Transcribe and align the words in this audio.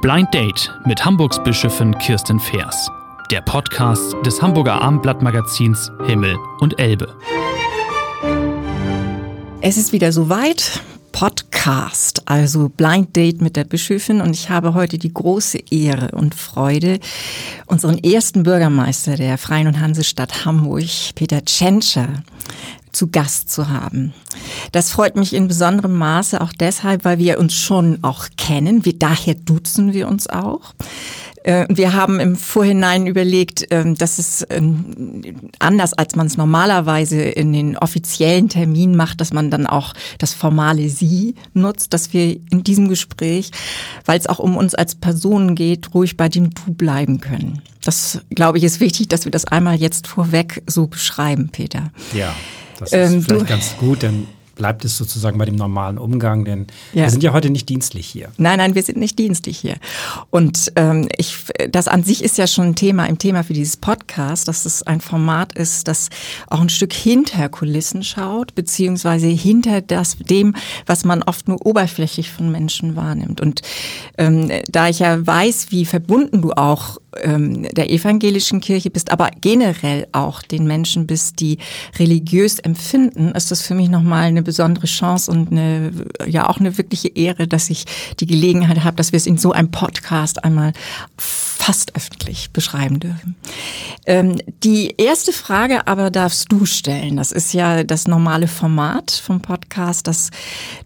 Blind 0.00 0.32
Date 0.32 0.70
mit 0.84 1.04
Hamburgs 1.04 1.42
Bischöfin 1.42 1.98
Kirsten 1.98 2.38
Feers. 2.38 2.88
Der 3.32 3.40
Podcast 3.40 4.14
des 4.24 4.40
Hamburger 4.40 4.80
Abendblattmagazins 4.80 5.90
Himmel 6.06 6.36
und 6.60 6.78
Elbe. 6.78 7.16
Es 9.60 9.76
ist 9.76 9.92
wieder 9.92 10.12
soweit. 10.12 10.80
Podcast, 11.10 12.22
also 12.26 12.68
Blind 12.68 13.16
Date 13.16 13.40
mit 13.40 13.56
der 13.56 13.64
Bischöfin. 13.64 14.20
Und 14.20 14.34
ich 14.34 14.50
habe 14.50 14.74
heute 14.74 14.98
die 14.98 15.14
große 15.14 15.58
Ehre 15.70 16.10
und 16.10 16.34
Freude, 16.34 16.98
unseren 17.66 17.98
ersten 17.98 18.42
Bürgermeister 18.42 19.16
der 19.16 19.38
Freien 19.38 19.68
und 19.68 19.80
Hansestadt 19.80 20.44
Hamburg, 20.44 20.84
Peter 21.14 21.44
Tschentscher, 21.44 22.24
zu 22.94 23.08
Gast 23.10 23.50
zu 23.50 23.68
haben. 23.68 24.14
Das 24.72 24.90
freut 24.90 25.16
mich 25.16 25.34
in 25.34 25.48
besonderem 25.48 25.96
Maße 25.96 26.40
auch 26.40 26.52
deshalb, 26.52 27.04
weil 27.04 27.18
wir 27.18 27.38
uns 27.38 27.54
schon 27.54 27.98
auch 28.02 28.26
kennen. 28.36 28.84
Wir, 28.84 28.98
daher 28.98 29.34
duzen 29.34 29.92
wir 29.92 30.08
uns 30.08 30.28
auch. 30.28 30.74
Äh, 31.44 31.66
wir 31.68 31.92
haben 31.92 32.18
im 32.18 32.36
Vorhinein 32.36 33.06
überlegt, 33.06 33.66
ähm, 33.70 33.94
dass 33.94 34.18
es 34.18 34.44
ähm, 34.50 35.50
anders 35.58 35.92
als 35.92 36.16
man 36.16 36.26
es 36.26 36.36
normalerweise 36.36 37.20
in 37.20 37.52
den 37.52 37.76
offiziellen 37.76 38.48
Terminen 38.48 38.96
macht, 38.96 39.20
dass 39.20 39.32
man 39.32 39.50
dann 39.50 39.66
auch 39.66 39.92
das 40.18 40.32
formale 40.32 40.88
Sie 40.88 41.34
nutzt, 41.52 41.92
dass 41.92 42.12
wir 42.12 42.40
in 42.50 42.64
diesem 42.64 42.88
Gespräch, 42.88 43.50
weil 44.06 44.18
es 44.18 44.26
auch 44.26 44.38
um 44.38 44.56
uns 44.56 44.74
als 44.74 44.94
Personen 44.94 45.54
geht, 45.54 45.94
ruhig 45.94 46.16
bei 46.16 46.28
dem 46.28 46.50
Du 46.50 46.72
bleiben 46.72 47.20
können. 47.20 47.62
Das, 47.84 48.20
glaube 48.30 48.56
ich, 48.56 48.64
ist 48.64 48.80
wichtig, 48.80 49.08
dass 49.08 49.26
wir 49.26 49.32
das 49.32 49.44
einmal 49.44 49.76
jetzt 49.76 50.06
vorweg 50.06 50.62
so 50.66 50.86
beschreiben, 50.86 51.50
Peter. 51.50 51.90
Ja, 52.14 52.34
das 52.78 52.92
ist 52.92 53.12
ähm, 53.12 53.22
vielleicht 53.22 53.46
ganz 53.46 53.76
gut, 53.78 54.02
denn 54.02 54.26
bleibt 54.54 54.84
es 54.84 54.96
sozusagen 54.96 55.38
bei 55.38 55.44
dem 55.44 55.56
normalen 55.56 55.98
Umgang, 55.98 56.44
denn 56.44 56.66
ja. 56.92 57.04
wir 57.04 57.10
sind 57.10 57.22
ja 57.22 57.32
heute 57.32 57.50
nicht 57.50 57.68
dienstlich 57.68 58.06
hier. 58.06 58.30
Nein, 58.36 58.58
nein, 58.58 58.74
wir 58.74 58.82
sind 58.82 58.98
nicht 58.98 59.18
dienstlich 59.18 59.58
hier. 59.58 59.76
Und 60.30 60.72
ähm, 60.76 61.08
ich, 61.16 61.36
das 61.70 61.88
an 61.88 62.04
sich 62.04 62.22
ist 62.22 62.38
ja 62.38 62.46
schon 62.46 62.68
ein 62.68 62.74
Thema 62.74 63.06
im 63.06 63.18
Thema 63.18 63.42
für 63.42 63.52
dieses 63.52 63.76
Podcast, 63.76 64.48
dass 64.48 64.64
es 64.64 64.82
ein 64.82 65.00
Format 65.00 65.52
ist, 65.52 65.88
das 65.88 66.08
auch 66.48 66.60
ein 66.60 66.68
Stück 66.68 66.92
hinter 66.92 67.48
Kulissen 67.48 68.02
schaut, 68.02 68.54
beziehungsweise 68.54 69.26
hinter 69.26 69.80
das 69.80 70.16
dem, 70.18 70.54
was 70.86 71.04
man 71.04 71.22
oft 71.22 71.48
nur 71.48 71.64
oberflächlich 71.64 72.30
von 72.30 72.50
Menschen 72.50 72.96
wahrnimmt. 72.96 73.40
Und 73.40 73.62
ähm, 74.18 74.50
da 74.70 74.88
ich 74.88 75.00
ja 75.00 75.26
weiß, 75.26 75.70
wie 75.70 75.84
verbunden 75.84 76.42
du 76.42 76.52
auch 76.52 76.98
ähm, 77.22 77.62
der 77.74 77.90
evangelischen 77.90 78.60
Kirche 78.60 78.90
bist, 78.90 79.10
aber 79.10 79.30
generell 79.40 80.06
auch 80.12 80.42
den 80.42 80.66
Menschen 80.66 81.06
bist, 81.06 81.40
die 81.40 81.58
religiös 81.98 82.58
empfinden, 82.58 83.32
ist 83.32 83.50
das 83.50 83.62
für 83.62 83.74
mich 83.74 83.88
nochmal 83.88 84.24
eine 84.24 84.42
besondere 84.42 84.86
Chance 84.86 85.30
und 85.30 85.50
eine, 85.50 85.92
ja 86.26 86.48
auch 86.48 86.58
eine 86.58 86.76
wirkliche 86.78 87.08
Ehre, 87.08 87.46
dass 87.46 87.70
ich 87.70 87.84
die 88.20 88.26
Gelegenheit 88.26 88.84
habe, 88.84 88.96
dass 88.96 89.12
wir 89.12 89.16
es 89.16 89.26
in 89.26 89.38
so 89.38 89.52
einem 89.52 89.70
Podcast 89.70 90.44
einmal 90.44 90.72
fast 91.64 91.96
öffentlich 91.96 92.50
beschreiben 92.50 93.00
dürfen. 93.00 93.36
Ähm, 94.04 94.36
die 94.62 94.94
erste 94.98 95.32
Frage 95.32 95.86
aber 95.86 96.10
darfst 96.10 96.52
du 96.52 96.66
stellen. 96.66 97.16
Das 97.16 97.32
ist 97.32 97.54
ja 97.54 97.84
das 97.84 98.06
normale 98.06 98.48
Format 98.48 99.10
vom 99.10 99.40
Podcast, 99.40 100.06
dass 100.06 100.28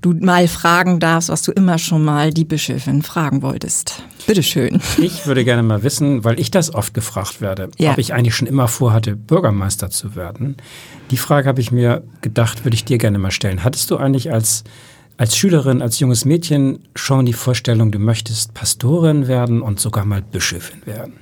du 0.02 0.12
mal 0.12 0.46
fragen 0.46 1.00
darfst, 1.00 1.30
was 1.30 1.42
du 1.42 1.50
immer 1.50 1.78
schon 1.78 2.04
mal 2.04 2.32
die 2.32 2.44
Bischöfin 2.44 3.02
fragen 3.02 3.42
wolltest. 3.42 4.04
Bitteschön. 4.28 4.80
Ich 4.98 5.26
würde 5.26 5.44
gerne 5.44 5.64
mal 5.64 5.82
wissen, 5.82 6.22
weil 6.22 6.38
ich 6.38 6.52
das 6.52 6.72
oft 6.72 6.94
gefragt 6.94 7.40
werde, 7.40 7.70
ja. 7.78 7.92
ob 7.92 7.98
ich 7.98 8.14
eigentlich 8.14 8.36
schon 8.36 8.46
immer 8.46 8.68
vorhatte, 8.68 9.16
Bürgermeister 9.16 9.90
zu 9.90 10.14
werden. 10.14 10.58
Die 11.10 11.16
Frage 11.16 11.48
habe 11.48 11.60
ich 11.60 11.72
mir 11.72 12.04
gedacht, 12.20 12.64
würde 12.64 12.76
ich 12.76 12.84
dir 12.84 12.98
gerne 12.98 13.18
mal 13.18 13.32
stellen. 13.32 13.64
Hattest 13.64 13.90
du 13.90 13.96
eigentlich 13.96 14.32
als 14.32 14.62
als 15.18 15.36
Schülerin, 15.36 15.82
als 15.82 15.98
junges 15.98 16.24
Mädchen 16.24 16.78
schon 16.94 17.26
die 17.26 17.32
Vorstellung, 17.32 17.90
du 17.90 17.98
möchtest 17.98 18.54
Pastorin 18.54 19.26
werden 19.26 19.60
und 19.60 19.80
sogar 19.80 20.04
mal 20.04 20.22
Bischöfin 20.22 20.86
werden? 20.86 21.14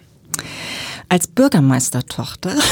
Als 1.08 1.26
Bürgermeistertochter. 1.26 2.54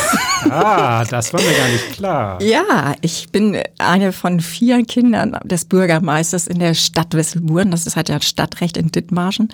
Ah, 0.50 1.06
das 1.06 1.32
war 1.32 1.40
mir 1.40 1.56
gar 1.56 1.68
nicht 1.68 1.92
klar. 1.92 2.42
Ja, 2.42 2.94
ich 3.00 3.30
bin 3.30 3.56
eine 3.78 4.12
von 4.12 4.40
vier 4.40 4.84
Kindern 4.84 5.38
des 5.42 5.64
Bürgermeisters 5.64 6.48
in 6.48 6.58
der 6.58 6.74
Stadt 6.74 7.14
Wesselburen. 7.14 7.70
Das 7.70 7.86
ist 7.86 7.96
halt 7.96 8.10
ja 8.10 8.20
Stadtrecht 8.20 8.76
in 8.76 8.92
Dithmarschen. 8.92 9.48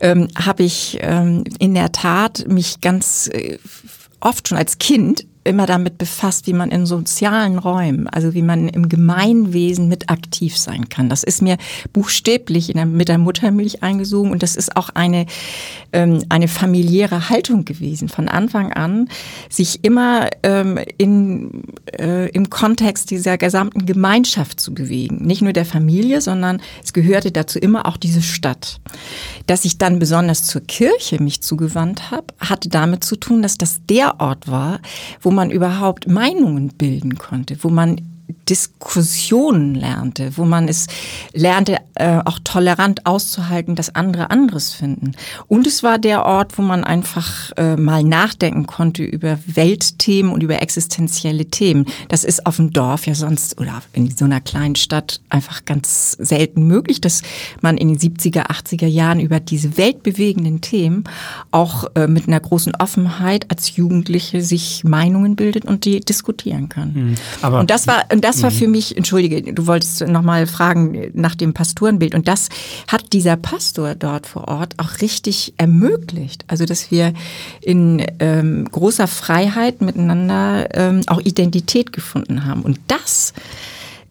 Ähm, 0.00 0.26
Habe 0.36 0.64
ich 0.64 0.98
ähm, 1.02 1.44
in 1.60 1.74
der 1.74 1.92
Tat 1.92 2.48
mich 2.48 2.80
ganz 2.80 3.30
äh, 3.32 3.58
oft 4.18 4.48
schon 4.48 4.58
als 4.58 4.78
Kind 4.78 5.24
immer 5.44 5.66
damit 5.66 5.98
befasst, 5.98 6.46
wie 6.46 6.52
man 6.52 6.70
in 6.70 6.86
sozialen 6.86 7.58
Räumen, 7.58 8.08
also 8.08 8.34
wie 8.34 8.42
man 8.42 8.68
im 8.68 8.88
Gemeinwesen 8.88 9.88
mit 9.88 10.10
aktiv 10.10 10.56
sein 10.56 10.88
kann. 10.88 11.08
Das 11.08 11.22
ist 11.22 11.42
mir 11.42 11.58
buchstäblich 11.92 12.68
der, 12.68 12.86
mit 12.86 13.08
der 13.08 13.18
Muttermilch 13.18 13.82
eingesogen 13.82 14.32
und 14.32 14.42
das 14.42 14.56
ist 14.56 14.76
auch 14.76 14.90
eine, 14.94 15.26
ähm, 15.92 16.24
eine 16.28 16.48
familiäre 16.48 17.28
Haltung 17.28 17.64
gewesen. 17.64 18.08
Von 18.08 18.28
Anfang 18.28 18.72
an 18.72 19.08
sich 19.50 19.84
immer 19.84 20.28
ähm, 20.42 20.78
in, 20.98 21.64
äh, 21.98 22.30
im 22.30 22.50
Kontext 22.50 23.10
dieser 23.10 23.38
gesamten 23.38 23.86
Gemeinschaft 23.86 24.60
zu 24.60 24.74
bewegen. 24.74 25.18
Nicht 25.24 25.42
nur 25.42 25.52
der 25.52 25.66
Familie, 25.66 26.20
sondern 26.20 26.60
es 26.82 26.92
gehörte 26.92 27.30
dazu 27.30 27.58
immer 27.58 27.86
auch 27.86 27.96
diese 27.96 28.22
Stadt. 28.22 28.80
Dass 29.46 29.64
ich 29.64 29.78
dann 29.78 29.98
besonders 29.98 30.44
zur 30.44 30.62
Kirche 30.62 31.22
mich 31.22 31.42
zugewandt 31.42 32.10
habe, 32.10 32.26
hatte 32.38 32.68
damit 32.68 33.04
zu 33.04 33.16
tun, 33.16 33.42
dass 33.42 33.58
das 33.58 33.80
der 33.88 34.20
Ort 34.20 34.48
war, 34.48 34.80
wo 35.20 35.30
man 35.34 35.50
überhaupt 35.50 36.08
Meinungen 36.08 36.68
bilden 36.68 37.16
konnte, 37.16 37.56
wo 37.60 37.68
man 37.68 38.00
Diskussionen 38.48 39.74
lernte, 39.74 40.36
wo 40.36 40.44
man 40.44 40.68
es 40.68 40.86
lernte, 41.32 41.78
äh, 41.94 42.20
auch 42.24 42.38
tolerant 42.44 43.06
auszuhalten, 43.06 43.74
dass 43.74 43.94
andere 43.94 44.30
anderes 44.30 44.74
finden. 44.74 45.12
Und 45.48 45.66
es 45.66 45.82
war 45.82 45.98
der 45.98 46.24
Ort, 46.24 46.58
wo 46.58 46.62
man 46.62 46.84
einfach 46.84 47.52
äh, 47.56 47.76
mal 47.76 48.02
nachdenken 48.02 48.66
konnte 48.66 49.02
über 49.02 49.38
Weltthemen 49.46 50.32
und 50.32 50.42
über 50.42 50.60
existenzielle 50.60 51.46
Themen. 51.46 51.86
Das 52.08 52.24
ist 52.24 52.46
auf 52.46 52.56
dem 52.56 52.72
Dorf 52.72 53.06
ja 53.06 53.14
sonst 53.14 53.58
oder 53.60 53.82
in 53.92 54.14
so 54.14 54.24
einer 54.24 54.40
kleinen 54.40 54.76
Stadt 54.76 55.20
einfach 55.28 55.64
ganz 55.64 56.12
selten 56.12 56.66
möglich, 56.66 57.00
dass 57.00 57.22
man 57.60 57.76
in 57.76 57.88
den 57.88 57.98
70er, 57.98 58.50
80er 58.50 58.86
Jahren 58.86 59.20
über 59.20 59.40
diese 59.40 59.76
weltbewegenden 59.76 60.60
Themen 60.60 61.04
auch 61.50 61.84
äh, 61.94 62.06
mit 62.06 62.28
einer 62.28 62.40
großen 62.40 62.74
Offenheit 62.76 63.50
als 63.50 63.76
Jugendliche 63.76 64.42
sich 64.42 64.84
Meinungen 64.84 65.36
bildet 65.36 65.64
und 65.64 65.84
die 65.84 66.00
diskutieren 66.00 66.68
kann. 66.68 67.16
Mhm. 67.42 67.54
Und 67.54 67.70
das 67.70 67.86
war 67.86 68.04
und 68.12 68.24
das 68.24 68.33
war 68.42 68.50
mhm. 68.50 68.54
für 68.54 68.68
mich, 68.68 68.96
entschuldige, 68.96 69.52
du 69.52 69.66
wolltest 69.66 70.06
nochmal 70.06 70.46
fragen 70.46 71.10
nach 71.14 71.34
dem 71.34 71.54
Pastorenbild. 71.54 72.14
Und 72.14 72.28
das 72.28 72.48
hat 72.88 73.12
dieser 73.12 73.36
Pastor 73.36 73.94
dort 73.94 74.26
vor 74.26 74.48
Ort 74.48 74.74
auch 74.78 75.00
richtig 75.00 75.54
ermöglicht. 75.56 76.44
Also, 76.48 76.64
dass 76.64 76.90
wir 76.90 77.12
in 77.60 78.04
ähm, 78.18 78.68
großer 78.70 79.06
Freiheit 79.06 79.80
miteinander 79.80 80.68
ähm, 80.74 81.02
auch 81.06 81.20
Identität 81.20 81.92
gefunden 81.92 82.44
haben. 82.44 82.62
Und 82.62 82.78
das 82.88 83.32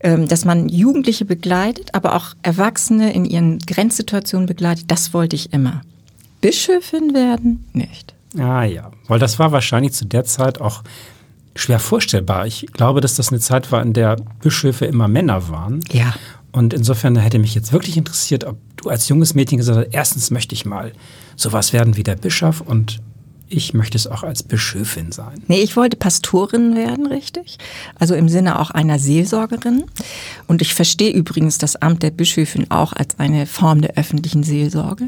ähm, 0.04 0.28
dass 0.28 0.44
man 0.44 0.68
Jugendliche 0.68 1.24
begleitet, 1.24 1.92
aber 1.94 2.16
auch 2.16 2.34
Erwachsene 2.44 3.14
in 3.14 3.24
ihren 3.24 3.60
Grenzsituationen 3.60 4.48
begleitet, 4.48 4.92
das 4.92 5.14
wollte 5.14 5.38
ich 5.38 5.54
immer. 5.54 5.82
Bischöfin 6.42 7.14
werden? 7.14 7.64
Nicht. 7.72 8.14
Ah 8.38 8.64
ja, 8.64 8.92
weil 9.08 9.20
das 9.20 9.40
war 9.40 9.54
wahrscheinlich 9.54 9.94
zu 9.94 10.06
der 10.06 10.26
Zeit 10.26 10.60
auch 10.60 10.84
schwer 11.56 11.80
vorstellbar. 11.80 12.48
Ich 12.48 12.68
glaube, 12.74 13.02
dass 13.02 13.16
das 13.16 13.30
eine 13.30 13.40
Zeit 13.40 13.72
war, 13.72 13.82
in 13.82 13.94
der 13.94 14.18
Bischöfe 14.42 14.86
immer 14.86 15.08
Männer 15.08 15.50
waren. 15.50 15.82
Ja. 15.92 16.14
Und 16.52 16.74
insofern 16.74 17.16
hätte 17.16 17.40
mich 17.40 17.56
jetzt 17.56 17.74
wirklich 17.74 17.98
interessiert, 17.98 18.44
ob 18.44 18.58
du 18.78 18.90
als 18.90 19.10
junges 19.10 19.34
Mädchen 19.34 19.58
gesagt 19.58 19.78
hast, 19.78 19.94
erstens 19.94 20.32
möchte 20.32 20.54
ich 20.54 20.66
mal 20.66 20.92
sowas 21.36 21.74
werden 21.74 21.98
wie 21.98 22.04
der 22.04 22.16
Bischof 22.16 22.62
und 22.62 23.02
ich 23.50 23.74
möchte 23.74 23.98
es 23.98 24.08
auch 24.08 24.24
als 24.24 24.42
Bischöfin 24.44 25.12
sein. 25.12 25.44
Nee, 25.48 25.62
ich 25.62 25.76
wollte 25.76 25.96
Pastorin 25.98 26.76
werden, 26.76 27.06
richtig. 27.06 27.58
Also 27.96 28.16
im 28.16 28.28
Sinne 28.28 28.60
auch 28.60 28.72
einer 28.72 28.98
Seelsorgerin. 28.98 29.84
Und 30.48 30.62
ich 30.62 30.74
verstehe 30.74 31.12
übrigens 31.12 31.60
das 31.60 31.76
Amt 31.76 32.02
der 32.02 32.10
Bischöfin 32.10 32.72
auch 32.72 32.94
als 32.94 33.20
eine 33.20 33.46
Form 33.46 33.82
der 33.82 33.96
öffentlichen 33.96 34.44
Seelsorge. 34.44 35.08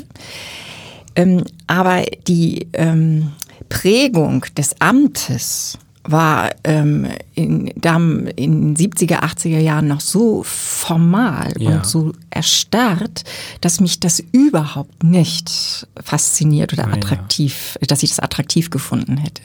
Ähm, 1.15 1.43
aber 1.65 2.03
die 2.27 2.67
ähm, 2.73 3.31
Prägung 3.69 4.45
des 4.55 4.79
Amtes 4.79 5.79
war 6.05 6.51
ähm, 6.63 7.07
in, 7.33 7.67
in 7.67 8.75
den 8.75 8.75
70er, 8.75 9.21
80er 9.21 9.59
Jahren 9.59 9.87
noch 9.87 10.01
so 10.01 10.43
formal 10.43 11.53
ja. 11.57 11.71
und 11.71 11.85
so 11.85 12.13
erstarrt, 12.29 13.23
dass 13.61 13.79
mich 13.79 13.99
das 13.99 14.23
überhaupt 14.31 15.03
nicht 15.03 15.87
fasziniert 16.03 16.73
oder 16.73 16.87
attraktiv, 16.87 17.77
ja. 17.81 17.87
dass 17.87 18.03
ich 18.03 18.09
das 18.09 18.19
attraktiv 18.19 18.69
gefunden 18.69 19.17
hätte. 19.17 19.41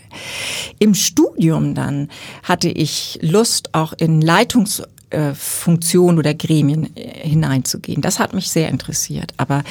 Im 0.78 0.94
Studium 0.94 1.74
dann 1.74 2.08
hatte 2.42 2.68
ich 2.68 3.18
Lust, 3.22 3.74
auch 3.74 3.92
in 3.94 4.20
Leitungs 4.20 4.82
äh, 5.10 5.34
Funktionen 5.34 6.18
oder 6.18 6.34
Gremien 6.34 6.96
äh, 6.96 7.28
hineinzugehen. 7.28 8.00
Das 8.00 8.18
hat 8.18 8.32
mich 8.32 8.50
sehr 8.50 8.68
interessiert. 8.68 9.32
Aber 9.36 9.64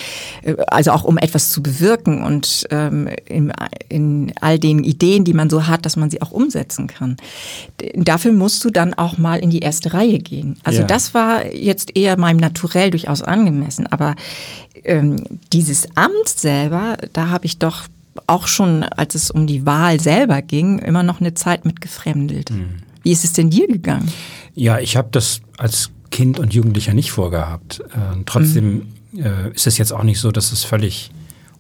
äh, 0.44 0.56
also 0.68 0.92
auch 0.92 1.04
um 1.04 1.18
etwas 1.18 1.50
zu 1.50 1.64
bewirken 1.64 2.24
und 2.24 2.68
ähm, 2.72 3.08
in, 3.26 3.52
in 3.88 4.34
all 4.42 4.60
den 4.60 4.84
Ideen, 4.84 5.24
die 5.24 5.34
man 5.34 5.50
so 5.50 5.68
hat, 5.68 5.86
dass 5.86 5.96
man 5.96 6.10
sie 6.10 6.22
auch 6.22 6.32
umsetzen 6.32 6.88
kann. 6.88 7.18
Dafür 7.96 8.34
musst 8.34 8.64
du 8.66 8.70
dann 8.70 8.94
auch 8.94 9.18
mal 9.18 9.40
in 9.40 9.50
die 9.50 9.60
erste 9.60 9.94
Reihe 9.94 10.20
gehen. 10.20 10.58
Also 10.64 10.82
ja. 10.82 10.88
das 10.88 11.14
war 11.14 11.54
jetzt 11.54 11.96
eher 11.96 12.18
meinem 12.18 12.38
Naturell 12.38 12.92
durchaus 12.92 13.22
angemessen. 13.22 13.88
Aber 13.88 14.16
ähm, 14.84 15.24
dieses 15.54 15.88
Amt 15.96 16.28
selber, 16.28 16.98
da 17.14 17.30
habe 17.30 17.46
ich 17.46 17.60
doch 17.60 17.84
auch 18.28 18.48
schon, 18.48 18.84
als 18.84 19.16
es 19.16 19.32
um 19.32 19.48
die 19.48 19.66
Wahl 19.66 20.00
selber 20.00 20.42
ging, 20.42 20.80
immer 20.80 21.04
noch 21.04 21.22
eine 21.22 21.34
Zeit 21.34 21.66
mit 21.66 21.82
gefremdelt. 21.82 22.52
Mhm. 22.52 22.89
Wie 23.04 23.12
ist 23.12 23.24
es 23.24 23.34
denn 23.34 23.50
dir 23.50 23.68
gegangen? 23.68 24.12
Ja, 24.56 24.80
ich 24.80 24.98
habe 24.98 25.10
das 25.12 25.42
als 25.58 25.92
Kind 26.12 26.40
und 26.40 26.54
Jugendlicher 26.54 26.94
nicht 26.94 27.12
vorgehabt. 27.12 27.82
Äh, 27.92 28.24
trotzdem 28.26 28.88
mhm. 29.12 29.24
äh, 29.24 29.52
ist 29.54 29.68
es 29.68 29.78
jetzt 29.78 29.94
auch 29.94 30.04
nicht 30.04 30.20
so, 30.20 30.32
dass 30.32 30.52
es 30.52 30.64
völlig 30.64 31.12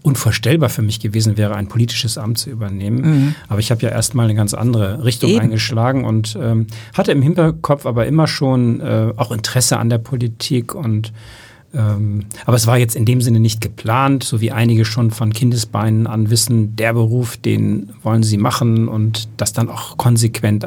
unvorstellbar 0.01 0.69
für 0.69 0.81
mich 0.81 0.99
gewesen 0.99 1.37
wäre, 1.37 1.55
ein 1.55 1.67
politisches 1.67 2.17
Amt 2.17 2.37
zu 2.37 2.49
übernehmen. 2.49 3.01
Mhm. 3.01 3.35
Aber 3.47 3.59
ich 3.59 3.69
habe 3.69 3.81
ja 3.81 3.89
erstmal 3.89 4.25
eine 4.25 4.35
ganz 4.35 4.53
andere 4.53 5.03
Richtung 5.03 5.29
Eben. 5.29 5.41
eingeschlagen 5.41 6.05
und 6.05 6.37
ähm, 6.41 6.67
hatte 6.93 7.11
im 7.11 7.21
Hinterkopf 7.21 7.85
aber 7.85 8.05
immer 8.07 8.27
schon 8.27 8.79
äh, 8.79 9.13
auch 9.17 9.31
Interesse 9.31 9.77
an 9.77 9.89
der 9.89 9.97
Politik 9.97 10.73
und 10.73 11.11
ähm, 11.71 12.25
aber 12.45 12.55
es 12.55 12.65
war 12.65 12.79
jetzt 12.79 12.95
in 12.95 13.05
dem 13.05 13.21
Sinne 13.21 13.39
nicht 13.39 13.61
geplant, 13.61 14.23
so 14.23 14.41
wie 14.41 14.51
einige 14.51 14.85
schon 14.85 15.11
von 15.11 15.31
Kindesbeinen 15.31 16.07
an 16.07 16.31
wissen, 16.31 16.75
der 16.75 16.93
Beruf, 16.93 17.37
den 17.37 17.91
wollen 18.01 18.23
sie 18.23 18.37
machen 18.37 18.87
und 18.87 19.29
das 19.37 19.53
dann 19.53 19.69
auch 19.69 19.97
konsequent 19.97 20.65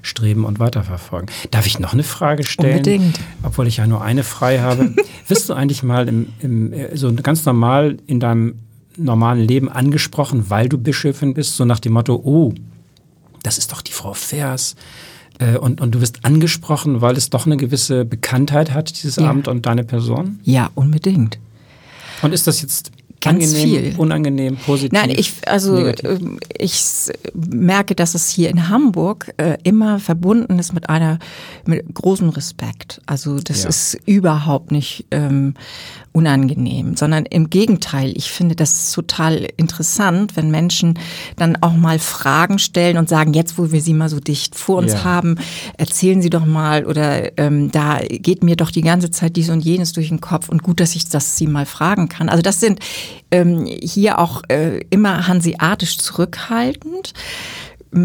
anstreben 0.00 0.44
und 0.44 0.58
weiterverfolgen. 0.58 1.30
Darf 1.50 1.66
ich 1.66 1.78
noch 1.78 1.92
eine 1.92 2.02
Frage 2.02 2.44
stellen? 2.44 2.78
Unbedingt. 2.78 3.20
Obwohl 3.42 3.66
ich 3.66 3.78
ja 3.78 3.86
nur 3.86 4.02
eine 4.02 4.24
frei 4.24 4.60
habe. 4.60 4.94
Wirst 5.28 5.48
du 5.48 5.54
eigentlich 5.54 5.82
mal 5.82 6.08
im, 6.08 6.28
im, 6.40 6.72
so 6.94 7.12
ganz 7.14 7.44
normal 7.44 7.98
in 8.06 8.20
deinem 8.20 8.56
normalen 8.96 9.40
Leben 9.46 9.68
angesprochen, 9.68 10.50
weil 10.50 10.68
du 10.68 10.76
Bischöfin 10.78 11.34
bist, 11.34 11.56
so 11.56 11.64
nach 11.64 11.80
dem 11.80 11.92
Motto, 11.92 12.20
oh, 12.24 12.52
das 13.42 13.56
ist 13.58 13.72
doch 13.72 13.82
die 13.82 13.92
Frau 13.92 14.12
Vers 14.12 14.74
äh, 15.38 15.56
und, 15.56 15.80
und 15.80 15.94
du 15.94 16.00
wirst 16.00 16.24
angesprochen, 16.24 17.00
weil 17.00 17.16
es 17.16 17.30
doch 17.30 17.46
eine 17.46 17.56
gewisse 17.56 18.04
Bekanntheit 18.04 18.72
hat, 18.72 18.90
dieses 18.90 19.16
ja. 19.16 19.30
Amt 19.30 19.48
und 19.48 19.66
deine 19.66 19.84
Person? 19.84 20.40
Ja, 20.42 20.70
unbedingt. 20.74 21.38
Und 22.22 22.32
ist 22.32 22.46
das 22.46 22.60
jetzt 22.60 22.90
Ganz 23.20 23.54
angenehm, 23.54 23.82
viel. 23.82 23.94
unangenehm, 23.98 24.56
positiv? 24.56 24.92
Nein, 24.92 25.10
ich, 25.10 25.34
also 25.46 25.74
negativ? 25.74 26.10
Ähm, 26.10 26.38
ich 26.56 26.82
merke, 27.34 27.94
dass 27.94 28.14
es 28.14 28.30
hier 28.30 28.48
in 28.48 28.68
Hamburg 28.68 29.32
äh, 29.36 29.58
immer 29.62 29.98
verbunden 29.98 30.58
ist 30.58 30.72
mit 30.72 30.88
einer 30.88 31.18
mit 31.66 31.84
großem 31.94 32.30
Respekt. 32.30 33.02
Also 33.04 33.38
das 33.38 33.64
ja. 33.64 33.68
ist 33.68 33.98
überhaupt 34.06 34.72
nicht 34.72 35.04
ähm, 35.10 35.54
unangenehm, 36.12 36.96
sondern 36.96 37.24
im 37.26 37.50
Gegenteil. 37.50 38.12
Ich 38.16 38.30
finde 38.30 38.56
das 38.56 38.90
total 38.92 39.46
interessant, 39.56 40.36
wenn 40.36 40.50
Menschen 40.50 40.98
dann 41.36 41.56
auch 41.60 41.74
mal 41.74 41.98
Fragen 41.98 42.58
stellen 42.58 42.96
und 42.96 43.08
sagen, 43.08 43.32
jetzt 43.32 43.58
wo 43.58 43.70
wir 43.70 43.80
sie 43.80 43.94
mal 43.94 44.08
so 44.08 44.18
dicht 44.18 44.56
vor 44.56 44.78
uns 44.78 44.92
ja. 44.92 45.04
haben, 45.04 45.36
erzählen 45.76 46.20
Sie 46.20 46.30
doch 46.30 46.46
mal 46.46 46.84
oder 46.84 47.38
ähm, 47.38 47.70
da 47.70 48.00
geht 48.08 48.42
mir 48.42 48.56
doch 48.56 48.70
die 48.70 48.82
ganze 48.82 49.10
Zeit 49.10 49.36
dies 49.36 49.50
und 49.50 49.60
jenes 49.60 49.92
durch 49.92 50.08
den 50.08 50.20
Kopf 50.20 50.48
und 50.48 50.62
gut, 50.62 50.80
dass 50.80 50.96
ich 50.96 51.08
das 51.08 51.36
Sie 51.36 51.46
mal 51.46 51.66
fragen 51.66 52.08
kann. 52.08 52.28
Also 52.28 52.42
das 52.42 52.58
sind 52.58 52.80
ähm, 53.30 53.66
hier 53.66 54.18
auch 54.18 54.42
äh, 54.48 54.80
immer 54.90 55.26
hanseatisch 55.26 55.98
zurückhaltend 55.98 57.12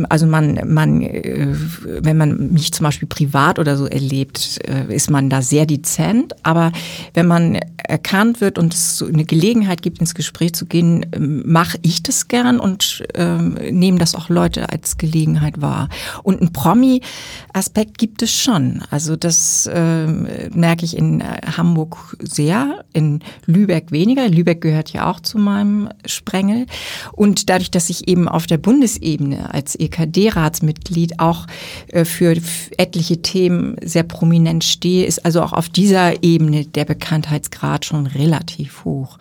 also 0.10 0.26
man, 0.26 0.60
man, 0.66 1.02
äh, 1.02 1.54
wenn 1.84 2.18
man 2.18 2.52
mich 2.52 2.74
zum 2.74 2.86
Beispiel 2.86 3.08
privat 3.08 3.60
oder 3.60 3.78
so 3.78 3.86
erlebt, 3.86 4.60
äh, 4.68 4.94
ist 4.94 5.12
man 5.12 5.30
da 5.30 5.42
sehr 5.42 5.66
dezent. 5.66 6.34
Aber 6.44 6.72
wenn 7.14 7.28
man 7.28 7.60
erkannt 7.78 8.42
wird 8.42 8.58
und 8.58 8.74
es 8.74 8.98
so 8.98 9.06
eine 9.06 9.26
Gelegenheit 9.26 9.84
gibt, 9.84 10.00
ins 10.00 10.16
Gespräch 10.16 10.54
zu 10.54 10.66
gehen, 10.66 11.06
ähm, 11.12 11.44
mache 11.46 11.78
ich 11.84 12.02
das 12.02 12.28
gern 12.28 12.60
und 12.60 13.04
äh, 13.14 13.38
nehmen 13.72 14.00
das 14.00 14.16
auch 14.16 14.30
Leute 14.30 14.70
als 14.70 14.98
Gelegenheit 14.98 15.62
wahr. 15.62 15.90
Und 16.24 16.42
ein 16.42 16.52
Promi-Aspekt 16.52 18.00
gibt 18.00 18.24
es 18.24 18.34
schon. 18.34 18.82
Also 18.90 19.16
das 19.16 19.68
äh, 19.68 20.08
merke 20.08 20.86
ich 20.86 20.98
in 20.98 21.22
äh, 21.22 21.42
Hamburg 21.58 22.18
sehr, 22.22 22.86
in 22.94 23.20
Lübeck 23.46 23.92
weniger. 23.92 24.28
Lübeck 24.30 24.62
gehört 24.62 24.94
ja 24.94 25.12
auch 25.12 25.20
zu 25.20 25.38
meinem 25.38 25.90
Sprengel. 26.06 26.66
Und 27.12 27.50
dadurch, 27.50 27.70
dass 27.70 27.92
ich 27.92 28.08
eben 28.08 28.28
auf 28.28 28.48
der 28.48 28.58
Bundesebene 28.58 29.54
als 29.54 29.75
EKD-Ratsmitglied 29.80 31.20
auch 31.20 31.48
äh, 31.88 32.06
für 32.06 32.36
etliche 32.78 33.22
Themen 33.22 33.76
sehr 33.84 34.04
prominent 34.04 34.64
stehe, 34.64 35.06
ist 35.06 35.26
also 35.26 35.42
auch 35.42 35.54
auf 35.54 35.70
dieser 35.70 36.24
Ebene 36.24 36.66
der 36.66 36.86
Bekanntheitsgrad 36.86 37.86
schon 37.86 38.08
relativ 38.08 38.86
hoch. 38.86 39.18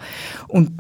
Und 0.49 0.71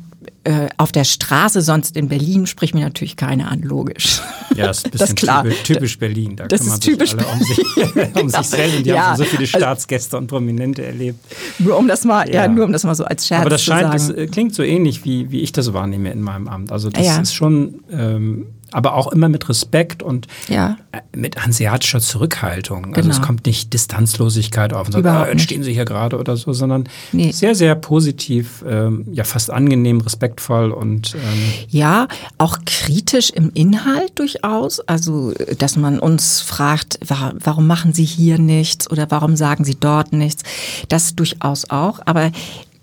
äh, 0.45 0.69
auf 0.77 0.93
der 0.93 1.05
Straße, 1.05 1.63
sonst 1.63 1.97
in 1.97 2.09
Berlin, 2.09 2.47
spricht 2.47 2.75
mir 2.75 2.83
natürlich 2.83 3.17
keiner 3.17 3.51
an, 3.51 3.63
logisch. 3.63 4.21
Ja, 4.55 4.67
das 4.67 4.79
ist 4.79 4.85
ein 4.85 4.91
bisschen 4.91 5.07
das 5.07 5.15
klar. 5.15 5.43
Typisch, 5.43 5.63
typisch 5.63 5.99
Berlin. 5.99 6.37
Da 6.37 6.47
das 6.47 6.61
kümmern 6.61 6.75
ist 6.75 6.83
typisch 6.83 7.11
sich 7.13 7.19
alle 7.19 7.33
um 7.33 7.43
sich, 7.43 7.59
um 8.23 8.29
sich 8.29 8.47
selbst 8.47 8.77
und 8.77 8.85
die 8.85 8.91
ja, 8.91 9.07
haben 9.07 9.17
so 9.17 9.25
viele 9.25 9.41
also 9.45 9.59
Staatsgäste 9.59 10.19
und 10.19 10.27
Prominente 10.27 10.85
erlebt. 10.85 11.19
Nur 11.59 11.79
um 11.79 11.89
das 11.89 12.05
mal, 12.05 12.29
ja, 12.29 12.43
ja 12.43 12.49
nur 12.49 12.67
um 12.67 12.73
das 12.73 12.85
mal 12.85 12.95
so 12.95 13.05
als 13.05 13.27
Scherz 13.27 13.41
Aber 13.41 13.51
das 13.51 13.63
scheint, 13.63 13.93
zu 13.99 14.07
sagen. 14.07 14.21
das 14.21 14.31
klingt 14.31 14.55
so 14.55 14.63
ähnlich, 14.63 15.05
wie, 15.05 15.31
wie 15.31 15.41
ich 15.41 15.53
das 15.53 15.73
wahrnehme 15.73 16.13
in 16.13 16.21
meinem 16.21 16.49
Amt. 16.49 16.73
Also 16.73 16.91
das 16.91 17.07
ja. 17.07 17.21
ist 17.21 17.35
schon 17.35 17.83
ähm, 17.91 18.47
aber 18.75 18.95
auch 18.95 19.13
immer 19.13 19.29
mit 19.29 19.49
Respekt 19.49 20.03
und 20.03 20.27
ja. 20.49 20.77
Äh, 20.93 21.01
mit 21.17 21.43
hanseatischer 21.43 22.01
Zurückhaltung. 22.01 22.87
Also 22.87 23.03
genau. 23.03 23.15
es 23.15 23.23
kommt 23.23 23.47
nicht 23.47 23.73
Distanzlosigkeit 23.73 24.73
auf 24.73 24.89
und 24.89 24.93
sagt, 24.93 25.07
ah, 25.07 25.25
entstehen 25.25 25.63
Sie 25.63 25.73
hier 25.73 25.85
gerade 25.85 26.19
oder 26.19 26.37
so, 26.37 26.53
sondern 26.53 26.89
nee. 27.13 27.31
sehr, 27.31 27.55
sehr 27.55 27.77
positiv, 27.77 28.65
ähm, 28.69 29.07
ja 29.13 29.25
fast 29.25 29.51
angenehm, 29.51 30.01
respektvoll 30.01 30.73
und 30.73 31.15
ähm 31.15 31.21
ja, 31.69 32.09
auch 32.39 32.59
kritisch 32.67 33.31
im 33.31 33.51
Inhalt 33.55 34.19
durchaus. 34.19 34.81
Also, 34.81 35.33
dass 35.59 35.77
man 35.77 35.99
uns 36.01 36.41
fragt, 36.41 36.99
warum 37.09 37.67
machen 37.67 37.93
Sie 37.93 38.05
hier 38.05 38.39
nichts 38.39 38.91
oder 38.91 39.07
warum 39.11 39.37
sagen 39.37 39.65
Sie 39.65 39.77
dort 39.79 40.13
nichts? 40.13 40.43
Das 40.89 41.15
durchaus 41.15 41.71
auch. 41.71 42.01
Aber 42.05 42.33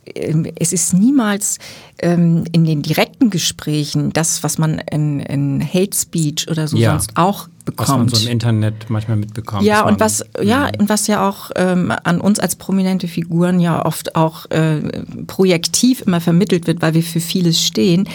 es 0.04 0.74
ist 0.74 0.94
niemals 0.94 1.60
ähm, 2.00 2.44
in 2.52 2.66
den 2.66 2.82
direkten 2.82 3.30
Gesprächen 3.30 4.12
das, 4.12 4.44
was 4.44 4.58
man 4.58 4.80
in, 4.92 5.20
in 5.20 5.62
Hate 5.62 5.96
Speech 5.96 6.50
oder 6.50 6.68
so 6.68 6.78
ja. 6.78 6.92
sonst 6.92 7.12
auch 7.16 7.48
bekommt. 7.66 7.90
Was 7.90 7.98
man 7.98 8.10
so 8.10 8.26
im 8.26 8.32
Internet 8.32 8.90
manchmal 8.90 9.18
mitbekommt. 9.18 9.64
Ja, 9.64 9.86
und 9.86 10.00
was, 10.00 10.26
ja, 10.42 10.70
und 10.80 10.90
was 10.90 11.06
ja 11.06 11.28
auch 11.28 11.52
ähm, 11.56 11.94
an 12.04 12.20
uns 12.20 12.40
als 12.40 12.56
prominente 12.56 13.08
Figuren 13.08 13.60
ja 13.60 13.86
oft 13.86 14.16
auch 14.16 14.50
äh, 14.50 14.80
projektiv 15.28 16.02
immer 16.02 16.20
vermittelt 16.20 16.66
wird, 16.66 16.82
weil 16.82 16.96
wir 16.96 17.04
für 17.04 17.22
vieles 17.22 17.62
stehen, 17.62 18.10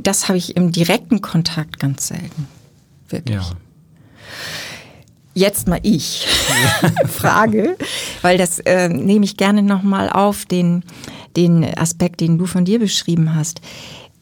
das 0.00 0.28
habe 0.28 0.38
ich 0.38 0.56
im 0.56 0.72
direkten 0.72 1.20
Kontakt 1.20 1.78
ganz 1.78 2.08
selten. 2.08 2.48
Wirklich. 3.08 3.36
Ja 3.36 3.52
jetzt 5.34 5.68
mal 5.68 5.80
ich 5.82 6.26
frage, 7.06 7.76
weil 8.22 8.38
das 8.38 8.58
äh, 8.60 8.88
nehme 8.88 9.24
ich 9.24 9.36
gerne 9.36 9.62
nochmal 9.62 10.10
auf, 10.10 10.44
den, 10.44 10.84
den 11.36 11.64
Aspekt, 11.76 12.20
den 12.20 12.38
du 12.38 12.46
von 12.46 12.64
dir 12.64 12.78
beschrieben 12.78 13.34
hast. 13.34 13.60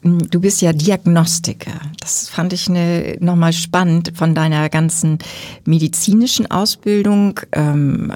Hm, 0.03 0.31
du 0.31 0.41
bist 0.41 0.63
ja 0.63 0.73
Diagnostiker. 0.73 1.73
Das 2.01 2.29
fand 2.29 2.53
ich 2.53 2.69
ne, 2.69 3.17
nochmal 3.21 3.53
spannend 3.53 4.13
von 4.15 4.35
deiner 4.35 4.69
ganzen 4.69 5.19
medizinischen 5.65 6.51
Ausbildung. 6.51 7.41
Ähm, 7.53 8.13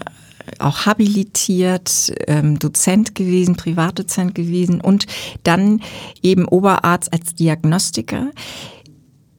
auch 0.59 0.87
habilitiert, 0.87 2.13
ähm, 2.27 2.59
Dozent 2.59 3.15
gewesen, 3.15 3.57
Privatdozent 3.57 4.35
gewesen 4.35 4.81
und 4.81 5.07
dann 5.45 5.81
eben 6.23 6.47
Oberarzt 6.47 7.13
als 7.13 7.35
Diagnostiker. 7.35 8.31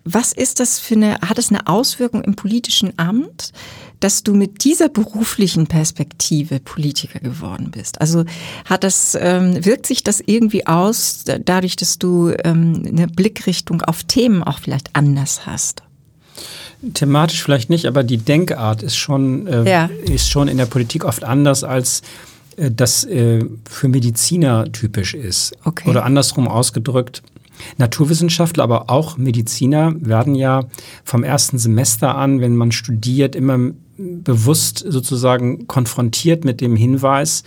Was 0.05 0.33
ist 0.33 0.59
das 0.59 0.79
für 0.79 0.95
eine, 0.95 1.19
hat 1.21 1.37
es 1.37 1.49
eine 1.49 1.67
Auswirkung 1.67 2.23
im 2.23 2.35
politischen 2.35 2.97
Amt, 2.99 3.53
dass 4.01 4.23
du 4.23 4.33
mit 4.33 4.65
dieser 4.65 4.89
beruflichen 4.89 5.67
Perspektive 5.67 6.59
Politiker 6.59 7.19
geworden 7.19 7.71
bist? 7.71 8.01
Also 8.01 8.25
hat 8.65 8.83
das, 8.83 9.17
ähm, 9.19 9.63
wirkt 9.63 9.85
sich 9.85 10.03
das 10.03 10.21
irgendwie 10.25 10.67
aus, 10.67 11.23
dadurch, 11.23 11.77
dass 11.77 11.99
du 11.99 12.33
ähm, 12.43 12.83
eine 12.85 13.07
Blickrichtung 13.07 13.81
auf 13.81 14.03
Themen 14.03 14.43
auch 14.43 14.59
vielleicht 14.59 14.93
anders 14.93 15.45
hast? 15.45 15.83
Thematisch 16.93 17.41
vielleicht 17.41 17.69
nicht, 17.69 17.85
aber 17.85 18.03
die 18.03 18.17
Denkart 18.17 18.83
ist 18.83 18.97
schon, 18.97 19.47
äh, 19.47 19.69
ja. 19.69 19.89
ist 20.05 20.29
schon 20.29 20.49
in 20.49 20.57
der 20.57 20.65
Politik 20.65 21.05
oft 21.05 21.23
anders 21.23 21.63
als 21.63 22.01
äh, 22.57 22.71
das 22.71 23.05
äh, 23.05 23.45
für 23.69 23.87
Mediziner 23.87 24.69
typisch 24.69 25.13
ist. 25.13 25.53
Okay. 25.63 25.89
Oder 25.89 26.03
andersrum 26.03 26.49
ausgedrückt, 26.49 27.23
Naturwissenschaftler, 27.77 28.63
aber 28.63 28.89
auch 28.89 29.17
Mediziner 29.17 29.93
werden 29.99 30.35
ja 30.35 30.65
vom 31.03 31.23
ersten 31.23 31.57
Semester 31.57 32.15
an, 32.15 32.41
wenn 32.41 32.55
man 32.55 32.71
studiert, 32.71 33.35
immer 33.35 33.71
bewusst 33.97 34.83
sozusagen 34.87 35.67
konfrontiert 35.67 36.45
mit 36.45 36.61
dem 36.61 36.75
Hinweis, 36.75 37.43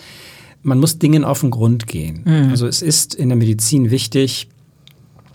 man 0.63 0.79
muss 0.79 0.99
Dingen 0.99 1.25
auf 1.25 1.41
den 1.41 1.51
Grund 1.51 1.87
gehen. 1.87 2.23
Mhm. 2.25 2.51
Also 2.51 2.67
es 2.67 2.83
ist 2.83 3.15
in 3.15 3.29
der 3.29 3.37
Medizin 3.37 3.91
wichtig, 3.91 4.49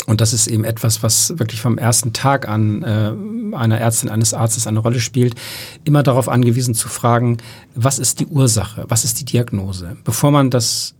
und 0.07 0.19
das 0.19 0.33
ist 0.33 0.47
eben 0.47 0.63
etwas, 0.63 1.03
was 1.03 1.37
wirklich 1.37 1.61
vom 1.61 1.77
ersten 1.77 2.11
Tag 2.11 2.47
an 2.47 2.83
äh, 2.83 3.55
einer 3.55 3.77
Ärztin, 3.77 4.09
eines 4.09 4.33
Arztes 4.33 4.65
eine 4.65 4.79
Rolle 4.79 4.99
spielt, 4.99 5.35
immer 5.83 6.01
darauf 6.01 6.27
angewiesen 6.27 6.73
zu 6.73 6.89
fragen, 6.89 7.37
was 7.75 7.99
ist 7.99 8.19
die 8.19 8.25
Ursache, 8.25 8.85
was 8.87 9.05
ist 9.05 9.19
die 9.19 9.25
Diagnose. 9.25 9.97
Bevor 10.03 10.31
man 10.31 10.49
das 10.49 10.95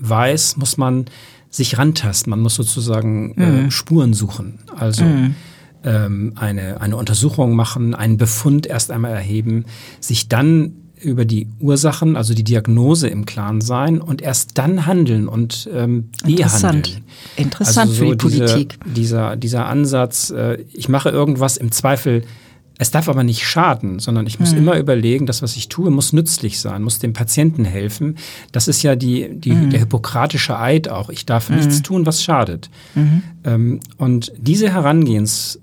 weiß, 0.00 0.58
muss 0.58 0.76
man 0.76 1.06
sich 1.50 1.78
rantasten, 1.78 2.30
man 2.30 2.40
muss 2.40 2.54
sozusagen 2.54 3.34
äh, 3.36 3.46
mhm. 3.46 3.66
äh, 3.66 3.70
Spuren 3.70 4.14
suchen. 4.14 4.60
Also 4.74 5.04
mhm. 5.04 5.34
ähm, 5.84 6.32
eine, 6.36 6.80
eine 6.80 6.96
Untersuchung 6.96 7.54
machen, 7.54 7.94
einen 7.94 8.16
Befund 8.16 8.66
erst 8.66 8.90
einmal 8.90 9.12
erheben, 9.12 9.64
sich 10.00 10.28
dann 10.28 10.76
über 11.02 11.24
die 11.24 11.48
Ursachen, 11.58 12.16
also 12.16 12.34
die 12.34 12.44
Diagnose 12.44 13.08
im 13.08 13.24
Klaren 13.24 13.60
sein 13.60 14.00
und 14.00 14.22
erst 14.22 14.58
dann 14.58 14.86
handeln 14.86 15.28
und 15.28 15.68
ähm, 15.72 16.10
Interessant. 16.24 16.86
Handeln. 16.86 17.04
Interessant 17.36 17.90
also 17.90 17.92
so 17.92 18.10
für 18.10 18.16
die 18.16 18.28
diese, 18.28 18.44
Politik. 18.44 18.78
Dieser, 18.84 19.36
dieser 19.36 19.66
Ansatz, 19.66 20.30
äh, 20.30 20.62
ich 20.72 20.88
mache 20.88 21.08
irgendwas 21.08 21.56
im 21.56 21.72
Zweifel, 21.72 22.22
es 22.80 22.90
darf 22.90 23.10
aber 23.10 23.24
nicht 23.24 23.46
schaden, 23.46 23.98
sondern 23.98 24.26
ich 24.26 24.40
muss 24.40 24.52
mhm. 24.52 24.58
immer 24.58 24.78
überlegen, 24.78 25.26
das, 25.26 25.42
was 25.42 25.54
ich 25.54 25.68
tue, 25.68 25.90
muss 25.90 26.14
nützlich 26.14 26.60
sein, 26.60 26.82
muss 26.82 26.98
dem 26.98 27.12
Patienten 27.12 27.66
helfen. 27.66 28.16
Das 28.52 28.68
ist 28.68 28.82
ja 28.82 28.96
die, 28.96 29.28
die, 29.34 29.52
mhm. 29.52 29.68
der 29.68 29.80
hippokratische 29.80 30.58
Eid 30.58 30.88
auch. 30.88 31.10
Ich 31.10 31.26
darf 31.26 31.50
mhm. 31.50 31.56
nichts 31.56 31.82
tun, 31.82 32.06
was 32.06 32.24
schadet. 32.24 32.70
Mhm. 32.94 33.22
Ähm, 33.44 33.80
und 33.98 34.32
diese 34.38 34.72
Herangehensweise, 34.72 35.60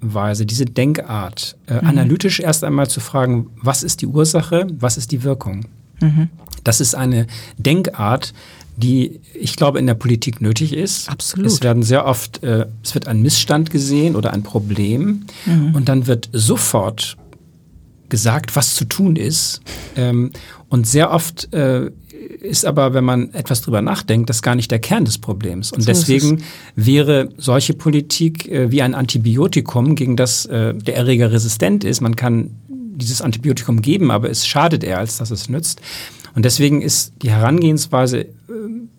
Weise, 0.00 0.46
diese 0.46 0.66
Denkart, 0.66 1.56
äh, 1.66 1.74
mhm. 1.74 1.88
analytisch 1.88 2.40
erst 2.40 2.64
einmal 2.64 2.88
zu 2.88 3.00
fragen, 3.00 3.48
was 3.62 3.82
ist 3.82 4.02
die 4.02 4.06
Ursache, 4.06 4.66
was 4.78 4.96
ist 4.96 5.10
die 5.12 5.24
Wirkung. 5.24 5.66
Mhm. 6.00 6.28
Das 6.64 6.80
ist 6.80 6.94
eine 6.94 7.26
Denkart, 7.58 8.34
die 8.76 9.20
ich 9.34 9.56
glaube 9.56 9.78
in 9.78 9.86
der 9.86 9.94
Politik 9.94 10.40
nötig 10.40 10.72
ist. 10.72 11.08
Absolut. 11.08 11.46
Es 11.46 11.62
werden 11.62 11.82
sehr 11.82 12.06
oft, 12.06 12.42
äh, 12.42 12.66
es 12.82 12.94
wird 12.94 13.08
ein 13.08 13.22
Missstand 13.22 13.70
gesehen 13.70 14.16
oder 14.16 14.32
ein 14.32 14.42
Problem 14.42 15.24
mhm. 15.46 15.74
und 15.74 15.88
dann 15.88 16.06
wird 16.06 16.28
sofort 16.32 17.16
gesagt, 18.08 18.54
was 18.54 18.74
zu 18.74 18.84
tun 18.84 19.16
ist. 19.16 19.60
Ähm, 19.96 20.30
und 20.68 20.86
sehr 20.86 21.10
oft 21.10 21.52
äh, 21.52 21.90
ist 22.40 22.64
aber, 22.64 22.94
wenn 22.94 23.04
man 23.04 23.32
etwas 23.34 23.62
drüber 23.62 23.82
nachdenkt, 23.82 24.30
das 24.30 24.42
gar 24.42 24.54
nicht 24.54 24.70
der 24.70 24.78
Kern 24.78 25.04
des 25.04 25.18
Problems. 25.18 25.72
Und 25.72 25.82
so 25.82 25.86
deswegen 25.86 26.42
wäre 26.74 27.30
solche 27.36 27.74
Politik 27.74 28.48
äh, 28.48 28.70
wie 28.70 28.82
ein 28.82 28.94
Antibiotikum, 28.94 29.94
gegen 29.94 30.16
das 30.16 30.46
äh, 30.46 30.74
der 30.74 30.96
Erreger 30.96 31.32
resistent 31.32 31.84
ist. 31.84 32.00
Man 32.00 32.16
kann 32.16 32.50
dieses 32.68 33.20
Antibiotikum 33.20 33.82
geben, 33.82 34.10
aber 34.10 34.30
es 34.30 34.46
schadet 34.46 34.82
eher, 34.82 34.98
als 34.98 35.18
dass 35.18 35.30
es 35.30 35.48
nützt. 35.48 35.80
Und 36.36 36.44
deswegen 36.44 36.82
ist 36.82 37.14
die 37.22 37.30
Herangehensweise 37.30 38.20
äh, 38.20 38.28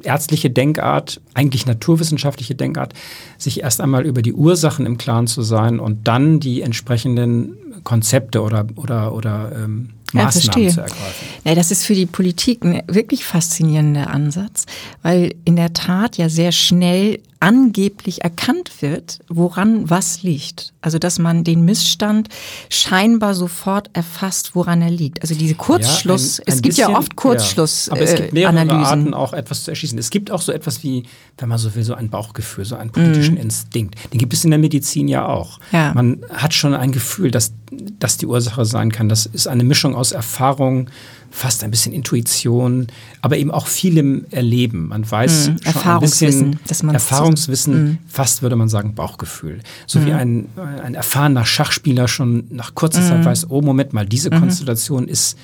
ärztliche 0.02 0.50
Denkart, 0.50 1.22
eigentlich 1.36 1.68
naturwissenschaftliche 1.68 2.56
Denkart, 2.56 2.94
sich 3.38 3.62
erst 3.62 3.80
einmal 3.80 4.08
über 4.08 4.24
die 4.24 4.34
Ursachen 4.34 4.88
im 4.88 4.98
Klaren 4.98 5.28
zu 5.28 5.44
sein 5.44 5.80
und 5.80 6.08
dann 6.08 6.40
die 6.40 6.64
entsprechenden 6.64 7.56
Konzepte 7.84 8.42
oder, 8.42 8.66
oder, 8.76 9.14
oder 9.14 9.52
ähm, 9.56 9.90
Maßnahmen 10.14 10.64
ja, 10.64 10.74
zu 10.74 10.82
ergreifen. 10.82 11.28
Ja, 11.44 11.54
das 11.54 11.70
ist 11.70 11.86
für 11.86 11.94
die 11.94 12.08
Politik 12.08 12.64
ein 12.66 12.82
wirklich 12.88 13.24
faszinierender 13.24 14.10
Ansatz, 14.10 14.66
weil 15.04 15.36
in 15.46 15.56
der 15.56 15.74
Tat 15.74 16.18
ja 16.18 16.30
sehr 16.30 16.52
schnell 16.52 17.20
angeblich 17.40 18.24
erkannt 18.24 18.82
wird, 18.82 19.20
woran 19.28 19.90
was 19.90 20.24
liegt. 20.24 20.74
Also 20.82 21.00
dass 21.00 21.20
man 21.20 21.44
den 21.44 21.66
Missstand 21.66 22.30
scheinbar 22.70 23.34
sofort 23.36 23.90
erfasst, 23.94 24.56
woran 24.56 24.82
er 24.82 24.90
liegt. 24.90 25.22
Also 25.22 25.36
diese 25.36 25.56
Kurzschluss, 25.56 26.38
ja, 26.38 26.44
ein, 26.44 26.48
ein 26.48 26.54
es 26.54 26.62
gibt 26.62 26.76
bisschen, 26.76 26.92
ja 26.92 26.98
oft 26.98 27.16
Kurzschluss. 27.16 27.88
Ja. 27.88 27.94
Aber 27.94 28.02
es 28.02 28.16
gibt 28.16 28.34
mehrere 28.34 28.60
Analysen. 28.60 28.84
Arten, 28.84 29.14
auch 29.14 29.34
etwas 29.34 29.64
zu 29.64 29.72
erschließen. 29.72 29.98
Es 29.98 30.10
gibt 30.10 30.32
auch 30.32 30.42
so 30.42 30.52
etwas 30.52 30.84
wie, 30.84 31.04
wenn 31.38 31.50
man 31.50 31.58
so 31.58 31.74
will, 31.76 31.84
so 31.84 31.94
ein 31.94 32.10
Bauchgefühl, 32.10 32.66
so 32.66 32.76
einen 32.76 32.92
politischen 32.92 33.36
mhm. 33.36 33.42
Instinkt. 33.42 33.96
Den 34.14 34.20
gibt 34.20 34.34
es 34.34 34.44
in 34.44 34.52
der 34.52 34.60
Medizin 34.60 35.08
ja 35.08 35.26
auch. 35.26 35.60
Ja. 35.72 35.94
Man 35.94 36.22
hat 36.32 36.54
schon 36.54 36.74
ein 36.74 36.92
Gefühl, 36.92 37.32
dass 37.32 37.54
das 38.00 38.18
die 38.18 38.26
Ursache 38.26 38.66
sein 38.66 38.92
kann. 38.92 39.10
Das 39.10 39.26
ist 39.26 39.48
eine 39.48 39.64
Mischung 39.64 39.96
aus 39.96 40.12
Erfahrung, 40.12 40.90
fast 41.30 41.64
ein 41.64 41.72
bisschen 41.72 41.94
Intuition, 41.94 42.88
aber 43.22 43.38
eben 43.38 43.52
auch 43.52 43.68
vielem 43.68 44.26
Erleben. 44.32 44.88
Man 44.90 45.10
weiß 45.10 45.50
mhm. 45.50 45.58
schon 45.72 45.88
ein 45.88 46.00
bisschen 46.00 46.90
Erfahrungswissen, 46.90 47.84
mhm. 47.84 47.98
fast 48.08 48.42
würde 48.42 48.56
man 48.56 48.70
sagen 48.70 48.96
Bauchgefühl. 48.96 49.60
So 49.86 50.00
mhm. 50.00 50.06
wie 50.06 50.14
ein, 50.14 50.46
ein 50.84 50.96
erfahrener 50.96 51.46
Schachspieler 51.46 52.08
schon 52.08 52.46
nach 52.50 52.76
kurzer 52.76 53.02
Zeit 53.02 53.20
mhm. 53.20 53.26
weiß, 53.26 53.50
oh 53.50 53.62
Moment 53.62 53.94
mal, 53.94 54.06
diese 54.06 54.30
mhm. 54.30 54.40
Konstellation 54.40 55.08
ist 55.08 55.38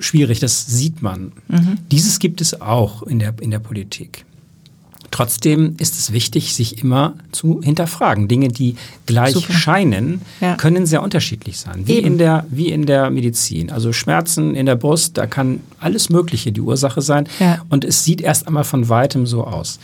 schwierig, 0.00 0.40
das 0.40 0.66
sieht 0.66 1.02
man. 1.02 1.32
Mhm. 1.48 1.78
Dieses 1.90 2.18
gibt 2.18 2.40
es 2.40 2.60
auch 2.60 3.02
in 3.02 3.18
der, 3.18 3.34
in 3.40 3.50
der 3.50 3.60
Politik. 3.60 4.24
Trotzdem 5.10 5.74
ist 5.78 5.98
es 5.98 6.12
wichtig, 6.12 6.54
sich 6.54 6.82
immer 6.82 7.14
zu 7.32 7.60
hinterfragen. 7.62 8.28
Dinge, 8.28 8.48
die 8.48 8.76
gleich 9.06 9.34
Super. 9.34 9.52
scheinen, 9.52 10.20
ja. 10.40 10.56
können 10.56 10.86
sehr 10.86 11.02
unterschiedlich 11.02 11.58
sein. 11.58 11.86
Wie 11.86 11.98
in, 11.98 12.18
der, 12.18 12.46
wie 12.50 12.70
in 12.70 12.84
der 12.86 13.10
Medizin. 13.10 13.70
Also 13.70 13.92
Schmerzen 13.92 14.54
in 14.54 14.66
der 14.66 14.76
Brust, 14.76 15.16
da 15.16 15.26
kann 15.26 15.60
alles 15.80 16.10
Mögliche 16.10 16.52
die 16.52 16.60
Ursache 16.60 17.00
sein. 17.00 17.28
Ja. 17.40 17.62
Und 17.68 17.84
es 17.84 18.04
sieht 18.04 18.20
erst 18.20 18.46
einmal 18.46 18.64
von 18.64 18.88
weitem 18.88 19.26
so 19.26 19.44
aus. 19.44 19.78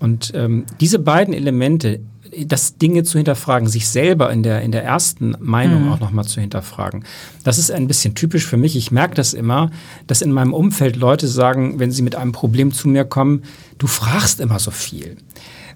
Und 0.00 0.32
ähm, 0.34 0.64
diese 0.80 0.98
beiden 0.98 1.34
Elemente, 1.34 2.00
das 2.46 2.76
Dinge 2.76 3.02
zu 3.02 3.18
hinterfragen, 3.18 3.68
sich 3.68 3.88
selber 3.88 4.32
in 4.32 4.42
der, 4.42 4.62
in 4.62 4.72
der 4.72 4.84
ersten 4.84 5.36
Meinung 5.40 5.84
mhm. 5.84 5.92
auch 5.92 6.00
nochmal 6.00 6.24
zu 6.24 6.40
hinterfragen. 6.40 7.04
Das 7.44 7.58
ist 7.58 7.70
ein 7.70 7.88
bisschen 7.88 8.14
typisch 8.14 8.46
für 8.46 8.56
mich. 8.56 8.76
Ich 8.76 8.90
merke 8.90 9.14
das 9.14 9.34
immer, 9.34 9.70
dass 10.06 10.22
in 10.22 10.32
meinem 10.32 10.54
Umfeld 10.54 10.96
Leute 10.96 11.28
sagen, 11.28 11.78
wenn 11.78 11.92
sie 11.92 12.02
mit 12.02 12.14
einem 12.14 12.32
Problem 12.32 12.72
zu 12.72 12.88
mir 12.88 13.04
kommen, 13.04 13.42
du 13.78 13.86
fragst 13.86 14.40
immer 14.40 14.58
so 14.58 14.70
viel. 14.70 15.16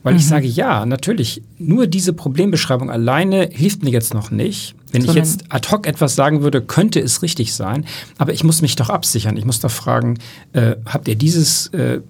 Weil 0.02 0.14
mhm. 0.14 0.20
ich 0.20 0.26
sage, 0.26 0.46
ja, 0.46 0.86
natürlich, 0.86 1.42
nur 1.58 1.86
diese 1.86 2.12
Problembeschreibung 2.12 2.90
alleine 2.90 3.48
hilft 3.52 3.82
mir 3.82 3.90
jetzt 3.90 4.14
noch 4.14 4.30
nicht. 4.30 4.74
Wenn 4.92 5.02
so 5.02 5.08
ich 5.08 5.14
jetzt 5.14 5.44
ad 5.50 5.68
hoc 5.70 5.86
etwas 5.86 6.14
sagen 6.14 6.42
würde, 6.42 6.62
könnte 6.62 7.00
es 7.00 7.22
richtig 7.22 7.54
sein. 7.54 7.84
Aber 8.16 8.32
ich 8.32 8.44
muss 8.44 8.62
mich 8.62 8.76
doch 8.76 8.88
absichern. 8.88 9.36
Ich 9.36 9.44
muss 9.44 9.60
doch 9.60 9.70
fragen, 9.70 10.18
äh, 10.52 10.76
habt 10.86 11.08
ihr 11.08 11.16
dieses 11.16 11.66
äh, 11.68 12.00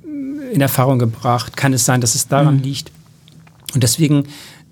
in 0.52 0.60
Erfahrung 0.60 0.98
gebracht? 0.98 1.56
Kann 1.56 1.72
es 1.72 1.84
sein, 1.84 2.00
dass 2.00 2.14
es 2.14 2.28
daran 2.28 2.58
mhm. 2.58 2.62
liegt? 2.62 2.92
Und 3.74 3.82
deswegen 3.82 4.24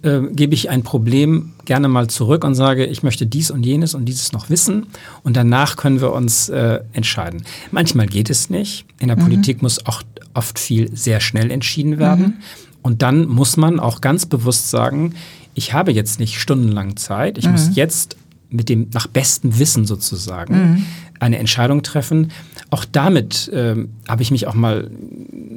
äh, 0.02 0.20
gebe 0.32 0.54
ich 0.54 0.70
ein 0.70 0.82
Problem 0.82 1.52
gerne 1.64 1.88
mal 1.88 2.08
zurück 2.08 2.44
und 2.44 2.54
sage, 2.54 2.84
ich 2.84 3.02
möchte 3.02 3.26
dies 3.26 3.50
und 3.50 3.64
jenes 3.64 3.94
und 3.94 4.04
dieses 4.04 4.32
noch 4.32 4.50
wissen 4.50 4.86
und 5.22 5.36
danach 5.36 5.76
können 5.76 6.00
wir 6.00 6.12
uns 6.12 6.48
äh, 6.48 6.80
entscheiden. 6.92 7.42
Manchmal 7.70 8.06
geht 8.06 8.30
es 8.30 8.50
nicht. 8.50 8.84
In 8.98 9.08
der 9.08 9.16
mhm. 9.16 9.22
Politik 9.22 9.62
muss 9.62 9.86
auch 9.86 10.02
oft 10.34 10.58
viel 10.58 10.94
sehr 10.94 11.20
schnell 11.20 11.50
entschieden 11.50 11.98
werden. 11.98 12.24
Mhm. 12.24 12.34
Und 12.82 13.00
dann 13.00 13.26
muss 13.26 13.56
man 13.56 13.80
auch 13.80 14.02
ganz 14.02 14.26
bewusst 14.26 14.70
sagen, 14.70 15.14
ich 15.54 15.72
habe 15.72 15.92
jetzt 15.92 16.20
nicht 16.20 16.38
stundenlang 16.38 16.96
Zeit, 16.96 17.38
ich 17.38 17.46
mhm. 17.46 17.52
muss 17.52 17.70
jetzt 17.74 18.16
mit 18.50 18.68
dem 18.68 18.88
nach 18.92 19.06
bestem 19.06 19.58
Wissen 19.58 19.86
sozusagen 19.86 20.54
mhm. 20.54 20.86
Eine 21.25 21.38
Entscheidung 21.38 21.83
treffen. 21.83 22.33
Auch 22.69 22.85
damit 22.85 23.49
äh, 23.49 23.76
habe 24.07 24.23
ich 24.23 24.31
mich 24.31 24.47
auch 24.47 24.52
mal 24.52 24.90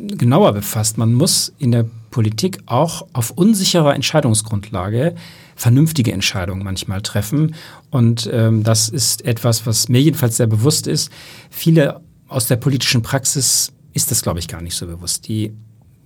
genauer 0.08 0.54
befasst. 0.54 0.98
Man 0.98 1.14
muss 1.14 1.54
in 1.60 1.72
der 1.72 1.86
Politik 2.10 2.60
auch 2.68 3.06
auf 3.12 3.32
unsicherer 3.32 3.94
Entscheidungsgrundlage 3.94 5.16
vernünftige 5.56 6.14
Entscheidungen 6.14 6.64
manchmal 6.64 7.02
treffen. 7.02 7.56
Und 7.92 8.30
ähm, 8.32 8.64
das 8.64 8.88
ist 8.88 9.26
etwas, 9.26 9.66
was 9.66 9.90
mir 9.90 10.02
jedenfalls 10.02 10.38
sehr 10.38 10.48
bewusst 10.48 10.88
ist. 10.88 11.12
Viele 11.50 12.00
aus 12.30 12.48
der 12.48 12.56
politischen 12.56 13.02
Praxis 13.02 13.74
ist 13.94 14.10
das, 14.10 14.22
glaube 14.22 14.40
ich, 14.40 14.48
gar 14.48 14.62
nicht 14.62 14.76
so 14.76 14.88
bewusst. 14.88 15.28
Die 15.28 15.52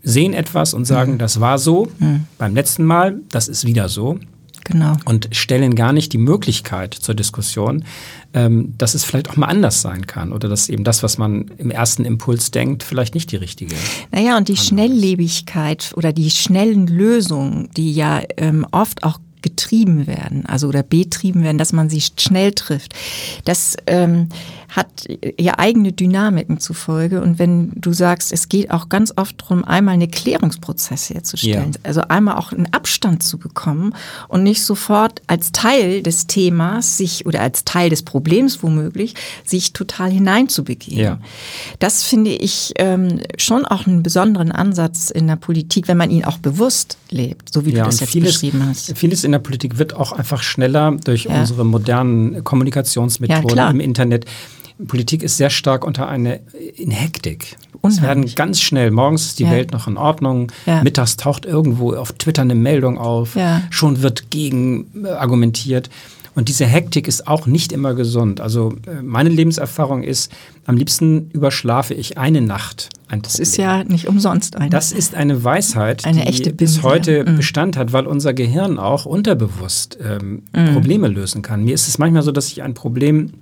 sehen 0.01 0.33
etwas 0.33 0.73
und 0.73 0.85
sagen, 0.85 1.13
mhm. 1.13 1.17
das 1.19 1.39
war 1.39 1.59
so 1.59 1.91
mhm. 1.99 2.25
beim 2.39 2.55
letzten 2.55 2.83
Mal, 2.83 3.19
das 3.29 3.47
ist 3.47 3.65
wieder 3.65 3.89
so. 3.89 4.17
Genau. 4.71 4.97
Und 5.05 5.29
stellen 5.31 5.75
gar 5.75 5.93
nicht 5.93 6.13
die 6.13 6.17
Möglichkeit 6.17 6.93
zur 6.93 7.15
Diskussion, 7.15 7.83
ähm, 8.33 8.73
dass 8.77 8.95
es 8.95 9.03
vielleicht 9.03 9.29
auch 9.29 9.35
mal 9.35 9.47
anders 9.47 9.81
sein 9.81 10.07
kann 10.07 10.31
oder 10.31 10.47
dass 10.47 10.69
eben 10.69 10.83
das, 10.83 11.03
was 11.03 11.17
man 11.17 11.51
im 11.57 11.71
ersten 11.71 12.05
Impuls 12.05 12.51
denkt, 12.51 12.83
vielleicht 12.83 13.13
nicht 13.13 13.31
die 13.31 13.35
richtige. 13.35 13.75
Naja, 14.11 14.37
und 14.37 14.47
die 14.47 14.57
Schnelllebigkeit 14.57 15.91
oder 15.95 16.13
die 16.13 16.31
schnellen 16.31 16.87
Lösungen, 16.87 17.69
die 17.75 17.93
ja 17.93 18.21
ähm, 18.37 18.65
oft 18.71 19.03
auch 19.03 19.19
getrieben 19.71 20.05
werden, 20.05 20.45
also 20.45 20.67
oder 20.67 20.83
betrieben 20.83 21.43
werden, 21.43 21.57
dass 21.57 21.71
man 21.71 21.89
sie 21.89 22.01
schnell 22.01 22.51
trifft. 22.51 22.93
Das 23.45 23.77
ähm, 23.87 24.27
hat 24.71 24.87
ja 25.37 25.59
eigene 25.59 25.91
Dynamiken 25.91 26.59
zufolge. 26.59 27.21
Und 27.21 27.39
wenn 27.39 27.71
du 27.75 27.91
sagst, 27.91 28.31
es 28.31 28.47
geht 28.47 28.71
auch 28.71 28.87
ganz 28.87 29.13
oft 29.15 29.41
darum, 29.41 29.65
einmal 29.65 29.95
eine 29.95 30.07
Klärungsprozess 30.07 31.09
herzustellen, 31.09 31.73
ja. 31.73 31.79
also 31.83 32.01
einmal 32.01 32.37
auch 32.37 32.53
einen 32.53 32.73
Abstand 32.73 33.21
zu 33.21 33.37
bekommen 33.37 33.93
und 34.29 34.43
nicht 34.43 34.63
sofort 34.63 35.21
als 35.27 35.51
Teil 35.51 36.01
des 36.01 36.27
Themas 36.27 36.97
sich 36.97 37.25
oder 37.25 37.41
als 37.41 37.65
Teil 37.65 37.89
des 37.89 38.03
Problems 38.03 38.63
womöglich 38.63 39.15
sich 39.45 39.73
total 39.73 40.09
hineinzubegeben. 40.09 40.99
Ja. 40.99 41.19
Das 41.79 42.03
finde 42.03 42.31
ich 42.31 42.71
ähm, 42.77 43.19
schon 43.37 43.65
auch 43.65 43.87
einen 43.87 44.03
besonderen 44.03 44.53
Ansatz 44.53 45.09
in 45.09 45.27
der 45.27 45.35
Politik, 45.35 45.89
wenn 45.89 45.97
man 45.97 46.11
ihn 46.11 46.23
auch 46.23 46.37
bewusst 46.37 46.97
lebt, 47.09 47.53
so 47.53 47.65
wie 47.65 47.71
ja, 47.71 47.83
du 47.83 47.89
das 47.89 47.99
jetzt 47.99 48.11
vieles, 48.11 48.33
beschrieben 48.33 48.65
hast. 48.65 48.97
Vieles 48.97 49.25
in 49.25 49.33
der 49.33 49.39
Politik 49.39 49.60
wird 49.77 49.95
auch 49.95 50.11
einfach 50.11 50.43
schneller 50.43 50.97
durch 51.03 51.27
unsere 51.27 51.65
modernen 51.65 52.43
Kommunikationsmethoden 52.43 53.71
im 53.71 53.79
Internet 53.79 54.25
Politik 54.87 55.23
ist 55.23 55.37
sehr 55.37 55.49
stark 55.49 55.85
unter 55.85 56.07
eine 56.07 56.39
in 56.75 56.91
Hektik. 56.91 57.57
Es 57.83 58.01
werden 58.01 58.29
ganz 58.35 58.61
schnell, 58.61 58.91
morgens 58.91 59.25
ist 59.27 59.39
die 59.39 59.43
ja. 59.43 59.51
Welt 59.51 59.71
noch 59.71 59.87
in 59.87 59.97
Ordnung, 59.97 60.51
ja. 60.65 60.83
mittags 60.83 61.17
taucht 61.17 61.45
irgendwo 61.45 61.93
auf 61.93 62.13
Twitter 62.13 62.43
eine 62.43 62.55
Meldung 62.55 62.97
auf, 62.97 63.35
ja. 63.35 63.63
schon 63.71 64.01
wird 64.01 64.29
gegen 64.29 64.87
äh, 65.03 65.09
argumentiert. 65.09 65.89
Und 66.41 66.49
diese 66.49 66.65
Hektik 66.65 67.07
ist 67.07 67.27
auch 67.27 67.45
nicht 67.45 67.71
immer 67.71 67.93
gesund. 67.93 68.41
Also 68.41 68.73
äh, 68.87 69.03
meine 69.03 69.29
Lebenserfahrung 69.29 70.01
ist, 70.01 70.31
am 70.65 70.75
liebsten 70.75 71.29
überschlafe 71.29 71.93
ich 71.93 72.17
eine 72.17 72.41
Nacht. 72.41 72.89
Ein 73.07 73.21
das 73.21 73.35
ist 73.37 73.57
ja 73.57 73.83
nicht 73.83 74.07
umsonst 74.07 74.55
eine. 74.55 74.71
Das 74.71 74.91
ist 74.91 75.13
eine 75.13 75.43
Weisheit, 75.43 76.03
eine 76.03 76.21
die 76.21 76.27
echte 76.27 76.51
bis 76.51 76.81
heute 76.81 77.25
mhm. 77.29 77.35
Bestand 77.35 77.77
hat, 77.77 77.93
weil 77.93 78.07
unser 78.07 78.33
Gehirn 78.33 78.79
auch 78.79 79.05
unterbewusst 79.05 79.99
ähm, 80.03 80.41
mhm. 80.51 80.73
Probleme 80.73 81.09
lösen 81.09 81.43
kann. 81.43 81.63
Mir 81.63 81.75
ist 81.75 81.87
es 81.87 81.99
manchmal 81.99 82.23
so, 82.23 82.31
dass 82.31 82.47
ich 82.47 82.63
ein 82.63 82.73
Problem 82.73 83.33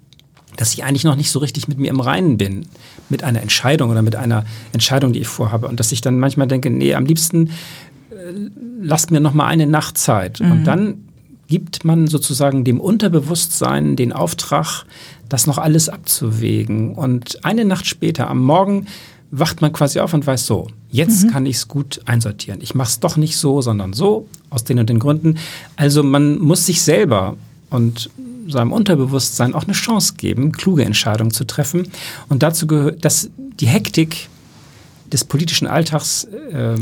dass 0.57 0.73
ich 0.73 0.83
eigentlich 0.83 1.05
noch 1.05 1.15
nicht 1.15 1.31
so 1.31 1.39
richtig 1.39 1.69
mit 1.69 1.79
mir 1.79 1.89
im 1.89 2.01
Reinen 2.01 2.35
bin, 2.35 2.65
mit 3.07 3.23
einer 3.23 3.41
Entscheidung 3.41 3.91
oder 3.91 4.01
mit 4.01 4.17
einer 4.17 4.43
Entscheidung, 4.73 5.13
die 5.13 5.21
ich 5.21 5.27
vorhabe. 5.29 5.69
Und 5.69 5.79
dass 5.79 5.93
ich 5.93 6.01
dann 6.01 6.19
manchmal 6.19 6.47
denke, 6.47 6.69
nee, 6.69 6.95
am 6.95 7.05
liebsten 7.05 7.47
äh, 7.47 8.49
lasst 8.81 9.09
mir 9.09 9.21
noch 9.21 9.33
mal 9.33 9.45
eine 9.45 9.67
Nacht 9.67 9.97
Zeit. 9.97 10.41
Mhm. 10.41 10.51
Und 10.51 10.63
dann 10.65 11.08
gibt 11.49 11.83
man 11.83 12.07
sozusagen 12.07 12.63
dem 12.63 12.79
Unterbewusstsein 12.79 13.95
den 13.95 14.13
Auftrag, 14.13 14.85
das 15.27 15.47
noch 15.47 15.57
alles 15.57 15.89
abzuwägen. 15.89 16.93
Und 16.93 17.43
eine 17.43 17.65
Nacht 17.65 17.87
später, 17.87 18.29
am 18.29 18.43
Morgen, 18.43 18.85
wacht 19.31 19.61
man 19.61 19.73
quasi 19.73 19.99
auf 19.99 20.13
und 20.13 20.25
weiß 20.25 20.45
so, 20.45 20.67
jetzt 20.89 21.25
mhm. 21.25 21.31
kann 21.31 21.45
ich 21.45 21.57
es 21.57 21.67
gut 21.67 22.01
einsortieren. 22.05 22.61
Ich 22.61 22.73
mache 22.75 22.89
es 22.89 22.99
doch 22.99 23.17
nicht 23.17 23.37
so, 23.37 23.61
sondern 23.61 23.93
so, 23.93 24.27
aus 24.49 24.63
den 24.63 24.79
und 24.79 24.89
den 24.89 24.99
Gründen. 24.99 25.37
Also 25.75 26.03
man 26.03 26.39
muss 26.39 26.65
sich 26.65 26.81
selber 26.81 27.35
und 27.69 28.09
seinem 28.47 28.71
Unterbewusstsein 28.71 29.53
auch 29.53 29.63
eine 29.63 29.73
Chance 29.73 30.15
geben, 30.17 30.51
kluge 30.51 30.83
Entscheidungen 30.83 31.31
zu 31.31 31.45
treffen. 31.45 31.87
Und 32.29 32.41
dazu 32.41 32.65
gehört, 32.65 33.05
dass 33.05 33.29
die 33.59 33.67
Hektik 33.67 34.29
des 35.11 35.25
politischen 35.25 35.67
Alltags 35.67 36.25
äh, 36.25 36.75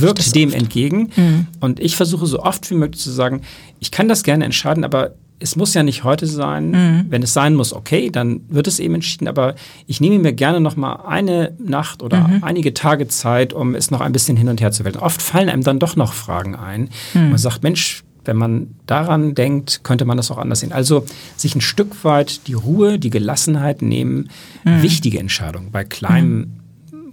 wirkt 0.00 0.34
dem 0.34 0.50
oft. 0.50 0.58
entgegen. 0.58 1.10
Mhm. 1.16 1.46
Und 1.60 1.80
ich 1.80 1.96
versuche 1.96 2.26
so 2.26 2.42
oft 2.42 2.70
wie 2.70 2.74
möglich 2.74 3.00
zu 3.00 3.10
sagen, 3.10 3.42
ich 3.80 3.90
kann 3.90 4.08
das 4.08 4.22
gerne 4.22 4.44
entscheiden, 4.44 4.84
aber 4.84 5.12
es 5.38 5.56
muss 5.56 5.74
ja 5.74 5.82
nicht 5.82 6.04
heute 6.04 6.26
sein. 6.26 6.70
Mhm. 6.70 7.06
Wenn 7.10 7.22
es 7.22 7.32
sein 7.32 7.54
muss, 7.54 7.72
okay, 7.72 8.10
dann 8.10 8.40
wird 8.48 8.66
es 8.66 8.78
eben 8.78 8.94
entschieden. 8.94 9.28
Aber 9.28 9.54
ich 9.86 10.00
nehme 10.00 10.18
mir 10.18 10.32
gerne 10.32 10.60
noch 10.60 10.76
mal 10.76 11.04
eine 11.06 11.54
Nacht 11.58 12.02
oder 12.02 12.26
mhm. 12.28 12.44
einige 12.44 12.72
Tage 12.72 13.08
Zeit, 13.08 13.52
um 13.52 13.74
es 13.74 13.90
noch 13.90 14.00
ein 14.00 14.12
bisschen 14.12 14.36
hin 14.36 14.48
und 14.48 14.60
her 14.60 14.72
zu 14.72 14.84
wählen. 14.84 14.96
Oft 14.96 15.20
fallen 15.20 15.48
einem 15.48 15.62
dann 15.62 15.78
doch 15.78 15.96
noch 15.96 16.14
Fragen 16.14 16.54
ein. 16.54 16.88
Mhm. 17.12 17.30
Man 17.30 17.38
sagt, 17.38 17.62
Mensch, 17.62 18.02
wenn 18.24 18.36
man 18.36 18.74
daran 18.86 19.34
denkt, 19.34 19.84
könnte 19.84 20.04
man 20.04 20.16
das 20.16 20.30
auch 20.30 20.38
anders 20.38 20.60
sehen. 20.60 20.72
Also 20.72 21.04
sich 21.36 21.54
ein 21.54 21.60
Stück 21.60 22.04
weit 22.04 22.46
die 22.48 22.54
Ruhe, 22.54 22.98
die 22.98 23.10
Gelassenheit 23.10 23.82
nehmen, 23.82 24.30
mhm. 24.64 24.82
wichtige 24.82 25.18
Entscheidungen. 25.18 25.70
Bei 25.70 25.84
kleinem 25.84 26.38
mhm. 26.38 26.52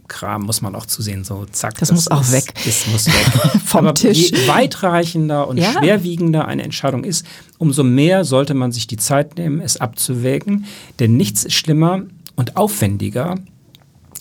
Kram 0.07 0.43
muss 0.43 0.61
man 0.61 0.75
auch 0.75 0.85
zusehen, 0.85 1.23
so 1.23 1.45
zack. 1.51 1.77
Das, 1.77 1.89
das 1.89 1.95
muss 1.95 2.07
auch 2.09 2.21
ist, 2.21 2.31
weg. 2.31 2.53
Das 2.65 2.87
muss 2.87 3.07
weg. 3.07 3.61
Vom 3.65 3.87
Aber 3.87 3.93
Tisch. 3.93 4.31
Je 4.31 4.47
weitreichender 4.47 5.47
und 5.47 5.57
ja. 5.57 5.71
schwerwiegender 5.71 6.47
eine 6.47 6.63
Entscheidung 6.63 7.03
ist, 7.03 7.25
umso 7.57 7.83
mehr 7.83 8.25
sollte 8.25 8.53
man 8.53 8.71
sich 8.71 8.87
die 8.87 8.97
Zeit 8.97 9.37
nehmen, 9.37 9.61
es 9.61 9.77
abzuwägen. 9.77 10.65
Denn 10.99 11.17
nichts 11.17 11.45
ist 11.45 11.53
schlimmer 11.53 12.03
und 12.35 12.57
aufwendiger, 12.57 13.39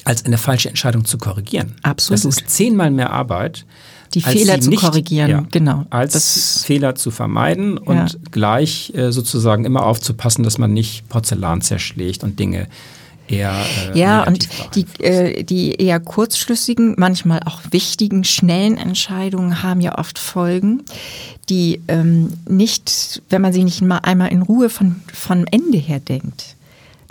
als 0.05 0.25
eine 0.25 0.39
falsche 0.39 0.69
Entscheidung 0.69 1.05
zu 1.05 1.19
korrigieren. 1.19 1.77
Absolut. 1.83 2.25
Das 2.25 2.25
ist 2.25 2.51
zehnmal 2.51 2.91
mehr 2.91 3.11
Arbeit 3.11 3.65
die 4.15 4.21
Fehler 4.21 4.61
zu 4.61 4.71
nicht, 4.71 4.81
korrigieren, 4.81 5.31
ja, 5.31 5.45
genau. 5.51 5.87
Als 5.91 6.13
das, 6.13 6.65
Fehler 6.65 6.95
zu 6.95 7.11
vermeiden 7.11 7.79
und 7.79 7.97
ja. 7.97 8.07
gleich 8.31 8.93
äh, 8.95 9.11
sozusagen 9.11 9.65
immer 9.65 9.87
aufzupassen, 9.87 10.43
dass 10.43 10.59
man 10.59 10.73
nicht 10.73 11.09
Porzellan 11.09 11.63
zerschlägt 11.63 12.23
und 12.23 12.39
Dinge 12.39 12.69
eher. 13.29 13.55
Äh, 13.93 13.99
ja, 13.99 14.23
und 14.25 14.49
die, 14.75 14.87
äh, 15.03 15.43
die 15.45 15.75
eher 15.75 16.01
kurzschlüssigen, 16.01 16.95
manchmal 16.99 17.41
auch 17.45 17.61
wichtigen, 17.71 18.25
schnellen 18.25 18.77
Entscheidungen 18.77 19.63
haben 19.63 19.81
ja 19.81 19.99
oft 19.99 20.19
Folgen, 20.19 20.83
die 21.49 21.83
ähm, 21.89 22.33
nicht, 22.49 23.23
wenn 23.31 23.43
man 23.43 23.53
sie 23.53 23.65
nicht 23.65 23.83
mal 23.83 23.99
einmal 23.99 24.31
in 24.31 24.43
Ruhe 24.43 24.71
von, 24.71 25.03
von 25.13 25.47
Ende 25.47 25.79
her 25.79 26.01
denkt 26.01 26.57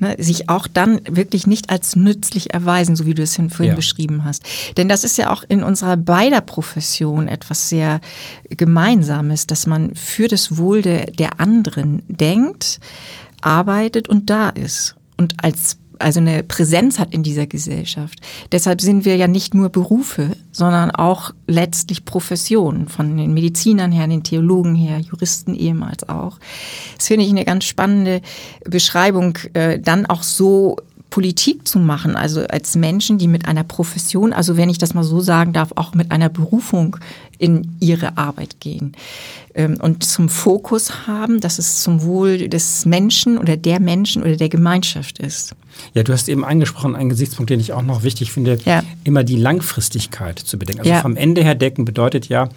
ne, 0.02 0.16
sich 0.18 0.50
auch 0.50 0.68
dann 0.68 1.00
wirklich 1.10 1.48
nicht 1.48 1.70
als 1.70 1.96
nützlich 1.96 2.54
erweisen, 2.54 2.98
so 2.98 3.06
wie 3.06 3.14
du 3.14 3.24
es 3.24 3.36
vorhin 3.36 3.68
ja. 3.68 3.76
beschrieben 3.76 4.26
hast. 4.26 4.44
Denn 4.76 4.90
das 4.90 5.06
ist 5.06 5.18
ja 5.18 5.32
auch 5.32 5.44
in 5.48 5.64
unserer 5.64 5.96
beider 5.96 6.42
Profession 6.42 7.30
etwas 7.30 7.70
sehr 7.70 8.02
Gemeinsames, 8.50 9.48
dass 9.48 9.68
man 9.68 9.96
für 9.96 10.28
das 10.28 10.58
Wohl 10.58 10.82
der, 10.82 11.06
der 11.06 11.40
anderen 11.40 12.04
denkt, 12.08 12.80
arbeitet 13.42 14.10
und 14.10 14.30
da 14.30 14.50
ist. 14.50 14.96
Und 15.18 15.44
als 15.44 15.78
also 16.02 16.20
eine 16.20 16.44
Präsenz 16.44 17.00
hat 17.00 17.14
in 17.14 17.24
dieser 17.24 17.48
Gesellschaft. 17.48 18.20
Deshalb 18.52 18.82
sind 18.82 19.06
wir 19.06 19.16
ja 19.16 19.28
nicht 19.28 19.54
nur 19.54 19.70
Berufe, 19.70 20.32
sondern 20.52 20.92
auch 20.92 21.32
letztlich 21.48 22.06
Professionen, 22.06 22.88
von 22.88 23.18
den 23.18 23.34
Medizinern 23.34 23.92
her, 23.92 24.08
den 24.08 24.24
Theologen 24.24 24.76
her, 24.76 25.00
Juristen 25.00 25.56
ehemals 25.56 26.08
auch. 26.10 26.40
Das 26.98 27.08
finde 27.08 27.26
ich 27.26 27.32
eine 27.32 27.46
ganz 27.46 27.66
spannende 27.66 28.22
Beschreibung, 28.66 29.38
äh, 29.54 29.80
dann 29.80 30.06
auch 30.06 30.24
so 30.24 30.78
Politik 31.12 31.68
zu 31.68 31.78
machen, 31.78 32.16
also 32.16 32.42
als 32.48 32.76
Menschen, 32.76 33.18
die 33.18 33.28
mit 33.28 33.46
einer 33.46 33.66
Profession, 33.66 34.34
also 34.34 34.56
wenn 34.58 34.70
ich 34.70 34.78
das 34.78 34.94
mal 34.94 35.04
so 35.04 35.20
sagen 35.20 35.52
darf, 35.54 35.74
auch 35.76 35.94
mit 35.94 36.10
einer 36.10 36.30
Berufung 36.30 36.98
in 37.38 37.76
ihre 37.82 38.18
Arbeit 38.18 38.60
gehen 38.62 38.94
ähm, 39.54 39.78
und 39.82 40.04
zum 40.04 40.30
Fokus 40.30 41.06
haben, 41.08 41.42
dass 41.42 41.60
es 41.60 41.84
zum 41.84 42.04
Wohl 42.04 42.48
des 42.48 42.86
Menschen 42.86 43.38
oder 43.38 43.58
der 43.58 43.80
Menschen 43.82 44.24
oder 44.24 44.38
der 44.38 44.50
Gemeinschaft 44.50 45.20
ist. 45.20 45.54
Ja, 45.94 46.04
du 46.04 46.14
hast 46.14 46.30
eben 46.30 46.44
angesprochen, 46.44 46.96
einen 46.96 47.10
Gesichtspunkt, 47.10 47.50
den 47.50 47.60
ich 47.60 47.74
auch 47.74 47.82
noch 47.82 48.04
wichtig 48.04 48.32
finde, 48.32 48.58
ja. 48.66 48.84
immer 49.04 49.24
die 49.24 49.36
Langfristigkeit 49.36 50.40
zu 50.40 50.58
bedenken. 50.58 50.82
Also 50.82 50.92
ja. 50.92 51.02
vom 51.02 51.16
Ende 51.16 51.44
her 51.44 51.56
decken 51.56 51.86
bedeutet 51.86 52.30
ja, 52.30 52.50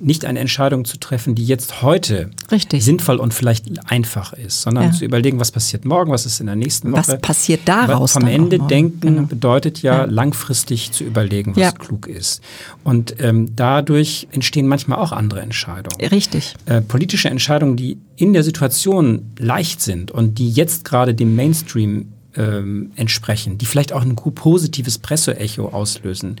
nicht 0.00 0.24
eine 0.24 0.38
Entscheidung 0.38 0.84
zu 0.84 0.98
treffen, 0.98 1.34
die 1.34 1.44
jetzt 1.44 1.82
heute 1.82 2.30
Richtig. 2.52 2.84
sinnvoll 2.84 3.16
und 3.16 3.34
vielleicht 3.34 3.66
einfach 3.90 4.32
ist, 4.32 4.62
sondern 4.62 4.84
ja. 4.84 4.92
zu 4.92 5.04
überlegen, 5.04 5.40
was 5.40 5.50
passiert 5.50 5.84
morgen, 5.84 6.12
was 6.12 6.24
ist 6.24 6.40
in 6.40 6.46
der 6.46 6.56
nächsten 6.56 6.92
Woche. 6.92 7.08
Was 7.08 7.20
passiert 7.20 7.62
daraus? 7.64 8.12
Vom 8.12 8.26
Ende 8.26 8.58
denken 8.58 9.00
genau. 9.00 9.22
bedeutet 9.22 9.82
ja, 9.82 10.04
langfristig 10.04 10.92
zu 10.92 11.04
überlegen, 11.04 11.56
was 11.56 11.74
klug 11.74 12.06
ist. 12.06 12.42
Und 12.84 13.16
ähm, 13.20 13.52
dadurch 13.56 14.28
entstehen 14.30 14.68
manchmal 14.68 14.98
auch 14.98 15.12
andere 15.12 15.40
Entscheidungen. 15.40 16.00
Richtig. 16.08 16.54
Äh, 16.66 16.80
politische 16.80 17.28
Entscheidungen, 17.28 17.76
die 17.76 17.98
in 18.16 18.32
der 18.32 18.42
Situation 18.42 19.32
leicht 19.38 19.80
sind 19.80 20.10
und 20.10 20.38
die 20.38 20.50
jetzt 20.50 20.84
gerade 20.84 21.14
dem 21.14 21.34
Mainstream 21.34 22.12
ähm, 22.38 22.92
entsprechen, 22.96 23.58
die 23.58 23.66
vielleicht 23.66 23.92
auch 23.92 24.02
ein 24.02 24.16
positives 24.16 24.98
Presseecho 24.98 25.68
auslösen, 25.68 26.36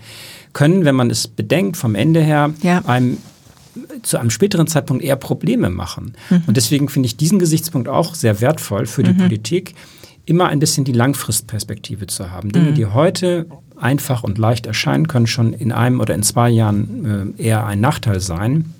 können, 0.52 0.84
wenn 0.84 0.94
man 0.94 1.10
es 1.10 1.28
bedenkt, 1.28 1.76
vom 1.76 1.94
Ende 1.94 2.20
her 2.20 2.54
ja. 2.62 2.84
einem 2.86 3.18
zu 4.02 4.18
einem 4.18 4.30
späteren 4.30 4.66
Zeitpunkt 4.66 5.04
eher 5.04 5.16
Probleme 5.16 5.70
machen. 5.70 6.14
Mhm. 6.30 6.42
Und 6.46 6.56
deswegen 6.56 6.88
finde 6.88 7.06
ich 7.06 7.16
diesen 7.16 7.38
Gesichtspunkt 7.38 7.88
auch 7.88 8.14
sehr 8.14 8.40
wertvoll 8.40 8.86
für 8.86 9.02
die 9.02 9.12
mhm. 9.12 9.18
Politik, 9.18 9.74
immer 10.24 10.48
ein 10.48 10.58
bisschen 10.58 10.84
die 10.84 10.92
Langfristperspektive 10.92 12.06
zu 12.06 12.30
haben. 12.30 12.50
Dinge, 12.50 12.70
mhm. 12.70 12.74
die 12.74 12.86
heute 12.86 13.46
einfach 13.76 14.24
und 14.24 14.38
leicht 14.38 14.66
erscheinen, 14.66 15.08
können 15.08 15.26
schon 15.26 15.52
in 15.52 15.72
einem 15.72 16.00
oder 16.00 16.14
in 16.14 16.22
zwei 16.22 16.50
Jahren 16.50 17.36
äh, 17.38 17.42
eher 17.42 17.66
ein 17.66 17.80
Nachteil 17.80 18.20
sein. 18.20 18.74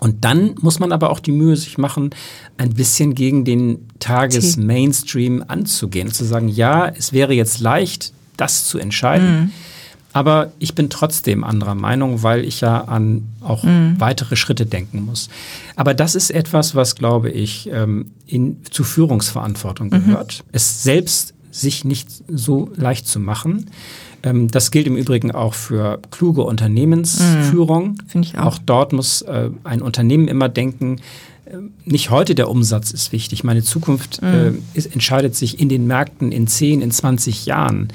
Und 0.00 0.24
dann 0.24 0.54
muss 0.60 0.78
man 0.78 0.92
aber 0.92 1.10
auch 1.10 1.20
die 1.20 1.32
Mühe 1.32 1.56
sich 1.56 1.78
machen, 1.78 2.10
ein 2.58 2.74
bisschen 2.74 3.14
gegen 3.14 3.44
den 3.44 3.88
Tages-Mainstream 3.98 5.44
anzugehen. 5.48 6.12
Zu 6.12 6.24
sagen, 6.24 6.48
ja, 6.48 6.88
es 6.88 7.12
wäre 7.12 7.32
jetzt 7.32 7.60
leicht, 7.60 8.12
das 8.36 8.66
zu 8.66 8.78
entscheiden. 8.78 9.40
Mhm. 9.40 9.50
Aber 10.12 10.52
ich 10.58 10.74
bin 10.74 10.88
trotzdem 10.88 11.44
anderer 11.44 11.74
Meinung, 11.74 12.22
weil 12.22 12.46
ich 12.46 12.62
ja 12.62 12.84
an 12.84 13.26
auch 13.42 13.64
mhm. 13.64 13.96
weitere 13.98 14.36
Schritte 14.36 14.64
denken 14.64 15.04
muss. 15.04 15.28
Aber 15.76 15.92
das 15.92 16.14
ist 16.14 16.30
etwas, 16.30 16.74
was, 16.74 16.94
glaube 16.94 17.30
ich, 17.30 17.68
ähm, 17.70 18.12
in, 18.26 18.64
zu 18.70 18.82
Führungsverantwortung 18.82 19.88
mhm. 19.88 19.90
gehört. 19.90 20.42
Mhm. 20.42 20.50
Es 20.52 20.82
selbst 20.82 21.34
sich 21.50 21.84
nicht 21.84 22.08
so 22.28 22.70
leicht 22.76 23.06
zu 23.06 23.20
machen. 23.20 23.70
Ähm, 24.26 24.48
das 24.48 24.70
gilt 24.70 24.86
im 24.86 24.96
Übrigen 24.96 25.30
auch 25.30 25.54
für 25.54 26.00
kluge 26.10 26.42
Unternehmensführung. 26.42 27.90
Mhm, 27.90 28.08
Finde 28.08 28.28
ich 28.28 28.38
auch. 28.38 28.46
Auch 28.46 28.58
dort 28.58 28.92
muss 28.92 29.22
äh, 29.22 29.50
ein 29.64 29.80
Unternehmen 29.80 30.28
immer 30.28 30.48
denken, 30.48 30.96
äh, 31.46 31.56
nicht 31.84 32.10
heute 32.10 32.34
der 32.34 32.50
Umsatz 32.50 32.90
ist 32.90 33.12
wichtig. 33.12 33.44
Meine 33.44 33.62
Zukunft 33.62 34.20
mhm. 34.20 34.28
äh, 34.28 34.52
ist, 34.74 34.92
entscheidet 34.92 35.34
sich 35.36 35.60
in 35.60 35.68
den 35.68 35.86
Märkten 35.86 36.32
in 36.32 36.46
10, 36.46 36.82
in 36.82 36.90
20 36.90 37.46
Jahren. 37.46 37.88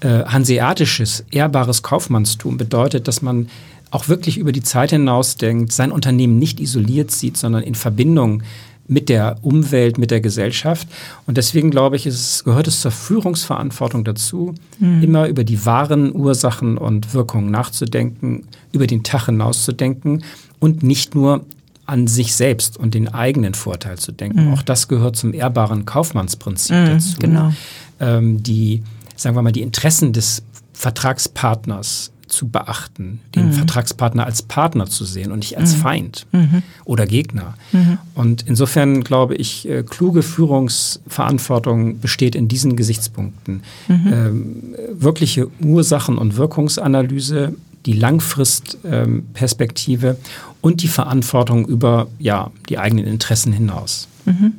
Äh, 0.00 0.24
hanseatisches, 0.24 1.24
ehrbares 1.30 1.82
Kaufmannstum 1.82 2.56
bedeutet, 2.56 3.08
dass 3.08 3.20
man 3.22 3.48
auch 3.90 4.08
wirklich 4.08 4.38
über 4.38 4.52
die 4.52 4.62
Zeit 4.62 4.90
hinaus 4.90 5.36
denkt, 5.36 5.72
sein 5.72 5.92
Unternehmen 5.92 6.38
nicht 6.38 6.60
isoliert 6.60 7.10
sieht, 7.10 7.36
sondern 7.36 7.62
in 7.62 7.74
Verbindung 7.76 8.42
mit 8.86 9.08
der 9.08 9.36
Umwelt, 9.42 9.98
mit 9.98 10.10
der 10.10 10.20
Gesellschaft. 10.20 10.88
Und 11.26 11.36
deswegen 11.36 11.70
glaube 11.70 11.96
ich, 11.96 12.06
es, 12.06 12.44
gehört 12.44 12.66
es 12.66 12.80
zur 12.80 12.90
Führungsverantwortung 12.90 14.04
dazu, 14.04 14.54
mhm. 14.78 15.02
immer 15.02 15.28
über 15.28 15.44
die 15.44 15.64
wahren 15.64 16.14
Ursachen 16.14 16.76
und 16.76 17.14
Wirkungen 17.14 17.50
nachzudenken, 17.50 18.44
über 18.72 18.86
den 18.86 19.02
Tag 19.02 19.26
hinauszudenken 19.26 20.22
und 20.58 20.82
nicht 20.82 21.14
nur 21.14 21.44
an 21.86 22.06
sich 22.06 22.34
selbst 22.34 22.76
und 22.78 22.94
den 22.94 23.08
eigenen 23.08 23.54
Vorteil 23.54 23.98
zu 23.98 24.12
denken. 24.12 24.46
Mhm. 24.46 24.54
Auch 24.54 24.62
das 24.62 24.88
gehört 24.88 25.16
zum 25.16 25.34
ehrbaren 25.34 25.84
Kaufmannsprinzip 25.84 26.76
mhm, 26.76 26.86
dazu. 26.86 27.18
Genau. 27.18 27.52
ähm, 28.00 28.42
die, 28.42 28.82
sagen 29.16 29.36
wir 29.36 29.42
mal, 29.42 29.52
die 29.52 29.62
Interessen 29.62 30.12
des 30.12 30.42
Vertragspartners 30.72 32.10
zu 32.34 32.48
beachten, 32.48 33.20
den 33.34 33.46
mhm. 33.46 33.52
Vertragspartner 33.52 34.26
als 34.26 34.42
Partner 34.42 34.84
zu 34.86 35.04
sehen 35.04 35.32
und 35.32 35.38
nicht 35.38 35.56
als 35.58 35.76
mhm. 35.76 35.80
Feind 35.80 36.26
mhm. 36.32 36.62
oder 36.84 37.06
Gegner. 37.06 37.54
Mhm. 37.72 37.96
Und 38.14 38.44
insofern 38.46 39.02
glaube 39.04 39.36
ich, 39.36 39.66
äh, 39.68 39.82
kluge 39.82 40.22
Führungsverantwortung 40.22 42.00
besteht 42.00 42.34
in 42.34 42.48
diesen 42.48 42.76
Gesichtspunkten. 42.76 43.62
Mhm. 43.88 44.12
Ähm, 44.12 44.74
wirkliche 44.92 45.48
Ursachen- 45.60 46.18
und 46.18 46.36
Wirkungsanalyse, 46.36 47.54
die 47.86 47.92
Langfristperspektive 47.92 50.08
ähm, 50.08 50.16
und 50.60 50.82
die 50.82 50.88
Verantwortung 50.88 51.66
über 51.66 52.08
ja, 52.18 52.50
die 52.68 52.78
eigenen 52.78 53.06
Interessen 53.06 53.52
hinaus. 53.52 54.08
Mhm. 54.24 54.54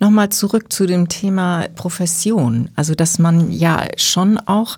Nochmal 0.00 0.30
zurück 0.30 0.72
zu 0.72 0.86
dem 0.86 1.08
Thema 1.08 1.66
Profession. 1.74 2.68
Also, 2.76 2.94
dass 2.94 3.18
man 3.18 3.50
ja 3.50 3.86
schon 3.96 4.38
auch 4.38 4.76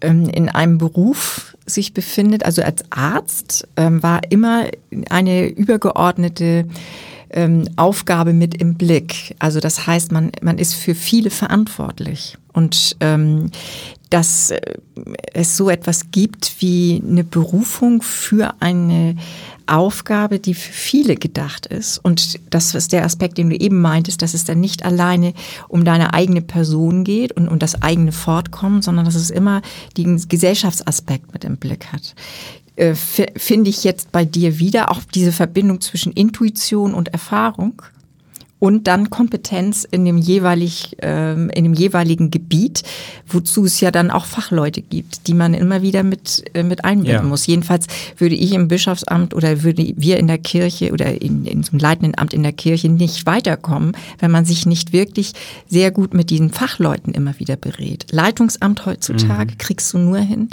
in 0.00 0.48
einem 0.48 0.78
Beruf 0.78 1.56
sich 1.66 1.94
befindet, 1.94 2.44
also 2.44 2.62
als 2.62 2.84
Arzt, 2.90 3.66
ähm, 3.76 4.02
war 4.02 4.20
immer 4.30 4.66
eine 5.10 5.48
übergeordnete 5.48 6.66
ähm, 7.30 7.68
Aufgabe 7.76 8.32
mit 8.32 8.54
im 8.60 8.74
Blick. 8.74 9.34
Also 9.38 9.60
das 9.60 9.86
heißt, 9.86 10.12
man, 10.12 10.32
man 10.42 10.58
ist 10.58 10.74
für 10.74 10.94
viele 10.94 11.30
verantwortlich. 11.30 12.38
Und 12.52 12.96
ähm, 13.00 13.50
dass 14.10 14.50
äh, 14.50 14.60
es 15.32 15.56
so 15.56 15.70
etwas 15.70 16.10
gibt 16.10 16.56
wie 16.60 17.02
eine 17.06 17.24
Berufung 17.24 18.02
für 18.02 18.54
eine 18.60 19.16
Aufgabe, 19.66 20.38
die 20.38 20.54
für 20.54 20.72
viele 20.72 21.16
gedacht 21.16 21.66
ist. 21.66 21.98
Und 21.98 22.38
das 22.50 22.74
ist 22.74 22.92
der 22.92 23.04
Aspekt, 23.04 23.36
den 23.38 23.50
du 23.50 23.56
eben 23.56 23.80
meintest, 23.80 24.22
dass 24.22 24.34
es 24.34 24.44
dann 24.44 24.60
nicht 24.60 24.84
alleine 24.84 25.34
um 25.68 25.84
deine 25.84 26.14
eigene 26.14 26.40
Person 26.40 27.02
geht 27.02 27.32
und 27.32 27.48
um 27.48 27.58
das 27.58 27.82
eigene 27.82 28.12
Fortkommen, 28.12 28.82
sondern 28.82 29.04
dass 29.04 29.16
es 29.16 29.30
immer 29.30 29.62
den 29.96 30.22
Gesellschaftsaspekt 30.28 31.32
mit 31.32 31.44
im 31.44 31.56
Blick 31.56 31.86
hat. 31.92 32.14
Äh, 32.76 32.94
Finde 32.94 33.70
ich 33.70 33.82
jetzt 33.84 34.12
bei 34.12 34.24
dir 34.24 34.58
wieder 34.58 34.90
auch 34.90 35.00
diese 35.02 35.32
Verbindung 35.32 35.80
zwischen 35.80 36.12
Intuition 36.12 36.94
und 36.94 37.08
Erfahrung 37.08 37.82
und 38.58 38.86
dann 38.86 39.10
Kompetenz 39.10 39.86
in 39.90 40.04
dem, 40.04 40.16
jeweilig, 40.16 40.96
ähm, 41.02 41.50
in 41.50 41.64
dem 41.64 41.74
jeweiligen 41.74 42.30
Gebiet, 42.30 42.82
wozu 43.26 43.66
es 43.66 43.80
ja 43.80 43.90
dann 43.90 44.10
auch 44.10 44.24
Fachleute 44.24 44.80
gibt, 44.80 45.26
die 45.28 45.34
man 45.34 45.52
immer 45.52 45.82
wieder 45.82 46.02
mit, 46.02 46.44
äh, 46.54 46.62
mit 46.62 46.84
einbinden 46.84 47.14
ja. 47.14 47.22
muss. 47.22 47.46
Jedenfalls 47.46 47.86
würde 48.16 48.34
ich 48.34 48.52
im 48.52 48.68
Bischofsamt 48.68 49.34
oder 49.34 49.62
würde 49.62 49.92
wir 49.96 50.16
in 50.16 50.26
der 50.26 50.38
Kirche 50.38 50.92
oder 50.92 51.20
in, 51.20 51.44
in 51.44 51.62
so 51.62 51.72
einem 51.72 51.80
leitenden 51.80 52.18
Amt 52.18 52.32
in 52.32 52.42
der 52.42 52.52
Kirche 52.52 52.88
nicht 52.88 53.26
weiterkommen, 53.26 53.92
wenn 54.18 54.30
man 54.30 54.46
sich 54.46 54.64
nicht 54.64 54.92
wirklich 54.92 55.32
sehr 55.68 55.90
gut 55.90 56.14
mit 56.14 56.30
diesen 56.30 56.50
Fachleuten 56.50 57.12
immer 57.12 57.38
wieder 57.38 57.56
berät. 57.56 58.06
Leitungsamt 58.10 58.86
heutzutage 58.86 59.52
mhm. 59.52 59.58
kriegst 59.58 59.92
du 59.92 59.98
nur 59.98 60.18
hin, 60.18 60.48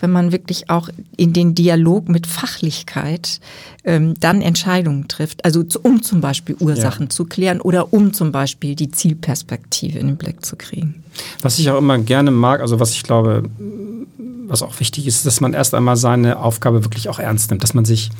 wenn 0.00 0.10
man 0.10 0.30
wirklich 0.30 0.68
auch 0.68 0.90
in 1.16 1.32
den 1.32 1.54
Dialog 1.54 2.08
mit 2.08 2.26
Fachlichkeit 2.26 3.40
ähm, 3.86 4.14
dann 4.20 4.42
Entscheidungen 4.42 5.08
trifft, 5.08 5.44
also 5.44 5.64
um 5.82 6.02
zum 6.02 6.20
Beispiel 6.20 6.56
Ursachen 6.58 7.06
ja. 7.06 7.10
zu 7.10 7.24
klären 7.24 7.55
oder 7.60 7.92
um 7.92 8.12
zum 8.12 8.32
Beispiel 8.32 8.74
die 8.74 8.90
Zielperspektive 8.90 9.98
in 9.98 10.08
den 10.08 10.16
Blick 10.16 10.44
zu 10.44 10.56
kriegen. 10.56 11.02
Was 11.42 11.58
ich 11.58 11.70
auch 11.70 11.78
immer 11.78 11.98
gerne 11.98 12.30
mag, 12.30 12.60
also 12.60 12.80
was 12.80 12.92
ich 12.92 13.02
glaube, 13.02 13.44
was 14.46 14.62
auch 14.62 14.78
wichtig 14.80 15.06
ist, 15.06 15.26
dass 15.26 15.40
man 15.40 15.54
erst 15.54 15.74
einmal 15.74 15.96
seine 15.96 16.38
Aufgabe 16.38 16.84
wirklich 16.84 17.08
auch 17.08 17.18
ernst 17.18 17.50
nimmt, 17.50 17.62
dass 17.62 17.74
man 17.74 17.84
sich 17.84 18.10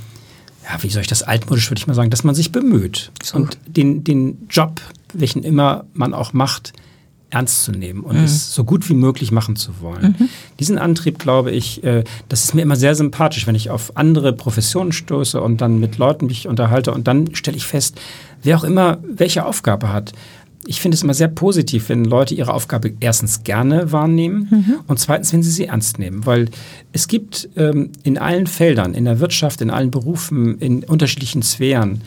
ja, 0.68 0.82
wie 0.82 0.90
soll 0.90 1.02
ich 1.02 1.08
das 1.08 1.22
altmodisch, 1.22 1.70
würde 1.70 1.78
ich 1.78 1.86
mal 1.86 1.94
sagen, 1.94 2.10
dass 2.10 2.24
man 2.24 2.34
sich 2.34 2.50
bemüht 2.50 3.12
so. 3.22 3.36
und 3.36 3.56
den, 3.66 4.02
den 4.02 4.48
Job, 4.50 4.80
welchen 5.12 5.44
immer 5.44 5.84
man 5.94 6.12
auch 6.12 6.32
macht, 6.32 6.72
ernst 7.36 7.64
zu 7.64 7.72
nehmen 7.72 8.00
und 8.00 8.16
mhm. 8.16 8.24
es 8.24 8.54
so 8.54 8.64
gut 8.64 8.88
wie 8.88 8.94
möglich 8.94 9.30
machen 9.30 9.56
zu 9.56 9.80
wollen. 9.80 10.16
Mhm. 10.18 10.28
Diesen 10.58 10.78
Antrieb, 10.78 11.18
glaube 11.18 11.50
ich, 11.50 11.84
äh, 11.84 12.02
das 12.28 12.44
ist 12.44 12.54
mir 12.54 12.62
immer 12.62 12.76
sehr 12.76 12.94
sympathisch, 12.94 13.46
wenn 13.46 13.54
ich 13.54 13.68
auf 13.68 13.96
andere 13.96 14.32
Professionen 14.32 14.92
stoße 14.92 15.40
und 15.40 15.60
dann 15.60 15.78
mit 15.78 15.98
Leuten 15.98 16.26
mich 16.26 16.48
unterhalte 16.48 16.92
und 16.92 17.06
dann 17.06 17.34
stelle 17.34 17.58
ich 17.58 17.66
fest, 17.66 18.00
wer 18.42 18.56
auch 18.56 18.64
immer 18.64 18.98
welche 19.06 19.44
Aufgabe 19.44 19.92
hat. 19.92 20.12
Ich 20.68 20.80
finde 20.80 20.96
es 20.96 21.02
immer 21.02 21.14
sehr 21.14 21.28
positiv, 21.28 21.90
wenn 21.90 22.04
Leute 22.04 22.34
ihre 22.34 22.52
Aufgabe 22.52 22.92
erstens 22.98 23.44
gerne 23.44 23.92
wahrnehmen 23.92 24.48
mhm. 24.50 24.74
und 24.86 24.98
zweitens, 24.98 25.32
wenn 25.32 25.42
sie 25.42 25.50
sie 25.50 25.66
ernst 25.66 25.98
nehmen. 25.98 26.24
Weil 26.24 26.48
es 26.92 27.06
gibt 27.06 27.50
ähm, 27.56 27.90
in 28.02 28.18
allen 28.18 28.46
Feldern, 28.46 28.94
in 28.94 29.04
der 29.04 29.20
Wirtschaft, 29.20 29.60
in 29.60 29.70
allen 29.70 29.90
Berufen, 29.90 30.58
in 30.58 30.82
unterschiedlichen 30.84 31.42
Sphären, 31.42 32.00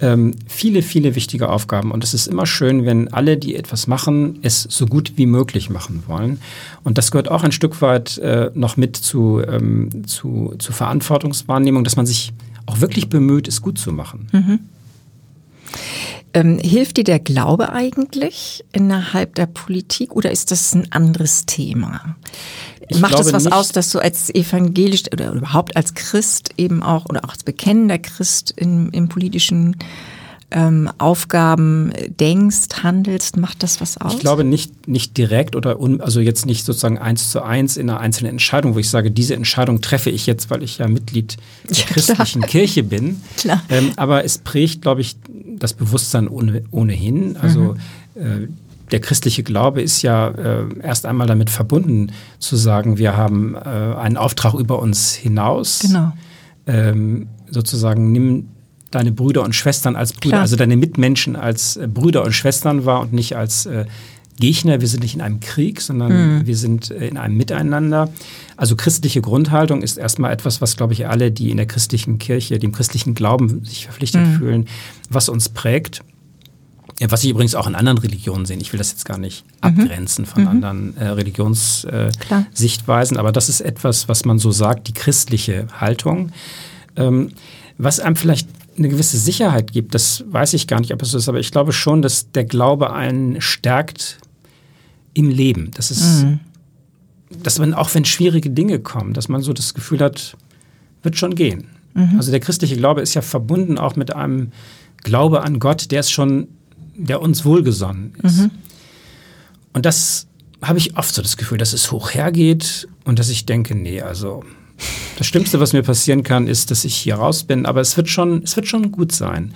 ähm, 0.00 0.34
viele, 0.46 0.82
viele 0.82 1.14
wichtige 1.14 1.48
Aufgaben. 1.48 1.90
Und 1.90 2.04
es 2.04 2.14
ist 2.14 2.26
immer 2.26 2.46
schön, 2.46 2.86
wenn 2.86 3.12
alle, 3.12 3.36
die 3.36 3.54
etwas 3.54 3.86
machen, 3.86 4.38
es 4.42 4.62
so 4.62 4.86
gut 4.86 5.12
wie 5.16 5.26
möglich 5.26 5.70
machen 5.70 6.04
wollen. 6.06 6.40
Und 6.84 6.98
das 6.98 7.10
gehört 7.10 7.30
auch 7.30 7.42
ein 7.42 7.52
Stück 7.52 7.82
weit 7.82 8.18
äh, 8.18 8.50
noch 8.54 8.76
mit 8.76 8.96
zu, 8.96 9.42
ähm, 9.46 10.06
zu, 10.06 10.54
zu 10.58 10.72
Verantwortungswahrnehmung, 10.72 11.84
dass 11.84 11.96
man 11.96 12.06
sich 12.06 12.32
auch 12.66 12.80
wirklich 12.80 13.08
bemüht, 13.08 13.48
es 13.48 13.60
gut 13.60 13.78
zu 13.78 13.92
machen. 13.92 14.28
Mhm. 14.32 14.58
Ähm, 16.32 16.58
hilft 16.58 16.96
dir 16.96 17.04
der 17.04 17.18
Glaube 17.18 17.72
eigentlich 17.72 18.64
innerhalb 18.72 19.34
der 19.34 19.46
Politik 19.46 20.14
oder 20.14 20.30
ist 20.30 20.50
das 20.50 20.74
ein 20.74 20.92
anderes 20.92 21.44
Thema? 21.46 22.16
Ich 22.88 23.00
Macht 23.00 23.18
es 23.18 23.32
was 23.32 23.44
nicht. 23.44 23.52
aus, 23.52 23.70
dass 23.70 23.90
du 23.90 23.98
als 23.98 24.32
evangelisch 24.34 25.04
oder 25.12 25.32
überhaupt 25.32 25.76
als 25.76 25.94
Christ 25.94 26.50
eben 26.56 26.82
auch 26.82 27.06
oder 27.06 27.24
auch 27.24 27.30
als 27.30 27.44
bekennender 27.44 27.98
Christ 27.98 28.52
in, 28.56 28.90
im 28.90 29.08
politischen 29.08 29.76
ähm, 30.50 30.90
Aufgaben 30.98 31.92
denkst, 32.18 32.82
handelst, 32.82 33.36
macht 33.36 33.62
das 33.62 33.80
was 33.80 33.98
aus? 33.98 34.14
Ich 34.14 34.20
glaube 34.20 34.44
nicht, 34.44 34.88
nicht 34.88 35.16
direkt 35.16 35.54
oder 35.56 35.80
un, 35.80 36.00
also 36.00 36.20
jetzt 36.20 36.46
nicht 36.46 36.64
sozusagen 36.64 36.98
eins 36.98 37.30
zu 37.30 37.42
eins 37.42 37.76
in 37.76 37.88
einer 37.88 38.00
einzelnen 38.00 38.32
Entscheidung, 38.32 38.74
wo 38.74 38.78
ich 38.78 38.90
sage, 38.90 39.10
diese 39.10 39.34
Entscheidung 39.34 39.80
treffe 39.80 40.10
ich 40.10 40.26
jetzt, 40.26 40.50
weil 40.50 40.62
ich 40.62 40.78
ja 40.78 40.88
Mitglied 40.88 41.36
der 41.68 41.76
ja, 41.76 41.84
christlichen 41.84 42.42
Kirche 42.42 42.82
bin. 42.82 43.20
Klar. 43.36 43.62
Ähm, 43.68 43.92
aber 43.96 44.24
es 44.24 44.38
prägt, 44.38 44.82
glaube 44.82 45.00
ich, 45.00 45.16
das 45.58 45.72
Bewusstsein 45.72 46.28
ohne, 46.28 46.62
ohnehin. 46.70 47.36
Also 47.36 47.76
mhm. 48.14 48.20
äh, 48.20 48.48
der 48.90 49.00
christliche 49.00 49.42
Glaube 49.42 49.82
ist 49.82 50.02
ja 50.02 50.28
äh, 50.28 50.64
erst 50.82 51.06
einmal 51.06 51.26
damit 51.26 51.50
verbunden, 51.50 52.12
zu 52.38 52.56
sagen, 52.56 52.98
wir 52.98 53.16
haben 53.16 53.54
äh, 53.54 53.58
einen 53.58 54.16
Auftrag 54.16 54.54
über 54.54 54.80
uns 54.80 55.14
hinaus. 55.14 55.80
Genau. 55.80 56.12
Ähm, 56.66 57.28
sozusagen, 57.48 58.12
nimm 58.12 58.48
deine 58.90 59.12
Brüder 59.12 59.42
und 59.42 59.54
Schwestern 59.54 59.96
als 59.96 60.12
Brüder, 60.12 60.30
Klar. 60.30 60.42
also 60.42 60.56
deine 60.56 60.76
Mitmenschen 60.76 61.36
als 61.36 61.76
äh, 61.76 61.86
Brüder 61.86 62.24
und 62.24 62.32
Schwestern 62.32 62.84
wahr 62.84 63.00
und 63.00 63.12
nicht 63.12 63.36
als 63.36 63.66
äh, 63.66 63.86
Gegner. 64.38 64.80
Wir 64.80 64.88
sind 64.88 65.02
nicht 65.02 65.14
in 65.14 65.20
einem 65.20 65.40
Krieg, 65.40 65.80
sondern 65.80 66.38
mhm. 66.38 66.46
wir 66.46 66.56
sind 66.56 66.90
äh, 66.90 67.06
in 67.06 67.16
einem 67.16 67.36
Miteinander. 67.36 68.12
Also 68.56 68.74
christliche 68.74 69.20
Grundhaltung 69.20 69.82
ist 69.82 69.96
erstmal 69.96 70.32
etwas, 70.32 70.60
was, 70.60 70.76
glaube 70.76 70.94
ich, 70.94 71.06
alle, 71.06 71.30
die 71.30 71.50
in 71.50 71.56
der 71.56 71.66
christlichen 71.66 72.18
Kirche, 72.18 72.58
dem 72.58 72.72
christlichen 72.72 73.14
Glauben 73.14 73.64
sich 73.64 73.84
verpflichtet 73.84 74.26
mhm. 74.26 74.34
fühlen, 74.34 74.66
was 75.08 75.28
uns 75.28 75.48
prägt. 75.48 76.02
Ja, 76.98 77.10
was 77.10 77.24
ich 77.24 77.30
übrigens 77.30 77.54
auch 77.54 77.66
in 77.66 77.74
anderen 77.74 77.98
Religionen 77.98 78.44
sehe. 78.44 78.58
Ich 78.58 78.74
will 78.74 78.78
das 78.78 78.90
jetzt 78.90 79.06
gar 79.06 79.16
nicht 79.16 79.46
mhm. 79.46 79.52
abgrenzen 79.60 80.26
von 80.26 80.42
mhm. 80.42 80.48
anderen 80.48 80.96
äh, 80.96 81.08
Religionssichtweisen, 81.08 83.16
äh, 83.16 83.20
aber 83.20 83.32
das 83.32 83.48
ist 83.48 83.60
etwas, 83.60 84.08
was 84.08 84.26
man 84.26 84.38
so 84.38 84.50
sagt, 84.50 84.88
die 84.88 84.92
christliche 84.92 85.66
Haltung. 85.80 86.32
Ähm, 86.96 87.32
was 87.78 88.00
einem 88.00 88.16
vielleicht 88.16 88.48
eine 88.80 88.88
gewisse 88.88 89.18
Sicherheit 89.18 89.72
gibt, 89.72 89.94
das 89.94 90.24
weiß 90.26 90.54
ich 90.54 90.66
gar 90.66 90.80
nicht, 90.80 90.92
ob 90.92 91.02
es 91.02 91.12
so 91.12 91.18
ist, 91.18 91.28
aber 91.28 91.38
ich 91.38 91.52
glaube 91.52 91.72
schon, 91.72 92.02
dass 92.02 92.32
der 92.32 92.44
Glaube 92.44 92.92
einen 92.92 93.40
stärkt 93.40 94.18
im 95.14 95.28
Leben. 95.28 95.70
Das 95.74 95.90
ist, 95.90 96.24
mhm. 96.24 96.40
dass 97.42 97.58
man, 97.58 97.74
auch 97.74 97.94
wenn 97.94 98.04
schwierige 98.04 98.50
Dinge 98.50 98.80
kommen, 98.80 99.12
dass 99.12 99.28
man 99.28 99.42
so 99.42 99.52
das 99.52 99.74
Gefühl 99.74 100.00
hat, 100.00 100.36
wird 101.02 101.16
schon 101.16 101.34
gehen. 101.34 101.68
Mhm. 101.94 102.16
Also 102.16 102.30
der 102.30 102.40
christliche 102.40 102.76
Glaube 102.76 103.00
ist 103.00 103.14
ja 103.14 103.22
verbunden 103.22 103.78
auch 103.78 103.96
mit 103.96 104.14
einem 104.14 104.50
Glaube 105.02 105.42
an 105.42 105.58
Gott, 105.60 105.90
der 105.90 106.00
ist 106.00 106.10
schon 106.10 106.48
der 107.00 107.22
uns 107.22 107.44
wohlgesonnen 107.44 108.12
ist. 108.22 108.38
Mhm. 108.38 108.50
Und 109.72 109.86
das 109.86 110.26
habe 110.62 110.78
ich 110.78 110.96
oft 110.96 111.14
so 111.14 111.22
das 111.22 111.36
Gefühl, 111.36 111.58
dass 111.58 111.72
es 111.72 111.90
hoch 111.90 112.12
hergeht 112.12 112.88
und 113.04 113.18
dass 113.18 113.30
ich 113.30 113.46
denke, 113.46 113.74
nee, 113.74 114.02
also 114.02 114.44
das 115.16 115.26
Schlimmste, 115.26 115.60
was 115.60 115.72
mir 115.72 115.82
passieren 115.82 116.22
kann, 116.22 116.46
ist, 116.46 116.70
dass 116.70 116.84
ich 116.84 116.94
hier 116.94 117.16
raus 117.16 117.44
bin, 117.44 117.66
aber 117.66 117.80
es 117.80 117.96
wird 117.96 118.08
schon, 118.08 118.42
es 118.42 118.56
wird 118.56 118.66
schon 118.66 118.92
gut 118.92 119.12
sein. 119.12 119.52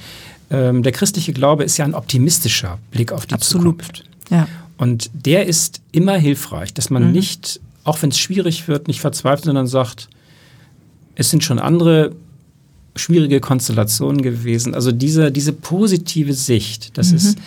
Ähm, 0.51 0.83
der 0.83 0.93
christliche 0.93 1.33
Glaube 1.33 1.65
ist 1.65 1.77
ja 1.79 1.85
ein 1.85 1.95
optimistischer 1.95 2.79
Blick 2.91 3.13
auf 3.13 3.27
die 3.27 3.35
Absolut. 3.35 3.83
Zukunft. 3.83 4.05
Ja. 4.31 4.49
Und 4.77 5.11
der 5.15 5.47
ist 5.47 5.81
immer 5.93 6.17
hilfreich, 6.17 6.75
dass 6.75 6.91
man 6.91 7.07
mhm. 7.07 7.13
nicht, 7.13 7.61
auch 7.85 8.03
wenn 8.03 8.11
es 8.11 8.19
schwierig 8.19 8.69
wird, 8.69 8.89
nicht 8.89 9.01
verzweifelt, 9.01 9.45
sondern 9.45 9.67
sagt, 9.67 10.09
es 11.15 11.31
sind 11.31 11.45
schon 11.45 11.59
andere 11.59 12.13
schwierige 12.97 13.41
Konstellationen 13.41 14.23
gewesen. 14.23 14.75
Also 14.75 14.93
diese, 14.93 15.33
diese 15.33 15.53
positive 15.53 16.33
Sicht, 16.33 16.97
das 16.99 17.11
mhm. 17.11 17.17
ist, 17.17 17.39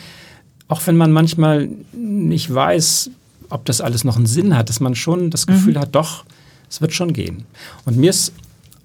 auch 0.67 0.81
wenn 0.85 0.97
man 0.97 1.11
manchmal 1.11 1.69
nicht 1.93 2.53
weiß, 2.53 3.11
ob 3.49 3.65
das 3.65 3.79
alles 3.79 4.03
noch 4.03 4.17
einen 4.17 4.25
Sinn 4.25 4.57
hat, 4.57 4.69
dass 4.69 4.79
man 4.79 4.95
schon 4.95 5.29
das 5.29 5.47
Gefühl 5.47 5.75
mhm. 5.75 5.79
hat, 5.79 5.95
doch, 5.95 6.25
es 6.69 6.82
wird 6.82 6.93
schon 6.93 7.13
gehen. 7.13 7.45
Und 7.86 7.97
mir 7.97 8.10
ist 8.10 8.34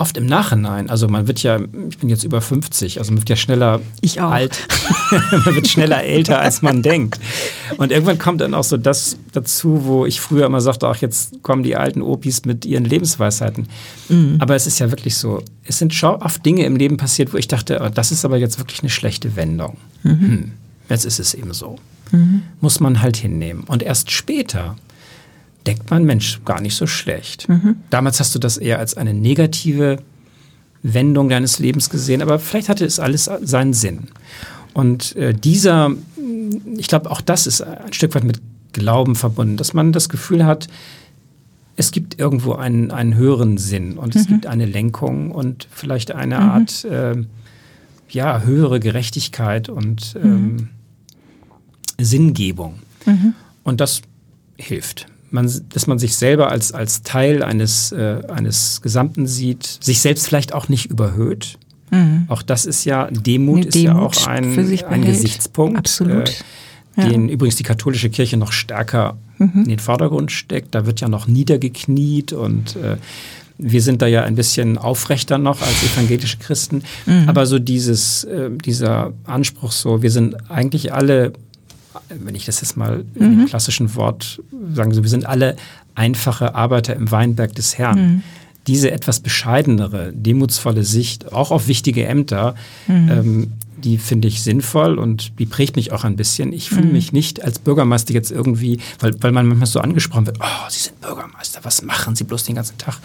oft 0.02 0.16
im 0.16 0.26
Nachhinein, 0.26 0.90
also 0.90 1.06
man 1.06 1.28
wird 1.28 1.42
ja, 1.42 1.60
ich 1.88 1.98
bin 1.98 2.08
jetzt 2.08 2.24
über 2.24 2.40
50, 2.40 2.98
also 2.98 3.12
man 3.12 3.20
wird 3.20 3.28
ja 3.28 3.36
schneller 3.36 3.80
alt, 4.16 4.66
man 5.44 5.54
wird 5.54 5.68
schneller 5.68 6.02
älter, 6.02 6.40
als 6.40 6.60
man 6.60 6.82
denkt. 6.82 7.20
Und 7.76 7.92
irgendwann 7.92 8.18
kommt 8.18 8.40
dann 8.40 8.52
auch 8.52 8.64
so 8.64 8.76
das 8.76 9.16
dazu, 9.32 9.84
wo 9.84 10.04
ich 10.04 10.20
früher 10.20 10.46
immer 10.46 10.60
sagte, 10.60 10.88
ach, 10.88 10.96
jetzt 10.96 11.42
kommen 11.42 11.62
die 11.62 11.76
alten 11.76 12.02
Opis 12.02 12.44
mit 12.44 12.64
ihren 12.64 12.84
Lebensweisheiten. 12.84 13.68
Mhm. 14.08 14.36
Aber 14.40 14.56
es 14.56 14.66
ist 14.66 14.80
ja 14.80 14.90
wirklich 14.90 15.16
so, 15.16 15.42
es 15.64 15.78
sind 15.78 15.94
schon 15.94 16.16
oft 16.16 16.44
Dinge 16.44 16.64
im 16.64 16.76
Leben 16.76 16.96
passiert, 16.96 17.32
wo 17.32 17.36
ich 17.36 17.46
dachte, 17.46 17.80
oh, 17.84 17.88
das 17.88 18.10
ist 18.10 18.24
aber 18.24 18.38
jetzt 18.38 18.58
wirklich 18.58 18.80
eine 18.80 18.90
schlechte 18.90 19.36
Wendung. 19.36 19.76
Mhm. 20.02 20.20
Hm, 20.20 20.52
jetzt 20.88 21.04
ist 21.04 21.20
es 21.20 21.34
eben 21.34 21.52
so. 21.52 21.78
Mhm. 22.10 22.42
Muss 22.60 22.80
man 22.80 23.02
halt 23.02 23.16
hinnehmen. 23.16 23.64
Und 23.64 23.84
erst 23.84 24.10
später 24.10 24.76
denkt 25.66 25.90
man, 25.90 26.04
Mensch, 26.04 26.40
gar 26.44 26.60
nicht 26.60 26.74
so 26.74 26.86
schlecht. 26.86 27.48
Mhm. 27.48 27.76
Damals 27.90 28.20
hast 28.20 28.34
du 28.34 28.38
das 28.38 28.56
eher 28.56 28.78
als 28.78 28.96
eine 28.96 29.14
negative 29.14 29.98
Wendung 30.82 31.28
deines 31.28 31.58
Lebens 31.58 31.90
gesehen, 31.90 32.22
aber 32.22 32.38
vielleicht 32.38 32.68
hatte 32.68 32.84
es 32.84 32.98
alles 32.98 33.30
seinen 33.42 33.72
Sinn. 33.72 34.08
Und 34.74 35.14
äh, 35.16 35.32
dieser, 35.32 35.92
ich 36.76 36.88
glaube, 36.88 37.10
auch 37.10 37.20
das 37.20 37.46
ist 37.46 37.60
ein 37.60 37.92
Stück 37.92 38.14
weit 38.14 38.24
mit 38.24 38.40
Glauben 38.72 39.14
verbunden, 39.14 39.56
dass 39.56 39.74
man 39.74 39.92
das 39.92 40.08
Gefühl 40.08 40.44
hat, 40.44 40.68
es 41.76 41.90
gibt 41.90 42.18
irgendwo 42.18 42.54
einen, 42.54 42.90
einen 42.90 43.14
höheren 43.14 43.58
Sinn 43.58 43.98
und 43.98 44.14
es 44.16 44.26
mhm. 44.26 44.32
gibt 44.32 44.46
eine 44.46 44.66
Lenkung 44.66 45.30
und 45.30 45.68
vielleicht 45.70 46.12
eine 46.12 46.36
mhm. 46.36 46.42
Art 46.42 46.84
äh, 46.84 47.16
ja, 48.10 48.40
höhere 48.40 48.80
Gerechtigkeit 48.80 49.68
und 49.68 50.14
mhm. 50.14 50.22
ähm, 50.22 50.68
Sinngebung. 51.98 52.78
Mhm. 53.06 53.34
Und 53.62 53.80
das 53.80 54.02
hilft 54.58 55.06
man, 55.32 55.50
dass 55.70 55.86
man 55.86 55.98
sich 55.98 56.16
selber 56.16 56.50
als, 56.50 56.72
als 56.72 57.02
Teil 57.02 57.42
eines, 57.42 57.92
äh, 57.92 58.22
eines 58.28 58.80
Gesamten 58.82 59.26
sieht, 59.26 59.78
sich 59.80 60.00
selbst 60.00 60.26
vielleicht 60.26 60.52
auch 60.52 60.68
nicht 60.68 60.86
überhöht. 60.86 61.58
Mhm. 61.90 62.24
Auch 62.28 62.42
das 62.42 62.64
ist 62.64 62.84
ja, 62.84 63.08
Demut, 63.10 63.66
ist 63.66 63.76
ja 63.76 63.96
auch 63.96 64.26
ein, 64.26 64.58
ein 64.88 65.04
Gesichtspunkt. 65.04 65.78
Absolut. 65.78 66.28
Äh, 66.28 66.32
den 66.96 67.28
ja. 67.28 67.34
übrigens 67.34 67.56
die 67.56 67.62
katholische 67.62 68.10
Kirche 68.10 68.36
noch 68.36 68.52
stärker 68.52 69.16
mhm. 69.38 69.62
in 69.62 69.68
den 69.68 69.78
Vordergrund 69.78 70.30
steckt. 70.30 70.74
Da 70.74 70.84
wird 70.86 71.00
ja 71.00 71.08
noch 71.08 71.26
niedergekniet 71.26 72.32
und 72.32 72.76
äh, 72.76 72.96
wir 73.58 73.82
sind 73.82 74.02
da 74.02 74.06
ja 74.06 74.24
ein 74.24 74.34
bisschen 74.34 74.76
aufrechter 74.76 75.38
noch 75.38 75.62
als 75.62 75.82
evangelische 75.84 76.38
Christen. 76.38 76.82
Mhm. 77.06 77.28
Aber 77.28 77.46
so 77.46 77.58
dieses, 77.58 78.24
äh, 78.24 78.50
dieser 78.50 79.12
Anspruch 79.24 79.72
so, 79.72 80.02
wir 80.02 80.10
sind 80.10 80.50
eigentlich 80.50 80.92
alle 80.92 81.32
wenn 82.08 82.34
ich 82.34 82.44
das 82.44 82.60
jetzt 82.60 82.76
mal 82.76 83.04
mhm. 83.14 83.38
dem 83.38 83.46
klassischen 83.46 83.94
Wort 83.94 84.42
sagen 84.74 84.92
so, 84.92 85.02
wir 85.02 85.10
sind 85.10 85.26
alle 85.26 85.56
einfache 85.94 86.54
Arbeiter 86.54 86.94
im 86.96 87.10
Weinberg 87.10 87.54
des 87.54 87.78
Herrn. 87.78 87.98
Mhm. 87.98 88.22
Diese 88.68 88.92
etwas 88.92 89.20
bescheidenere, 89.20 90.12
demutsvolle 90.12 90.84
Sicht, 90.84 91.32
auch 91.32 91.50
auf 91.50 91.66
wichtige 91.66 92.06
Ämter, 92.06 92.54
mhm. 92.86 93.08
ähm, 93.10 93.52
die 93.76 93.98
finde 93.98 94.28
ich 94.28 94.42
sinnvoll 94.42 94.98
und 94.98 95.38
die 95.40 95.46
prägt 95.46 95.74
mich 95.74 95.92
auch 95.92 96.04
ein 96.04 96.14
bisschen. 96.14 96.52
Ich 96.52 96.68
fühle 96.68 96.86
mhm. 96.86 96.92
mich 96.92 97.12
nicht 97.12 97.42
als 97.42 97.58
Bürgermeister 97.58 98.14
jetzt 98.14 98.30
irgendwie, 98.30 98.78
weil, 99.00 99.14
weil 99.20 99.32
man 99.32 99.46
manchmal 99.46 99.66
so 99.66 99.80
angesprochen 99.80 100.26
wird, 100.26 100.38
oh, 100.40 100.68
Sie 100.68 100.80
sind 100.80 101.00
Bürgermeister, 101.00 101.60
was 101.64 101.82
machen 101.82 102.14
Sie 102.14 102.24
bloß 102.24 102.44
den 102.44 102.54
ganzen 102.54 102.78
Tag? 102.78 102.98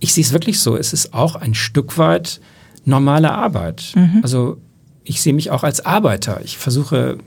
Ich 0.00 0.12
sehe 0.12 0.24
es 0.24 0.32
wirklich 0.32 0.60
so, 0.60 0.76
es 0.76 0.92
ist 0.92 1.14
auch 1.14 1.36
ein 1.36 1.54
Stück 1.54 1.96
weit 1.96 2.40
normale 2.84 3.32
Arbeit. 3.32 3.92
Mhm. 3.94 4.20
Also 4.22 4.58
ich 5.04 5.22
sehe 5.22 5.32
mich 5.32 5.50
auch 5.50 5.64
als 5.64 5.84
Arbeiter. 5.84 6.40
Ich 6.44 6.58
versuche 6.58 7.18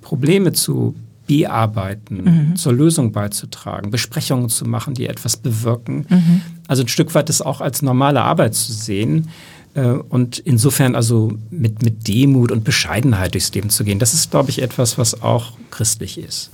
Probleme 0.00 0.52
zu 0.52 0.94
bearbeiten, 1.26 2.22
mhm. 2.24 2.56
zur 2.56 2.72
Lösung 2.72 3.12
beizutragen, 3.12 3.90
Besprechungen 3.90 4.48
zu 4.48 4.64
machen, 4.64 4.94
die 4.94 5.06
etwas 5.06 5.36
bewirken. 5.36 6.06
Mhm. 6.08 6.42
Also 6.66 6.82
ein 6.82 6.88
Stück 6.88 7.14
weit 7.14 7.28
das 7.28 7.40
auch 7.40 7.60
als 7.60 7.82
normale 7.82 8.22
Arbeit 8.22 8.54
zu 8.54 8.72
sehen 8.72 9.28
äh, 9.74 9.86
und 9.86 10.38
insofern 10.38 10.94
also 10.94 11.32
mit, 11.50 11.82
mit 11.82 12.08
Demut 12.08 12.50
und 12.50 12.64
Bescheidenheit 12.64 13.34
durchs 13.34 13.54
Leben 13.54 13.70
zu 13.70 13.84
gehen. 13.84 13.98
Das 13.98 14.14
ist, 14.14 14.30
glaube 14.30 14.50
ich, 14.50 14.60
etwas, 14.60 14.98
was 14.98 15.22
auch 15.22 15.52
christlich 15.70 16.18
ist 16.18 16.50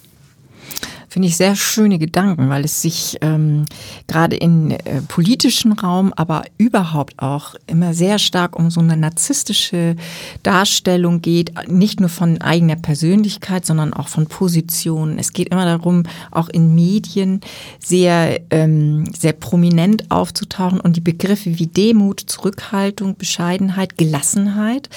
finde 1.08 1.28
ich 1.28 1.36
sehr 1.36 1.56
schöne 1.56 1.98
Gedanken, 1.98 2.48
weil 2.50 2.64
es 2.64 2.82
sich 2.82 3.16
ähm, 3.22 3.64
gerade 4.06 4.36
in 4.36 4.72
äh, 4.72 5.00
politischen 5.08 5.72
Raum, 5.72 6.12
aber 6.14 6.44
überhaupt 6.58 7.18
auch 7.18 7.54
immer 7.66 7.94
sehr 7.94 8.18
stark 8.18 8.56
um 8.56 8.70
so 8.70 8.80
eine 8.80 8.96
narzisstische 8.96 9.96
Darstellung 10.42 11.22
geht, 11.22 11.52
nicht 11.68 12.00
nur 12.00 12.08
von 12.08 12.40
eigener 12.40 12.76
Persönlichkeit, 12.76 13.64
sondern 13.64 13.94
auch 13.94 14.08
von 14.08 14.26
Positionen. 14.26 15.18
Es 15.18 15.32
geht 15.32 15.48
immer 15.48 15.64
darum, 15.64 16.02
auch 16.30 16.48
in 16.48 16.74
Medien 16.74 17.40
sehr, 17.78 18.40
ähm, 18.50 19.10
sehr 19.18 19.32
prominent 19.32 20.10
aufzutauchen 20.10 20.80
und 20.80 20.96
die 20.96 21.00
Begriffe 21.00 21.58
wie 21.58 21.66
Demut, 21.66 22.20
Zurückhaltung, 22.20 23.16
Bescheidenheit, 23.16 23.96
Gelassenheit 23.96 24.88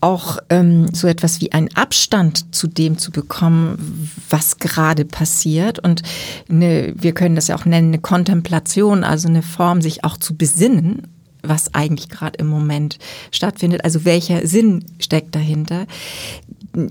auch 0.00 0.38
ähm, 0.48 0.94
so 0.94 1.08
etwas 1.08 1.40
wie 1.40 1.52
einen 1.52 1.74
Abstand 1.74 2.54
zu 2.54 2.68
dem 2.68 2.98
zu 2.98 3.10
bekommen, 3.10 4.10
was 4.30 4.58
gerade 4.58 5.04
passiert. 5.04 5.37
Und 5.80 6.02
eine, 6.48 6.92
wir 6.96 7.12
können 7.12 7.34
das 7.34 7.48
ja 7.48 7.56
auch 7.56 7.64
nennen, 7.64 7.88
eine 7.88 8.00
Kontemplation, 8.00 9.04
also 9.04 9.28
eine 9.28 9.42
Form, 9.42 9.82
sich 9.82 10.04
auch 10.04 10.16
zu 10.16 10.36
besinnen, 10.36 11.02
was 11.42 11.74
eigentlich 11.74 12.08
gerade 12.08 12.38
im 12.38 12.48
Moment 12.48 12.98
stattfindet. 13.30 13.84
Also 13.84 14.04
welcher 14.04 14.46
Sinn 14.46 14.84
steckt 14.98 15.34
dahinter? 15.34 15.86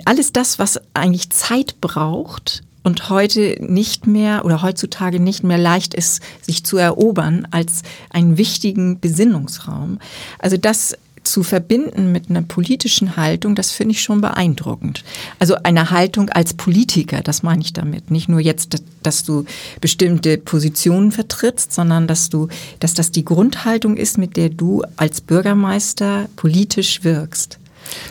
Alles 0.05 0.33
das, 0.33 0.60
was 0.60 0.79
eigentlich 0.93 1.29
Zeit 1.29 1.79
braucht, 1.81 2.63
und 2.88 3.10
heute 3.10 3.57
nicht 3.60 4.07
mehr 4.07 4.45
oder 4.45 4.62
heutzutage 4.62 5.19
nicht 5.19 5.43
mehr 5.43 5.57
leicht 5.57 5.93
ist, 5.93 6.21
sich 6.41 6.63
zu 6.63 6.77
erobern 6.77 7.45
als 7.51 7.81
einen 8.12 8.38
wichtigen 8.38 9.01
Besinnungsraum. 9.01 9.99
Also 10.39 10.55
das 10.55 10.97
zu 11.32 11.44
verbinden 11.44 12.12
mit 12.12 12.30
einer 12.30 12.42
politischen 12.42 13.18
Haltung, 13.18 13.56
das 13.56 13.72
finde 13.72 13.94
ich 13.94 14.02
schon 14.02 14.22
beeindruckend. 14.22 15.04
Also 15.40 15.56
eine 15.63 15.92
Haltung 15.92 16.30
als 16.30 16.54
Politiker, 16.54 17.22
das 17.22 17.44
meine 17.44 17.62
ich 17.62 17.74
damit. 17.74 18.12
Nicht 18.12 18.30
nur 18.30 18.40
jetzt, 18.40 18.82
dass 19.04 19.24
du 19.24 19.46
bestimmte 19.82 20.38
Positionen 20.38 21.12
vertrittst, 21.12 21.74
sondern 21.74 22.08
dass 22.08 22.30
du, 22.30 22.48
dass 22.80 22.94
das 22.94 23.12
die 23.12 23.26
Grundhaltung 23.26 23.98
ist, 23.98 24.18
mit 24.18 24.38
der 24.38 24.50
du 24.50 24.84
als 24.96 25.22
Bürgermeister 25.22 26.30
politisch 26.36 27.04
wirkst. 27.04 27.60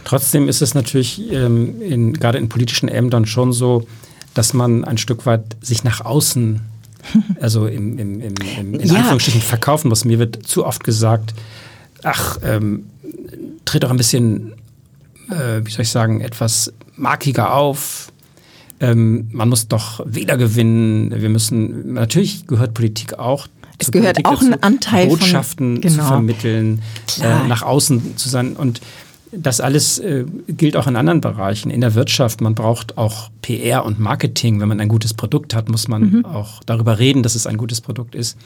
Trotzdem 0.04 0.48
ist 0.48 0.62
es 0.62 0.74
natürlich 0.74 1.30
ähm, 1.30 1.80
in, 1.82 2.14
gerade 2.14 2.38
in 2.38 2.48
politischen 2.48 2.88
Ämtern 2.88 3.26
schon 3.26 3.52
so, 3.52 3.86
dass 4.34 4.52
man 4.52 4.84
ein 4.84 4.98
Stück 4.98 5.26
weit 5.26 5.56
sich 5.60 5.84
nach 5.84 6.02
außen, 6.02 6.60
also 7.40 7.66
im, 7.66 7.98
im, 7.98 8.20
im, 8.20 8.34
im 8.58 8.74
in 8.74 8.88
ja. 8.88 8.96
Anführungsstrichen 8.96 9.40
verkaufen 9.40 9.88
muss. 9.88 10.04
Mir 10.04 10.18
wird 10.18 10.46
zu 10.46 10.64
oft 10.64 10.84
gesagt, 10.84 11.34
ach, 12.02 12.38
ähm, 12.42 12.86
tritt 13.64 13.84
auch 13.84 13.90
ein 13.90 13.96
bisschen, 13.96 14.52
äh, 15.30 15.60
wie 15.64 15.70
soll 15.70 15.82
ich 15.82 15.90
sagen, 15.90 16.20
etwas 16.20 16.72
markiger 16.96 17.54
auf. 17.54 18.12
Ähm, 18.78 19.28
man 19.32 19.48
muss 19.48 19.68
doch 19.68 20.00
Wähler 20.04 20.36
gewinnen. 20.36 21.12
Wir 21.14 21.28
müssen, 21.28 21.94
natürlich 21.94 22.46
gehört 22.46 22.74
Politik 22.74 23.18
auch 23.18 23.48
es 23.78 23.90
gehört 23.92 24.16
Politik 24.16 24.26
auch 24.26 24.40
dazu, 24.40 24.52
ein 24.52 24.62
Anteil 24.62 25.06
Botschaften 25.08 25.74
von, 25.74 25.80
genau. 25.82 26.02
zu 26.02 26.08
vermitteln, 26.08 26.82
äh, 27.20 27.46
nach 27.46 27.62
außen 27.62 28.16
zu 28.16 28.28
sein. 28.28 28.56
Und 28.56 28.80
das 29.32 29.60
alles 29.60 29.98
äh, 29.98 30.24
gilt 30.48 30.76
auch 30.76 30.86
in 30.86 30.96
anderen 30.96 31.20
Bereichen. 31.20 31.70
In 31.70 31.80
der 31.80 31.94
Wirtschaft, 31.94 32.40
man 32.40 32.54
braucht 32.54 32.96
auch 32.96 33.30
PR 33.42 33.84
und 33.84 33.98
Marketing. 33.98 34.60
Wenn 34.60 34.68
man 34.68 34.80
ein 34.80 34.88
gutes 34.88 35.14
Produkt 35.14 35.54
hat, 35.54 35.68
muss 35.68 35.88
man 35.88 36.10
mhm. 36.10 36.24
auch 36.24 36.62
darüber 36.64 36.98
reden, 36.98 37.22
dass 37.22 37.34
es 37.34 37.46
ein 37.46 37.56
gutes 37.56 37.80
Produkt 37.80 38.14
ist. 38.14 38.38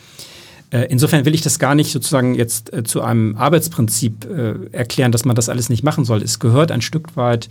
Äh, 0.70 0.86
insofern 0.88 1.24
will 1.24 1.34
ich 1.34 1.42
das 1.42 1.58
gar 1.58 1.74
nicht 1.74 1.90
sozusagen 1.90 2.34
jetzt 2.34 2.72
äh, 2.72 2.84
zu 2.84 3.02
einem 3.02 3.36
Arbeitsprinzip 3.36 4.24
äh, 4.24 4.54
erklären, 4.72 5.12
dass 5.12 5.24
man 5.24 5.34
das 5.34 5.48
alles 5.48 5.68
nicht 5.68 5.82
machen 5.82 6.04
soll. 6.04 6.22
Es 6.22 6.38
gehört 6.38 6.70
ein 6.70 6.80
Stück 6.80 7.16
weit 7.16 7.48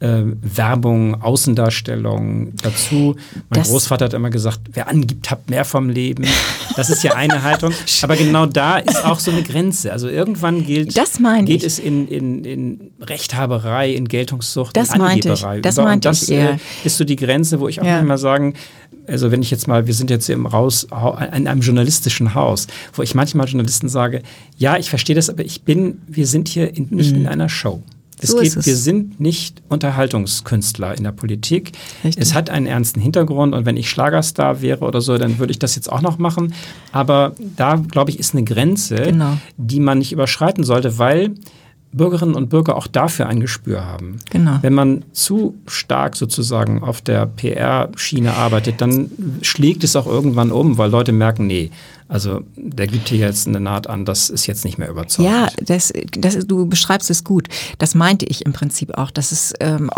äh, 0.00 0.22
Werbung, 0.40 1.22
Außendarstellung 1.22 2.52
dazu. 2.62 3.16
Mein 3.50 3.60
das 3.60 3.70
Großvater 3.70 4.06
hat 4.06 4.14
immer 4.14 4.30
gesagt, 4.30 4.60
wer 4.72 4.88
angibt, 4.88 5.30
hat 5.30 5.50
mehr 5.50 5.64
vom 5.64 5.88
Leben. 5.88 6.26
Das 6.76 6.90
ist 6.90 7.02
ja 7.02 7.14
eine 7.14 7.42
Haltung. 7.42 7.72
Aber 8.02 8.16
genau 8.16 8.46
da 8.46 8.78
ist 8.78 9.04
auch 9.04 9.18
so 9.18 9.30
eine 9.30 9.42
Grenze. 9.42 9.92
Also 9.92 10.08
irgendwann 10.08 10.64
gilt, 10.64 10.94
geht 10.94 11.48
ich. 11.48 11.64
es 11.64 11.78
in, 11.78 12.08
in, 12.08 12.44
in 12.44 12.90
Rechthaberei, 13.00 13.92
in 13.92 14.06
Geltungssucht, 14.08 14.76
das 14.76 14.94
in 14.94 15.00
Angeberei. 15.00 15.56
Ich. 15.56 15.62
Das 15.62 15.76
meinte 15.76 16.08
das 16.08 16.22
ich 16.22 16.30
eher. 16.30 16.60
ist 16.84 16.96
so 16.96 17.04
die 17.04 17.16
Grenze, 17.16 17.60
wo 17.60 17.68
ich 17.68 17.80
auch 17.80 17.86
ja. 17.86 17.98
immer 17.98 18.18
sagen, 18.18 18.54
also 19.08 19.30
wenn 19.32 19.42
ich 19.42 19.50
jetzt 19.50 19.66
mal, 19.66 19.86
wir 19.86 19.94
sind 19.94 20.10
jetzt 20.10 20.28
im 20.28 20.52
Haus, 20.52 20.84
in 21.34 21.48
einem 21.48 21.60
journalistischen 21.60 22.34
Haus, 22.34 22.66
wo 22.92 23.02
ich 23.02 23.14
manchmal 23.14 23.48
Journalisten 23.48 23.88
sage, 23.88 24.22
ja, 24.56 24.76
ich 24.76 24.90
verstehe 24.90 25.16
das, 25.16 25.30
aber 25.30 25.44
ich 25.44 25.62
bin, 25.62 26.02
wir 26.06 26.26
sind 26.26 26.48
hier 26.48 26.76
in, 26.76 26.88
nicht 26.90 27.12
mhm. 27.14 27.22
in 27.22 27.26
einer 27.28 27.48
Show. 27.48 27.82
Es 28.20 28.30
so 28.30 28.38
geht, 28.38 28.56
es. 28.56 28.66
Wir 28.66 28.76
sind 28.76 29.20
nicht 29.20 29.62
Unterhaltungskünstler 29.68 30.96
in 30.96 31.04
der 31.04 31.12
Politik. 31.12 31.72
Richtig. 32.04 32.22
Es 32.22 32.34
hat 32.34 32.50
einen 32.50 32.66
ernsten 32.66 33.00
Hintergrund 33.00 33.54
und 33.54 33.66
wenn 33.66 33.76
ich 33.76 33.90
Schlagerstar 33.90 34.60
wäre 34.60 34.84
oder 34.84 35.00
so, 35.00 35.18
dann 35.18 35.38
würde 35.38 35.50
ich 35.50 35.58
das 35.58 35.74
jetzt 35.76 35.90
auch 35.90 36.00
noch 36.00 36.18
machen. 36.18 36.54
Aber 36.92 37.34
da, 37.56 37.76
glaube 37.76 38.10
ich, 38.10 38.18
ist 38.18 38.34
eine 38.34 38.44
Grenze, 38.44 38.96
genau. 38.96 39.38
die 39.56 39.80
man 39.80 39.98
nicht 39.98 40.12
überschreiten 40.12 40.64
sollte, 40.64 40.98
weil 40.98 41.34
Bürgerinnen 41.92 42.34
und 42.34 42.50
Bürger 42.50 42.76
auch 42.76 42.86
dafür 42.86 43.26
ein 43.28 43.40
Gespür 43.40 43.84
haben. 43.84 44.18
Genau. 44.30 44.58
Wenn 44.60 44.74
man 44.74 45.04
zu 45.12 45.56
stark 45.66 46.16
sozusagen 46.16 46.82
auf 46.82 47.00
der 47.00 47.26
PR-Schiene 47.26 48.34
arbeitet, 48.34 48.80
dann 48.80 49.10
schlägt 49.42 49.84
es 49.84 49.96
auch 49.96 50.06
irgendwann 50.06 50.52
um, 50.52 50.76
weil 50.76 50.90
Leute 50.90 51.12
merken, 51.12 51.46
nee, 51.46 51.70
Also 52.08 52.42
der 52.56 52.86
gibt 52.86 53.10
hier 53.10 53.18
jetzt 53.18 53.46
eine 53.46 53.60
Naht 53.60 53.86
an, 53.86 54.06
das 54.06 54.30
ist 54.30 54.46
jetzt 54.46 54.64
nicht 54.64 54.78
mehr 54.78 54.88
überzeugend. 54.88 55.34
Ja, 55.34 55.48
das, 55.62 55.92
das, 56.12 56.46
du 56.46 56.66
beschreibst 56.66 57.10
es 57.10 57.22
gut. 57.22 57.48
Das 57.78 57.94
meinte 57.94 58.24
ich 58.24 58.46
im 58.46 58.54
Prinzip 58.54 58.96
auch, 58.96 59.10
dass, 59.10 59.30
es, 59.30 59.52
ähm, 59.60 59.90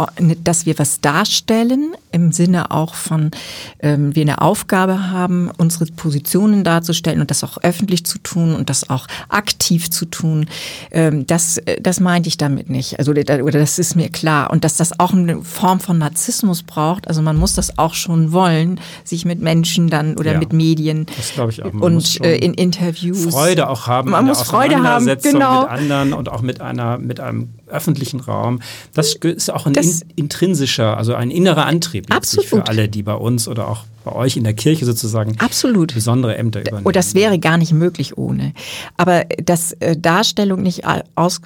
dass 0.42 0.66
wir 0.66 0.78
was 0.78 1.00
darstellen, 1.00 1.94
im 2.10 2.32
Sinne 2.32 2.72
auch 2.72 2.94
von, 2.94 3.30
ähm, 3.78 4.14
wir 4.16 4.22
eine 4.22 4.40
Aufgabe 4.40 5.10
haben, 5.10 5.50
unsere 5.56 5.86
Positionen 5.86 6.64
darzustellen 6.64 7.20
und 7.20 7.30
das 7.30 7.44
auch 7.44 7.58
öffentlich 7.58 8.04
zu 8.04 8.18
tun 8.18 8.54
und 8.56 8.70
das 8.70 8.90
auch 8.90 9.06
aktiv 9.28 9.88
zu 9.90 10.04
tun. 10.04 10.46
Ähm, 10.90 11.26
das, 11.28 11.60
das 11.80 12.00
meinte 12.00 12.28
ich 12.28 12.36
damit 12.36 12.70
nicht. 12.70 12.98
Also, 12.98 13.12
oder 13.12 13.58
das 13.58 13.78
ist 13.78 13.94
mir 13.94 14.08
klar. 14.08 14.50
Und 14.50 14.64
dass 14.64 14.76
das 14.76 14.98
auch 14.98 15.12
eine 15.12 15.42
Form 15.42 15.78
von 15.78 15.98
Narzissmus 15.98 16.64
braucht. 16.64 17.06
Also 17.06 17.22
man 17.22 17.36
muss 17.36 17.54
das 17.54 17.78
auch 17.78 17.94
schon 17.94 18.32
wollen, 18.32 18.80
sich 19.04 19.24
mit 19.24 19.40
Menschen 19.40 19.88
dann 19.88 20.16
oder 20.16 20.32
ja, 20.32 20.38
mit 20.38 20.52
Medien 20.52 21.06
das 21.16 21.50
ich 21.50 21.62
auch. 21.62 21.72
Man 21.72 21.82
und 21.82 21.99
äh, 22.20 22.36
in 22.36 22.54
Interviews 22.54 23.32
Freude 23.32 23.68
auch 23.68 23.86
haben, 23.86 24.10
man 24.10 24.26
muss 24.26 24.42
Freude 24.42 24.82
haben, 24.82 25.06
genau. 25.22 25.62
mit 25.62 25.70
anderen 25.70 26.12
und 26.12 26.28
auch 26.28 26.42
mit 26.42 26.60
einer 26.60 26.98
mit 26.98 27.20
einem 27.20 27.59
öffentlichen 27.70 28.20
Raum. 28.20 28.60
Das 28.94 29.14
ist 29.14 29.50
auch 29.50 29.66
ein 29.66 29.74
in, 29.74 30.02
intrinsischer, 30.16 30.96
also 30.96 31.14
ein 31.14 31.30
innerer 31.30 31.66
Antrieb 31.66 32.06
für 32.24 32.66
alle, 32.66 32.88
die 32.88 33.02
bei 33.02 33.14
uns 33.14 33.48
oder 33.48 33.68
auch 33.68 33.84
bei 34.04 34.12
euch 34.12 34.36
in 34.36 34.44
der 34.44 34.54
Kirche 34.54 34.84
sozusagen 34.84 35.38
absolut. 35.38 35.94
besondere 35.94 36.36
Ämter 36.36 36.60
übernehmen. 36.60 36.86
Und 36.86 36.96
das 36.96 37.14
wäre 37.14 37.38
gar 37.38 37.58
nicht 37.58 37.72
möglich 37.72 38.16
ohne. 38.16 38.54
Aber 38.96 39.24
dass 39.44 39.72
äh, 39.74 39.96
Darstellung 39.96 40.62
nicht 40.62 40.84
aus, 41.14 41.40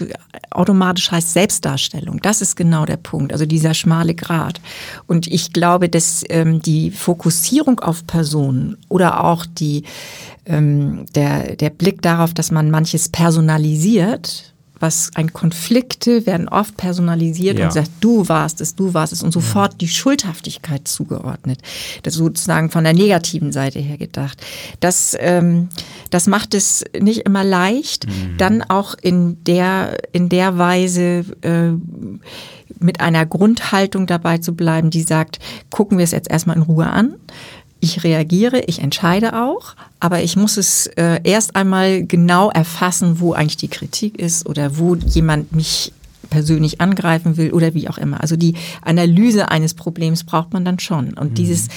automatisch 0.51 1.11
heißt 1.11 1.33
Selbstdarstellung, 1.33 2.21
das 2.23 2.41
ist 2.41 2.57
genau 2.57 2.87
der 2.87 2.97
Punkt, 2.97 3.33
also 3.33 3.47
dieser 3.47 3.75
schmale 3.75 4.15
Grat. 4.15 4.61
Und 5.07 5.27
ich 5.27 5.53
glaube, 5.53 5.89
dass 5.89 6.25
ähm, 6.29 6.63
die 6.63 6.91
Fokussierung 6.91 7.81
auf 7.81 8.07
Personen 8.07 8.77
oder 8.89 9.25
auch 9.25 9.47
die, 9.47 9.83
ähm, 10.47 11.07
der, 11.15 11.57
der 11.57 11.71
Blick 11.71 12.03
darauf, 12.03 12.35
dass 12.35 12.51
man 12.51 12.71
manches 12.71 13.09
personalisiert, 13.09 14.54
was 14.85 15.11
ein 15.14 15.33
Konflikte 15.33 16.27
werden 16.27 16.47
oft 16.47 16.77
personalisiert 16.77 17.59
ja. 17.59 17.64
und 17.64 17.73
sagt, 17.73 17.90
du 18.01 18.29
warst 18.29 18.61
es, 18.61 18.75
du 18.75 18.92
warst 18.92 19.14
es 19.14 19.23
und 19.23 19.33
sofort 19.33 19.73
ja. 19.73 19.79
die 19.79 19.88
Schuldhaftigkeit 19.88 20.87
zugeordnet. 20.87 21.59
Das 22.03 22.12
ist 22.14 22.18
sozusagen 22.18 22.68
von 22.68 22.85
der 22.85 22.92
negativen 22.92 23.51
Seite 23.51 23.79
her 23.79 23.97
gedacht. 23.97 24.44
Das, 24.81 25.16
ähm, 25.18 25.70
das 26.11 26.27
macht 26.27 26.53
es 26.53 26.85
nicht 27.01 27.20
immer 27.20 27.44
leicht, 27.44 28.07
mhm. 28.07 28.37
dann 28.37 28.62
auch 28.62 28.94
in 29.01 29.42
der, 29.44 29.97
in 30.12 30.29
der 30.29 30.59
Weise 30.59 31.25
äh, 31.40 31.70
mit 32.79 33.01
einer 33.01 33.25
Grundhaltung 33.25 34.07
dabei 34.07 34.37
zu 34.37 34.55
bleiben, 34.55 34.90
die 34.90 35.03
sagt, 35.03 35.38
gucken 35.70 35.97
wir 35.97 36.05
es 36.05 36.11
jetzt 36.11 36.31
erstmal 36.31 36.57
in 36.57 36.62
Ruhe 36.62 36.87
an 36.87 37.14
ich 37.85 38.03
reagiere, 38.03 38.61
ich 38.66 38.81
entscheide 38.81 39.35
auch, 39.44 39.75
aber 40.01 40.23
ich 40.23 40.37
muss 40.37 40.57
es 40.57 40.87
äh, 40.87 41.20
erst 41.23 41.55
einmal 41.55 42.05
genau 42.05 42.51
erfassen, 42.51 43.20
wo 43.20 43.35
eigentlich 43.35 43.59
die 43.59 43.68
Kritik 43.68 44.18
ist 44.18 44.47
oder 44.47 44.79
wo 44.79 44.97
jemand 44.97 45.53
mich 45.53 45.92
persönlich 46.31 46.81
angreifen 46.81 47.37
will 47.37 47.53
oder 47.53 47.75
wie 47.75 47.88
auch 47.88 47.99
immer. 47.99 48.20
Also 48.20 48.37
die 48.37 48.55
Analyse 48.81 49.51
eines 49.51 49.75
Problems 49.75 50.25
braucht 50.25 50.53
man 50.53 50.64
dann 50.64 50.79
schon. 50.79 51.14
Und 51.14 51.33
mhm. 51.33 51.35
dieses, 51.35 51.68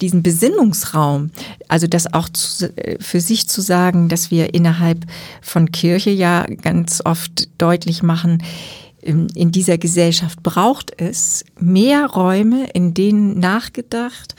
diesen 0.00 0.22
Besinnungsraum, 0.22 1.30
also 1.68 1.86
das 1.86 2.14
auch 2.14 2.28
zu, 2.28 2.74
äh, 2.76 2.96
für 3.00 3.20
sich 3.20 3.48
zu 3.48 3.60
sagen, 3.60 4.08
dass 4.08 4.30
wir 4.30 4.54
innerhalb 4.54 5.04
von 5.42 5.72
Kirche 5.72 6.10
ja 6.10 6.46
ganz 6.62 7.02
oft 7.04 7.48
deutlich 7.58 8.02
machen, 8.02 8.42
in 9.02 9.52
dieser 9.52 9.78
Gesellschaft 9.78 10.42
braucht 10.42 10.92
es 11.00 11.44
mehr 11.60 12.06
Räume, 12.06 12.68
in 12.72 12.92
denen 12.92 13.38
nachgedacht, 13.38 14.34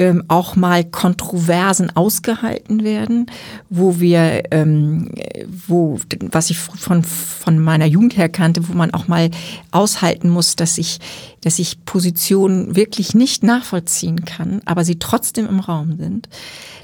ähm, 0.00 0.24
auch 0.28 0.56
mal 0.56 0.82
Kontroversen 0.82 1.94
ausgehalten 1.94 2.84
werden, 2.84 3.26
wo 3.68 4.00
wir, 4.00 4.44
ähm, 4.50 5.10
wo, 5.66 6.00
was 6.22 6.48
ich 6.48 6.58
von, 6.58 7.04
von 7.04 7.58
meiner 7.58 7.84
Jugend 7.84 8.16
her 8.16 8.30
kannte, 8.30 8.66
wo 8.66 8.72
man 8.72 8.94
auch 8.94 9.08
mal 9.08 9.30
aushalten 9.72 10.30
muss, 10.30 10.56
dass 10.56 10.78
ich, 10.78 11.00
dass 11.42 11.58
ich 11.58 11.84
Positionen 11.84 12.76
wirklich 12.76 13.14
nicht 13.14 13.42
nachvollziehen 13.42 14.24
kann, 14.24 14.62
aber 14.64 14.84
sie 14.84 14.98
trotzdem 14.98 15.46
im 15.46 15.60
Raum 15.60 15.98
sind, 15.98 16.30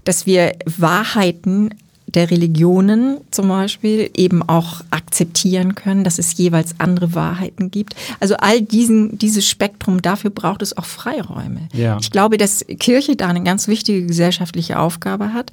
dass 0.05 0.27
wir 0.27 0.53
Wahrheiten 0.67 1.71
der 2.07 2.31
Religionen 2.31 3.19
zum 3.31 3.49
Beispiel 3.49 4.11
eben 4.17 4.43
auch 4.43 4.83
akzeptieren 4.91 5.75
können, 5.75 6.05
dass 6.05 6.19
es 6.19 6.37
jeweils 6.37 6.77
andere 6.79 7.15
Wahrheiten 7.15 7.71
gibt. 7.71 7.97
Also 8.21 8.37
all 8.37 8.63
diesen, 8.63 9.19
dieses 9.19 9.49
Spektrum, 9.49 10.01
dafür 10.01 10.31
braucht 10.31 10.63
es 10.63 10.77
auch 10.77 10.85
Freiräume. 10.85 11.69
Ja. 11.73 11.99
Ich 12.01 12.11
glaube, 12.11 12.39
dass 12.39 12.65
Kirche 12.79 13.17
da 13.17 13.29
eine 13.29 13.43
ganz 13.43 13.67
wichtige 13.67 14.07
gesellschaftliche 14.07 14.79
Aufgabe 14.79 15.33
hat. 15.33 15.51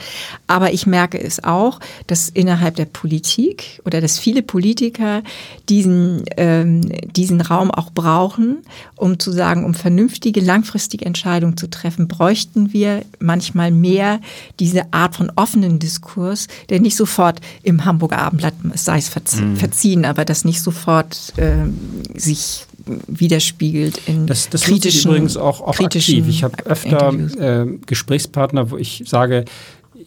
Aber 0.47 0.73
ich 0.73 0.85
merke 0.85 1.19
es 1.19 1.43
auch, 1.43 1.79
dass 2.07 2.29
innerhalb 2.29 2.75
der 2.75 2.85
Politik 2.85 3.81
oder 3.85 3.99
dass 3.99 4.19
viele 4.19 4.43
Politiker 4.43 5.23
diesen, 5.69 6.23
ähm, 6.37 6.81
diesen 7.15 7.41
Raum 7.41 7.71
auch 7.71 7.91
brauchen, 7.91 8.57
um 8.95 9.19
zu 9.19 9.31
sagen, 9.31 9.65
um 9.65 9.73
vernünftige, 9.73 10.39
langfristige 10.39 11.05
Entscheidungen 11.05 11.57
zu 11.57 11.69
treffen, 11.69 12.07
bräuchten 12.07 12.73
wir 12.73 13.03
manchmal 13.19 13.71
mehr 13.71 14.19
diese 14.59 14.93
Art 14.93 15.15
von 15.15 15.31
offenen 15.35 15.79
Diskurs, 15.79 16.42
der 16.69 16.79
nicht 16.79 16.95
sofort 16.95 17.39
im 17.63 17.85
Hamburger 17.85 18.19
Abendblatt, 18.19 18.53
sei 18.75 18.97
es 18.97 19.09
verziehen, 19.09 19.51
mhm. 19.51 19.57
verziehen 19.57 20.05
aber 20.05 20.25
das 20.25 20.45
nicht 20.45 20.61
sofort 20.61 21.33
äh, 21.37 21.65
sich 22.17 22.65
widerspiegelt 23.07 24.01
in 24.07 24.27
das, 24.27 24.49
das 24.49 24.63
kritischen 24.63 25.11
übrigens 25.11 25.37
auch, 25.37 25.61
auch 25.61 25.79
aktiv. 25.79 26.27
Ich 26.27 26.43
habe 26.43 26.65
öfter 26.65 27.13
äh, 27.13 27.65
Gesprächspartner, 27.85 28.71
wo 28.71 28.77
ich 28.77 29.03
sage, 29.05 29.45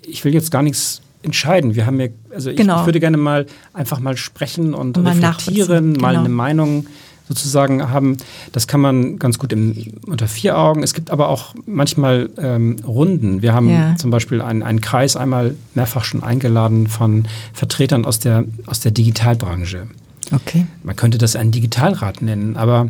ich 0.06 0.24
will 0.24 0.34
jetzt 0.34 0.50
gar 0.50 0.62
nichts 0.62 1.00
entscheiden. 1.22 1.74
Wir 1.74 1.86
haben 1.86 2.00
ja, 2.00 2.08
also 2.30 2.50
ich, 2.50 2.56
genau. 2.56 2.80
ich 2.80 2.86
würde 2.86 3.00
gerne 3.00 3.16
mal 3.16 3.46
einfach 3.72 4.00
mal 4.00 4.16
sprechen 4.16 4.74
und, 4.74 4.96
und 4.96 5.04
mal 5.04 5.14
reflektieren, 5.14 5.92
mal 5.92 6.10
genau. 6.10 6.20
eine 6.20 6.28
Meinung 6.28 6.86
sozusagen 7.28 7.90
haben. 7.90 8.16
Das 8.52 8.66
kann 8.66 8.80
man 8.80 9.18
ganz 9.18 9.38
gut 9.38 9.52
im, 9.52 9.94
unter 10.06 10.28
vier 10.28 10.58
Augen. 10.58 10.82
Es 10.82 10.94
gibt 10.94 11.10
aber 11.10 11.28
auch 11.28 11.54
manchmal 11.66 12.30
ähm, 12.38 12.76
Runden. 12.86 13.42
Wir 13.42 13.52
haben 13.52 13.68
ja. 13.68 13.96
zum 13.96 14.10
Beispiel 14.10 14.40
einen, 14.40 14.62
einen 14.62 14.80
Kreis 14.80 15.16
einmal 15.16 15.54
mehrfach 15.74 16.04
schon 16.04 16.22
eingeladen 16.22 16.86
von 16.86 17.26
Vertretern 17.52 18.04
aus 18.04 18.18
der, 18.18 18.44
aus 18.66 18.80
der 18.80 18.92
Digitalbranche. 18.92 19.86
Okay. 20.32 20.66
Man 20.82 20.96
könnte 20.96 21.18
das 21.18 21.36
einen 21.36 21.52
Digitalrat 21.52 22.22
nennen, 22.22 22.56
aber 22.56 22.88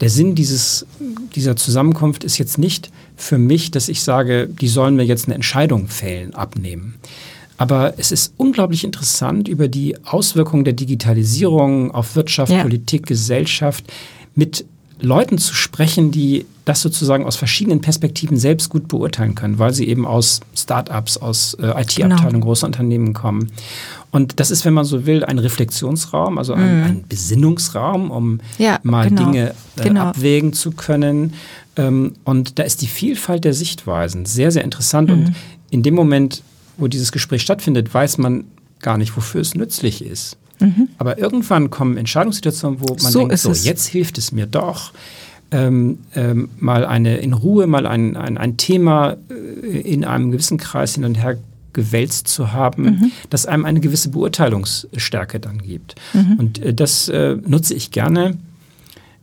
der 0.00 0.10
Sinn 0.10 0.34
dieses, 0.34 0.84
dieser 1.36 1.54
Zusammenkunft 1.54 2.24
ist 2.24 2.38
jetzt 2.38 2.58
nicht 2.58 2.90
für 3.16 3.38
mich, 3.38 3.70
dass 3.70 3.88
ich 3.88 4.02
sage, 4.02 4.48
die 4.48 4.66
sollen 4.66 4.96
mir 4.96 5.04
jetzt 5.04 5.26
eine 5.26 5.36
Entscheidung 5.36 5.86
fällen, 5.86 6.34
abnehmen. 6.34 6.94
Aber 7.58 7.94
es 7.98 8.12
ist 8.12 8.34
unglaublich 8.36 8.84
interessant, 8.84 9.48
über 9.48 9.68
die 9.68 9.96
Auswirkungen 10.04 10.64
der 10.64 10.72
Digitalisierung 10.72 11.90
auf 11.92 12.16
Wirtschaft, 12.16 12.52
ja. 12.52 12.62
Politik, 12.62 13.06
Gesellschaft 13.06 13.84
mit 14.34 14.64
Leuten 15.00 15.38
zu 15.38 15.54
sprechen, 15.54 16.10
die 16.10 16.46
das 16.64 16.80
sozusagen 16.80 17.26
aus 17.26 17.36
verschiedenen 17.36 17.80
Perspektiven 17.80 18.36
selbst 18.36 18.70
gut 18.70 18.86
beurteilen 18.86 19.34
können, 19.34 19.58
weil 19.58 19.74
sie 19.74 19.88
eben 19.88 20.06
aus 20.06 20.40
Start-ups, 20.56 21.16
aus 21.16 21.54
äh, 21.54 21.66
IT-Abteilungen 21.66 22.32
genau. 22.32 22.46
großer 22.46 22.66
Unternehmen 22.66 23.12
kommen. 23.12 23.50
Und 24.12 24.38
das 24.38 24.50
ist, 24.50 24.64
wenn 24.64 24.74
man 24.74 24.84
so 24.84 25.04
will, 25.04 25.24
ein 25.24 25.38
Reflexionsraum, 25.38 26.38
also 26.38 26.52
ein, 26.52 26.80
mm. 26.80 26.84
ein 26.84 27.04
Besinnungsraum, 27.08 28.10
um 28.10 28.40
ja, 28.58 28.78
mal 28.84 29.08
genau. 29.08 29.24
Dinge 29.24 29.54
äh, 29.76 29.82
genau. 29.82 30.02
abwägen 30.02 30.52
zu 30.52 30.70
können. 30.70 31.32
Ähm, 31.76 32.12
und 32.24 32.58
da 32.58 32.62
ist 32.62 32.82
die 32.82 32.86
Vielfalt 32.86 33.44
der 33.44 33.54
Sichtweisen 33.54 34.24
sehr, 34.24 34.52
sehr 34.52 34.62
interessant. 34.62 35.08
Mm. 35.08 35.12
Und 35.12 35.28
mhm. 35.30 35.34
in 35.70 35.82
dem 35.82 35.94
Moment 35.94 36.42
wo 36.82 36.88
dieses 36.88 37.12
Gespräch 37.12 37.42
stattfindet, 37.42 37.92
weiß 37.92 38.18
man 38.18 38.44
gar 38.80 38.98
nicht, 38.98 39.16
wofür 39.16 39.40
es 39.40 39.54
nützlich 39.54 40.04
ist. 40.04 40.36
Mhm. 40.60 40.88
Aber 40.98 41.18
irgendwann 41.18 41.70
kommen 41.70 41.96
Entscheidungssituationen, 41.96 42.80
wo 42.80 42.94
man 42.94 43.12
so 43.12 43.20
denkt, 43.20 43.38
so, 43.38 43.52
jetzt 43.52 43.86
hilft 43.86 44.18
es 44.18 44.32
mir 44.32 44.46
doch, 44.46 44.92
ähm, 45.50 45.98
ähm, 46.14 46.48
mal 46.58 46.84
eine 46.84 47.18
in 47.18 47.32
Ruhe, 47.32 47.66
mal 47.66 47.86
ein, 47.86 48.16
ein, 48.16 48.38
ein 48.38 48.56
Thema 48.56 49.16
äh, 49.30 49.80
in 49.80 50.04
einem 50.04 50.30
gewissen 50.30 50.58
Kreis 50.58 50.94
hin 50.94 51.04
und 51.04 51.14
her 51.16 51.38
gewälzt 51.72 52.28
zu 52.28 52.52
haben, 52.52 52.84
mhm. 52.84 53.12
das 53.30 53.46
einem 53.46 53.64
eine 53.64 53.80
gewisse 53.80 54.10
Beurteilungsstärke 54.10 55.40
dann 55.40 55.58
gibt. 55.58 55.94
Mhm. 56.12 56.32
Und 56.38 56.58
äh, 56.58 56.74
das 56.74 57.08
äh, 57.08 57.36
nutze 57.46 57.74
ich 57.74 57.90
gerne, 57.90 58.36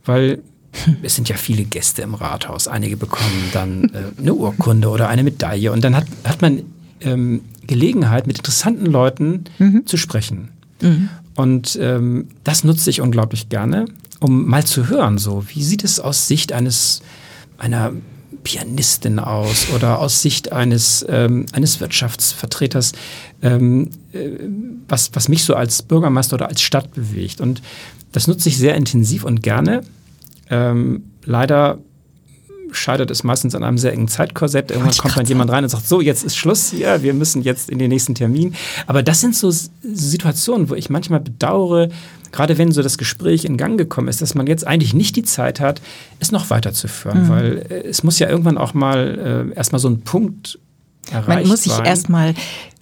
weil 0.04 0.40
es 1.02 1.16
sind 1.16 1.28
ja 1.28 1.36
viele 1.36 1.64
Gäste 1.64 2.02
im 2.02 2.14
Rathaus. 2.14 2.68
Einige 2.68 2.96
bekommen 2.96 3.50
dann 3.52 3.84
äh, 3.84 4.20
eine 4.20 4.34
Urkunde 4.34 4.88
oder 4.88 5.08
eine 5.08 5.24
Medaille 5.24 5.72
und 5.72 5.82
dann 5.82 5.96
hat, 5.96 6.06
hat 6.24 6.42
man 6.42 6.62
ähm, 7.00 7.42
Gelegenheit, 7.66 8.26
mit 8.26 8.38
interessanten 8.38 8.86
Leuten 8.86 9.44
mhm. 9.58 9.86
zu 9.86 9.96
sprechen. 9.96 10.48
Mhm. 10.80 11.08
Und 11.36 11.78
ähm, 11.80 12.28
das 12.44 12.64
nutze 12.64 12.90
ich 12.90 13.00
unglaublich 13.00 13.48
gerne, 13.48 13.86
um 14.18 14.46
mal 14.46 14.64
zu 14.64 14.88
hören, 14.88 15.18
so 15.18 15.44
wie 15.48 15.62
sieht 15.62 15.84
es 15.84 16.00
aus 16.00 16.28
Sicht 16.28 16.52
eines 16.52 17.02
einer 17.58 17.92
Pianistin 18.42 19.18
aus 19.18 19.68
oder 19.74 19.98
aus 19.98 20.22
Sicht 20.22 20.52
eines, 20.52 21.04
ähm, 21.08 21.46
eines 21.52 21.80
Wirtschaftsvertreters, 21.80 22.92
ähm, 23.42 23.90
äh, 24.12 24.30
was, 24.88 25.10
was 25.14 25.28
mich 25.28 25.44
so 25.44 25.54
als 25.54 25.82
Bürgermeister 25.82 26.34
oder 26.34 26.48
als 26.48 26.62
Stadt 26.62 26.92
bewegt. 26.94 27.40
Und 27.40 27.62
das 28.12 28.26
nutze 28.26 28.48
ich 28.48 28.56
sehr 28.56 28.74
intensiv 28.74 29.24
und 29.24 29.42
gerne. 29.42 29.82
Ähm, 30.48 31.04
leider 31.24 31.78
scheitert 32.72 33.10
es 33.10 33.24
meistens 33.24 33.54
an 33.54 33.64
einem 33.64 33.78
sehr 33.78 33.92
engen 33.92 34.08
Zeitkorsett. 34.08 34.70
Irgendwann 34.70 34.96
kommt 34.96 35.16
dann 35.16 35.26
jemand 35.26 35.50
rein 35.50 35.64
und 35.64 35.70
sagt, 35.70 35.86
so, 35.86 36.00
jetzt 36.00 36.24
ist 36.24 36.36
Schluss 36.36 36.70
hier, 36.70 37.02
wir 37.02 37.14
müssen 37.14 37.42
jetzt 37.42 37.70
in 37.70 37.78
den 37.78 37.88
nächsten 37.88 38.14
Termin. 38.14 38.54
Aber 38.86 39.02
das 39.02 39.20
sind 39.20 39.34
so 39.34 39.50
Situationen, 39.82 40.70
wo 40.70 40.74
ich 40.74 40.90
manchmal 40.90 41.20
bedauere, 41.20 41.88
gerade 42.32 42.58
wenn 42.58 42.72
so 42.72 42.82
das 42.82 42.98
Gespräch 42.98 43.44
in 43.44 43.56
Gang 43.56 43.78
gekommen 43.78 44.08
ist, 44.08 44.22
dass 44.22 44.34
man 44.34 44.46
jetzt 44.46 44.66
eigentlich 44.66 44.94
nicht 44.94 45.16
die 45.16 45.22
Zeit 45.22 45.60
hat, 45.60 45.80
es 46.18 46.32
noch 46.32 46.50
weiterzuführen, 46.50 47.24
mhm. 47.24 47.28
weil 47.28 47.66
äh, 47.68 47.88
es 47.88 48.02
muss 48.02 48.18
ja 48.18 48.28
irgendwann 48.28 48.58
auch 48.58 48.74
mal 48.74 49.48
äh, 49.52 49.56
erstmal 49.56 49.80
so 49.80 49.88
ein 49.88 50.00
Punkt 50.02 50.58
erreicht 51.10 51.28
Man 51.28 51.48
muss 51.48 51.62
sich 51.62 51.78
erstmal 51.78 52.34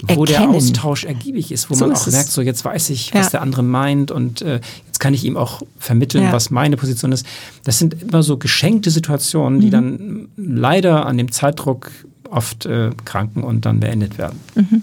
wo 0.07 0.25
der 0.25 0.49
Austausch 0.49 1.05
ergiebig 1.05 1.51
ist, 1.51 1.71
wo 1.71 1.75
so 1.75 1.87
man 1.87 1.97
auch 1.97 2.07
merkt, 2.07 2.31
so 2.31 2.41
jetzt 2.41 2.65
weiß 2.65 2.91
ich, 2.91 3.13
was 3.15 3.27
ja. 3.27 3.31
der 3.31 3.43
andere 3.43 3.65
meint 3.65 4.11
und 4.11 4.43
äh, 4.43 4.61
jetzt 4.87 5.01
kann 5.01 5.13
ich 5.13 5.25
ihm 5.25 5.37
auch 5.37 5.63
vermitteln, 5.79 6.25
ja. 6.25 6.33
was 6.33 6.51
meine 6.51 6.77
Position 6.77 7.11
ist. 7.11 7.27
Das 7.65 7.79
sind 7.79 8.01
immer 8.03 8.23
so 8.23 8.37
geschenkte 8.37 8.91
Situationen, 8.91 9.61
die 9.61 9.67
mhm. 9.69 9.71
dann 9.71 10.29
leider 10.37 11.07
an 11.07 11.19
dem 11.19 11.33
Zeitdruck 11.33 11.91
oft 12.31 12.67
äh, 12.67 12.91
kranken 13.05 13.43
und 13.43 13.67
dann 13.67 13.81
beendet 13.81 14.19
werden. 14.19 14.39
Mhm. 14.55 14.83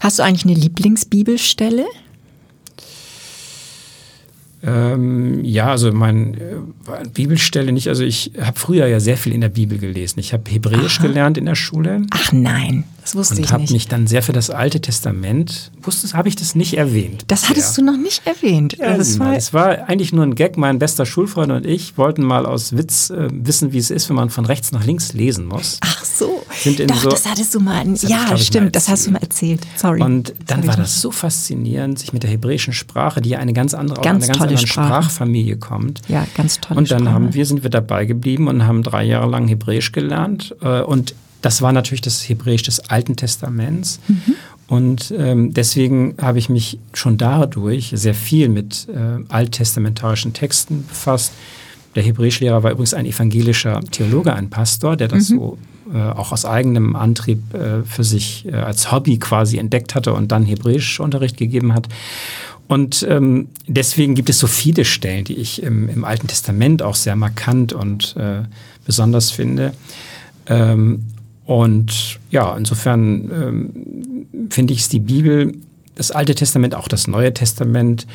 Hast 0.00 0.18
du 0.20 0.22
eigentlich 0.22 0.44
eine 0.44 0.54
Lieblingsbibelstelle? 0.54 1.86
Ähm, 4.62 5.44
ja, 5.44 5.70
also 5.70 5.92
mein 5.92 6.34
äh, 6.34 6.38
Bibelstelle 7.12 7.72
nicht. 7.72 7.88
Also 7.88 8.02
ich 8.02 8.32
habe 8.40 8.58
früher 8.58 8.86
ja 8.86 8.98
sehr 8.98 9.16
viel 9.16 9.32
in 9.32 9.40
der 9.40 9.50
Bibel 9.50 9.78
gelesen. 9.78 10.18
Ich 10.18 10.32
habe 10.32 10.50
Hebräisch 10.50 10.98
Aha. 10.98 11.06
gelernt 11.06 11.38
in 11.38 11.46
der 11.46 11.54
Schule. 11.54 12.02
Ach 12.10 12.32
nein, 12.32 12.84
das 13.08 13.16
wusste 13.16 13.34
und 13.34 13.40
ich 13.40 13.44
nicht. 13.44 13.52
Und 13.52 13.62
habe 13.62 13.72
mich 13.72 13.88
dann 13.88 14.06
sehr 14.06 14.22
für 14.22 14.32
das 14.32 14.50
Alte 14.50 14.80
Testament. 14.80 15.72
Wusstest, 15.82 16.14
habe 16.14 16.28
ich 16.28 16.36
das 16.36 16.54
nicht 16.54 16.74
erwähnt? 16.74 17.24
Das 17.28 17.48
hattest 17.48 17.76
ja. 17.76 17.84
du 17.84 17.90
noch 17.90 17.98
nicht 17.98 18.26
erwähnt. 18.26 18.76
Ja, 18.78 18.96
das, 18.96 19.18
war, 19.18 19.34
das 19.34 19.52
war 19.54 19.88
eigentlich 19.88 20.12
nur 20.12 20.24
ein 20.24 20.34
Gag. 20.34 20.56
Mein 20.56 20.78
bester 20.78 21.06
Schulfreund 21.06 21.52
und 21.52 21.66
ich 21.66 21.96
wollten 21.96 22.22
mal 22.22 22.46
aus 22.46 22.76
Witz 22.76 23.10
äh, 23.10 23.28
wissen, 23.32 23.72
wie 23.72 23.78
es 23.78 23.90
ist, 23.90 24.08
wenn 24.08 24.16
man 24.16 24.30
von 24.30 24.44
rechts 24.44 24.72
nach 24.72 24.84
links 24.84 25.12
lesen 25.12 25.46
muss. 25.46 25.78
Ach 25.80 26.04
so. 26.04 26.42
Doch, 26.86 26.96
so, 26.96 27.10
das 27.10 27.26
hattest 27.26 27.54
du 27.54 27.60
mal. 27.60 27.86
Ja, 28.02 28.34
ich, 28.34 28.46
stimmt. 28.46 28.74
Das 28.74 28.88
hast 28.88 29.06
du 29.06 29.12
mal 29.12 29.22
erzählt. 29.22 29.60
Sorry. 29.76 30.02
Und 30.02 30.34
dann 30.46 30.66
war 30.66 30.76
das 30.76 31.00
so 31.00 31.10
faszinierend, 31.10 31.98
sich 31.98 32.12
mit 32.12 32.22
der 32.22 32.30
hebräischen 32.30 32.72
Sprache, 32.72 33.20
die 33.20 33.30
ja 33.30 33.38
eine 33.38 33.52
ganz 33.52 33.74
andere, 33.74 34.00
ganz 34.00 34.24
aus 34.24 34.28
einer 34.28 34.38
ganz 34.38 34.42
anderen 34.42 34.66
Sprache. 34.66 34.86
Sprachfamilie 34.88 35.56
kommt. 35.56 36.02
Ja, 36.08 36.26
ganz 36.34 36.60
tolle 36.60 36.78
Und 36.78 36.90
dann 36.90 37.00
Sprache. 37.00 37.14
haben 37.14 37.34
wir, 37.34 37.46
sind 37.46 37.62
wir 37.62 37.70
dabei 37.70 38.04
geblieben 38.04 38.48
und 38.48 38.66
haben 38.66 38.82
drei 38.82 39.04
Jahre 39.04 39.28
lang 39.28 39.48
Hebräisch 39.48 39.92
gelernt. 39.92 40.54
Äh, 40.60 40.82
und 40.82 41.14
das 41.42 41.62
war 41.62 41.72
natürlich 41.72 42.00
das 42.00 42.28
Hebräisch 42.28 42.62
des 42.62 42.90
Alten 42.90 43.16
Testaments. 43.16 44.00
Mhm. 44.08 44.34
Und 44.68 45.14
ähm, 45.16 45.54
deswegen 45.54 46.14
habe 46.20 46.38
ich 46.38 46.50
mich 46.50 46.78
schon 46.92 47.16
dadurch 47.16 47.90
sehr 47.94 48.14
viel 48.14 48.48
mit 48.48 48.86
äh, 48.88 49.24
alttestamentarischen 49.28 50.34
Texten 50.34 50.86
befasst. 50.86 51.32
Der 51.94 52.02
Hebräischlehrer 52.02 52.62
war 52.62 52.72
übrigens 52.72 52.92
ein 52.92 53.06
evangelischer 53.06 53.80
Theologe, 53.90 54.34
ein 54.34 54.50
Pastor, 54.50 54.96
der 54.96 55.08
das 55.08 55.30
mhm. 55.30 55.36
so 55.36 55.58
äh, 55.94 55.98
auch 55.98 56.32
aus 56.32 56.44
eigenem 56.44 56.96
Antrieb 56.96 57.54
äh, 57.54 57.82
für 57.84 58.04
sich 58.04 58.44
äh, 58.46 58.52
als 58.52 58.92
Hobby 58.92 59.18
quasi 59.18 59.56
entdeckt 59.56 59.94
hatte 59.94 60.12
und 60.12 60.30
dann 60.30 60.44
Hebräischunterricht 60.44 61.38
gegeben 61.38 61.72
hat. 61.72 61.88
Und 62.66 63.06
ähm, 63.08 63.48
deswegen 63.66 64.14
gibt 64.14 64.28
es 64.28 64.38
so 64.38 64.46
viele 64.46 64.84
Stellen, 64.84 65.24
die 65.24 65.36
ich 65.36 65.62
im, 65.62 65.88
im 65.88 66.04
Alten 66.04 66.26
Testament 66.26 66.82
auch 66.82 66.94
sehr 66.94 67.16
markant 67.16 67.72
und 67.72 68.14
äh, 68.18 68.42
besonders 68.84 69.30
finde. 69.30 69.72
Ähm, 70.46 71.04
und 71.48 72.18
ja, 72.30 72.54
insofern 72.58 73.30
ähm, 73.32 74.50
finde 74.50 74.74
ich 74.74 74.80
es 74.80 74.90
die 74.90 75.00
Bibel, 75.00 75.54
das 75.94 76.10
Alte 76.10 76.34
Testament, 76.34 76.74
auch 76.74 76.88
das 76.88 77.06
Neue 77.06 77.32
Testament, 77.32 78.06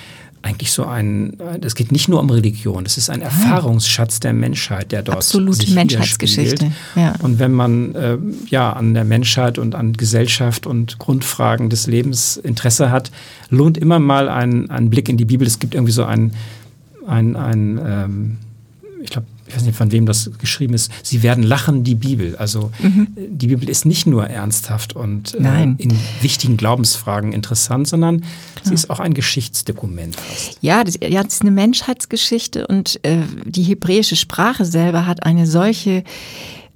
eigentlich 0.44 0.72
so 0.72 0.86
ein, 0.86 1.38
es 1.62 1.74
geht 1.74 1.92
nicht 1.92 2.08
nur 2.08 2.20
um 2.20 2.30
Religion, 2.30 2.86
es 2.86 2.96
ist 3.00 3.10
ein 3.10 3.24
Erfahrungsschatz 3.24 4.20
der 4.20 4.34
Menschheit, 4.34 4.92
der 4.92 5.02
dort 5.02 5.18
Absolute 5.18 5.66
sich 5.66 5.74
Menschheitsgeschichte. 5.74 6.72
Ja. 6.96 7.16
Und 7.24 7.40
wenn 7.40 7.54
man 7.54 7.96
äh, 7.96 8.18
ja 8.50 8.72
an 8.72 8.94
der 8.94 9.04
Menschheit 9.04 9.58
und 9.58 9.74
an 9.74 9.94
Gesellschaft 9.94 10.68
und 10.68 11.00
Grundfragen 11.00 11.72
des 11.72 11.88
Lebens 11.88 12.38
Interesse 12.38 12.92
hat, 12.92 13.10
lohnt 13.50 13.80
immer 13.80 13.98
mal 13.98 14.30
ein, 14.30 14.70
ein 14.70 14.92
Blick 14.92 15.10
in 15.10 15.18
die 15.18 15.26
Bibel. 15.26 15.48
Es 15.48 15.58
gibt 15.58 15.74
irgendwie 15.74 15.94
so 15.94 16.04
ein, 16.04 16.34
ein, 17.08 17.36
ein 17.36 17.82
ähm, 17.84 18.38
ich 19.02 19.10
glaube, 19.10 19.26
ich 19.54 19.58
weiß 19.58 19.66
nicht, 19.68 19.78
von 19.78 19.92
wem 19.92 20.08
das 20.08 20.32
geschrieben 20.40 20.74
ist, 20.74 20.92
sie 21.04 21.22
werden 21.22 21.44
lachen, 21.44 21.84
die 21.84 21.94
Bibel. 21.94 22.36
Also 22.38 22.72
mhm. 22.80 23.08
die 23.16 23.48
Bibel 23.48 23.70
ist 23.70 23.86
nicht 23.86 24.08
nur 24.08 24.26
ernsthaft 24.26 24.96
und 24.96 25.36
äh, 25.36 25.64
in 25.64 25.94
wichtigen 26.22 26.58
Glaubensfragen 26.58 27.34
interessant, 27.34 27.88
sondern 27.88 28.22
Klar. 28.22 28.30
sie 28.64 28.74
ist 28.74 28.90
auch 28.90 29.00
ein 29.00 29.14
Geschichtsdokument. 29.14 30.16
Fast. 30.16 30.58
Ja, 30.62 30.84
das, 30.84 30.96
ja, 31.02 31.24
das 31.24 31.36
ist 31.36 31.42
eine 31.42 31.52
Menschheitsgeschichte 31.52 32.66
und 32.66 33.00
äh, 33.04 33.18
die 33.46 33.62
hebräische 33.62 34.16
Sprache 34.16 34.66
selber 34.66 35.06
hat 35.06 35.24
eine 35.24 35.46
solche 35.46 36.04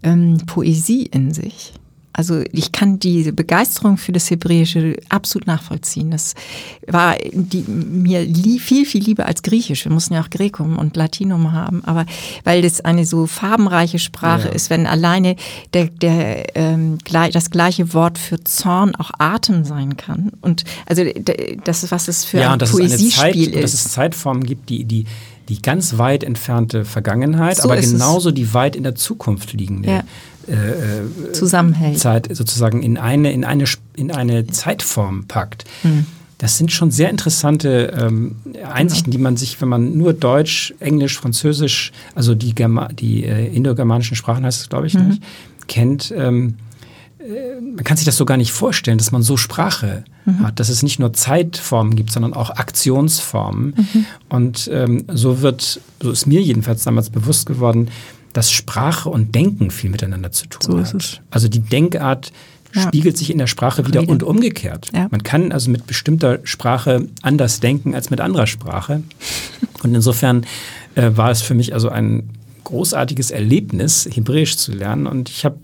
ähm, 0.03 0.38
Poesie 0.45 1.03
in 1.03 1.34
sich. 1.34 1.73
Also 2.18 2.43
ich 2.51 2.72
kann 2.72 2.97
diese 2.97 3.32
Begeisterung 3.32 3.97
für 3.97 4.11
das 4.11 4.32
Hebräische 4.32 4.97
absolut 5.07 5.45
nachvollziehen. 5.45 6.09
Das 6.09 6.34
war 6.88 7.15
die, 7.32 7.61
mir 7.61 8.24
lieb, 8.24 8.61
viel, 8.61 8.88
viel 8.88 9.03
lieber 9.03 9.28
als 9.28 9.43
Griechisch. 9.43 9.86
Wir 9.86 9.91
mussten 9.91 10.15
ja 10.15 10.22
auch 10.22 10.32
Grekum 10.32 10.80
und 10.80 10.97
Latinum 10.97 11.51
haben, 11.51 11.86
aber 11.86 12.07
weil 12.43 12.63
das 12.63 12.82
eine 12.82 13.05
so 13.05 13.28
farbenreiche 13.28 13.99
Sprache 13.99 14.47
ja. 14.47 14.53
ist, 14.55 14.72
wenn 14.72 14.88
alleine 14.88 15.36
der, 15.76 15.86
der, 15.86 16.57
ähm, 16.57 16.97
das 17.05 17.51
gleiche 17.51 17.93
Wort 17.93 18.18
für 18.18 18.43
Zorn 18.43 18.95
auch 18.95 19.11
Atem 19.20 19.63
sein 19.63 19.95
kann. 19.95 20.32
Und 20.41 20.63
also 20.88 21.03
das 21.65 21.84
ist, 21.84 21.91
was 21.91 22.07
es 22.07 22.26
für 22.26 22.39
ja, 22.39 22.51
ein 22.51 22.57
Poesiespiel 22.57 23.49
ist. 23.49 23.55
Und 23.55 23.61
dass 23.61 23.74
es 23.76 23.91
Zeitformen 23.91 24.43
gibt, 24.43 24.70
die, 24.70 24.86
die 24.86 25.05
die 25.49 25.61
ganz 25.61 25.97
weit 25.97 26.26
entfernte 26.26 26.84
Vergangenheit, 26.84 27.55
so 27.55 27.63
aber 27.63 27.80
genauso 27.80 28.30
es. 28.30 28.36
die 28.36 28.53
weit 28.53 28.76
in 28.76 28.84
der 28.84 28.95
Zukunft 28.95 29.53
liegende 29.53 29.89
ja 29.89 30.03
äh, 30.48 31.32
zusammenhält. 31.34 32.00
Zeit 32.00 32.30
sozusagen 32.32 32.82
in 32.82 32.98
eine, 32.98 33.32
in 33.32 33.43
eine, 33.43 33.66
in 33.95 34.12
eine 34.12 34.48
Zeitform 34.48 35.26
packt. 35.26 35.66
Mhm. 35.84 36.06
Das 36.38 36.58
sind 36.58 36.72
schon 36.72 36.91
sehr 36.91 37.10
interessante 37.10 37.93
ähm, 38.00 38.36
Einsichten, 38.64 39.12
genau. 39.12 39.18
die 39.18 39.24
man 39.24 39.38
sich, 39.38 39.60
wenn 39.60 39.70
man 39.70 39.98
nur 39.98 40.14
Deutsch, 40.14 40.74
Englisch, 40.80 41.18
Französisch, 41.18 41.91
also 42.14 42.36
die, 42.36 42.54
Germa 42.54 42.89
die 42.89 43.26
äh, 43.26 43.48
indogermanischen 43.48 44.16
Sprachen 44.16 44.45
heißt 44.45 44.62
es, 44.62 44.70
glaube 44.70 44.86
ich, 44.86 44.93
mhm. 44.93 45.08
nicht, 45.08 45.24
kennt. 45.68 46.14
Ähm, 46.16 46.56
äh, 47.20 47.60
man 47.60 47.84
kann 47.84 47.98
sich 47.98 48.06
das 48.06 48.18
so 48.18 48.26
gar 48.26 48.38
nicht 48.38 48.52
vorstellen, 48.52 49.00
dass 49.00 49.12
man 49.12 49.24
so 49.24 49.36
Sprache 49.36 50.04
mhm. 50.26 50.45
hat, 50.45 50.60
dass 50.60 50.70
es 50.70 50.84
nicht 50.84 51.00
nur 51.00 51.12
Zeitformen 51.14 51.95
gibt, 51.95 52.12
sondern 52.12 52.34
auch 52.34 52.52
Aktionsformen. 52.52 53.74
Mhm. 53.76 54.06
Und 54.30 54.70
ähm, 54.72 55.06
so 55.12 55.41
wird, 55.41 55.82
so 56.02 56.12
ist 56.12 56.28
mir 56.28 56.41
jedenfalls 56.41 56.84
damals 56.84 57.10
bewusst 57.10 57.48
geworden, 57.48 57.89
dass 58.38 58.52
Sprache 58.52 59.10
und 59.10 59.34
Denken 59.34 59.72
viel 59.72 59.90
miteinander 59.90 60.32
zu 60.32 60.46
tun 60.46 60.62
so 60.62 60.80
hat. 60.80 60.94
Es. 60.94 61.20
Also 61.32 61.48
die 61.48 61.60
Denkart 61.60 62.32
ja. 62.76 62.84
spiegelt 62.84 63.18
sich 63.18 63.32
in 63.32 63.40
der 63.40 63.48
Sprache 63.48 63.88
wieder 63.88 64.02
Rede. 64.02 64.12
und 64.12 64.22
umgekehrt. 64.22 64.92
Ja. 64.94 65.08
Man 65.10 65.24
kann 65.24 65.52
also 65.52 65.72
mit 65.72 65.88
bestimmter 65.88 66.38
Sprache 66.44 67.08
anders 67.24 67.62
denken 67.62 67.96
als 67.96 68.12
mit 68.12 68.22
anderer 68.22 68.46
Sprache. 68.46 69.02
Und 69.82 69.96
insofern 69.96 70.46
äh, 70.94 71.10
war 71.16 71.32
es 71.32 71.42
für 71.42 71.56
mich 71.56 71.74
also 71.74 71.90
ein 71.90 72.30
großartiges 72.64 73.32
Erlebnis, 73.32 74.08
Hebräisch 74.12 74.56
zu 74.56 74.72
lernen. 74.72 75.08
Und 75.08 75.30
ich 75.30 75.44
habe 75.44 75.58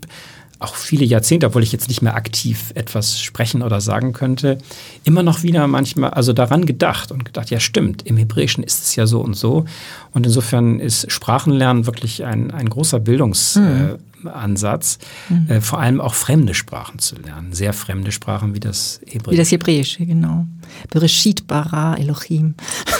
auch 0.64 0.74
viele 0.74 1.04
Jahrzehnte, 1.04 1.46
obwohl 1.46 1.62
ich 1.62 1.72
jetzt 1.72 1.88
nicht 1.88 2.02
mehr 2.02 2.14
aktiv 2.14 2.72
etwas 2.74 3.20
sprechen 3.20 3.62
oder 3.62 3.80
sagen 3.80 4.12
könnte, 4.12 4.58
immer 5.04 5.22
noch 5.22 5.42
wieder 5.42 5.66
manchmal, 5.66 6.10
also 6.10 6.32
daran 6.32 6.66
gedacht 6.66 7.12
und 7.12 7.24
gedacht, 7.24 7.50
ja 7.50 7.60
stimmt, 7.60 8.02
im 8.02 8.16
Hebräischen 8.16 8.64
ist 8.64 8.82
es 8.82 8.96
ja 8.96 9.06
so 9.06 9.20
und 9.20 9.34
so. 9.34 9.64
Und 10.12 10.26
insofern 10.26 10.80
ist 10.80 11.10
Sprachenlernen 11.10 11.86
wirklich 11.86 12.24
ein, 12.24 12.50
ein 12.50 12.68
großer 12.68 13.00
Bildungsansatz, 13.00 14.98
mhm. 15.28 15.50
äh, 15.50 15.60
vor 15.60 15.80
allem 15.80 16.00
auch 16.00 16.14
fremde 16.14 16.54
Sprachen 16.54 16.98
zu 16.98 17.16
lernen, 17.16 17.52
sehr 17.52 17.72
fremde 17.72 18.12
Sprachen 18.12 18.54
wie 18.54 18.60
das 18.60 19.00
Hebräische. 19.06 19.32
Wie 19.32 19.36
das 19.36 19.50
Hebräische, 19.50 20.06
genau. 20.06 20.46
Bereshit 20.90 21.46
bara 21.46 21.96
Elohim. 21.96 22.54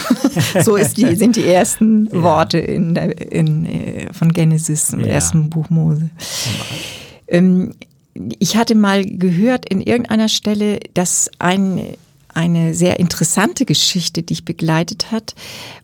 so 0.62 0.76
die, 0.76 1.16
sind 1.16 1.36
die 1.36 1.46
ersten 1.46 2.06
ja. 2.12 2.22
Worte 2.22 2.58
in 2.58 2.94
der, 2.94 3.32
in, 3.32 3.64
äh, 3.64 4.12
von 4.12 4.32
Genesis, 4.32 4.92
im 4.92 5.00
ja. 5.00 5.06
ersten 5.06 5.50
Buch 5.50 5.70
Mose. 5.70 6.10
Ähm, 6.10 7.03
ich 7.26 8.56
hatte 8.56 8.74
mal 8.74 9.04
gehört 9.04 9.68
in 9.68 9.80
irgendeiner 9.80 10.28
Stelle, 10.28 10.80
dass 10.94 11.30
ein 11.38 11.96
eine 12.34 12.74
sehr 12.74 12.98
interessante 12.98 13.64
Geschichte 13.64 14.22
dich 14.22 14.44
begleitet 14.44 15.12
hat 15.12 15.34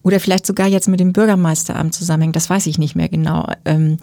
oder 0.03 0.19
vielleicht 0.19 0.45
sogar 0.45 0.67
jetzt 0.67 0.89
mit 0.89 0.99
dem 0.99 1.13
Bürgermeisteramt 1.13 1.95
zusammenhängt, 1.95 2.35
das 2.37 2.51
weiß 2.51 2.67
ich 2.67 2.77
nicht 2.77 2.97
mehr 2.97 3.09
genau. 3.09 3.49
Ähm, 3.65 3.99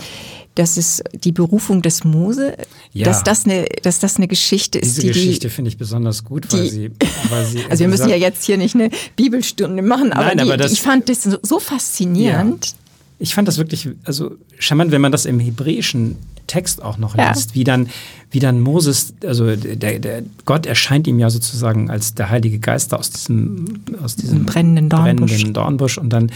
das 0.56 0.78
ist 0.78 1.04
die 1.14 1.32
Berufung 1.32 1.84
des 1.84 2.04
Mose, 2.04 2.58
ja. 2.92 3.06
dass, 3.06 3.24
das 3.24 3.46
eine, 3.46 3.66
dass 3.84 4.00
das 4.00 4.18
eine 4.18 4.28
Geschichte 4.28 4.80
ist. 4.80 4.98
Diese 4.98 5.02
die, 5.02 5.08
Geschichte 5.10 5.50
finde 5.50 5.70
ich 5.70 5.78
besonders 5.78 6.24
gut, 6.24 6.52
weil, 6.52 6.64
die, 6.64 6.70
sie, 6.70 6.92
weil 7.30 7.46
sie. 7.46 7.60
Also 7.70 7.82
wir 7.82 7.90
müssen 7.90 8.10
ja 8.10 8.16
jetzt 8.16 8.44
hier 8.44 8.58
nicht 8.58 8.74
eine 8.74 8.90
Bibelstunde 9.16 9.84
machen, 9.84 10.12
aber, 10.14 10.26
Nein, 10.26 10.38
die, 10.38 10.44
aber 10.44 10.58
das, 10.58 10.72
ich 10.72 10.82
fand 10.82 11.10
das 11.10 11.24
so 11.24 11.60
faszinierend. 11.60 12.66
Ja. 12.66 12.72
Ich 13.20 13.36
fand 13.36 13.48
das 13.48 13.58
wirklich, 13.58 13.90
also 14.04 14.36
charmant, 14.58 14.92
wenn 14.92 15.02
man 15.02 15.12
das 15.12 15.26
im 15.26 15.40
Hebräischen 15.40 16.18
Text 16.48 16.82
auch 16.82 16.98
noch 16.98 17.16
ja. 17.16 17.30
liest, 17.30 17.56
wie 17.56 17.64
dann, 17.64 17.90
wie 18.32 18.40
dann 18.40 18.62
Moses, 18.62 19.14
also 19.24 19.56
der, 19.56 20.00
der 20.00 20.24
Gott 20.46 20.66
erscheint 20.66 21.08
ihm 21.08 21.20
ja 21.20 21.30
sozusagen 21.30 21.90
als 21.90 22.16
der 22.16 22.30
Heilige 22.30 22.60
Geist 22.60 22.94
aus 22.94 23.12
diesem, 23.12 23.82
aus 24.02 24.16
diesem 24.16 24.46
brennenden 24.46 24.90
Dornbusch. 24.90 25.32
brennenden 25.32 25.54
Dornbusch 25.54 25.98
und 25.98 26.10
dann 26.10 26.32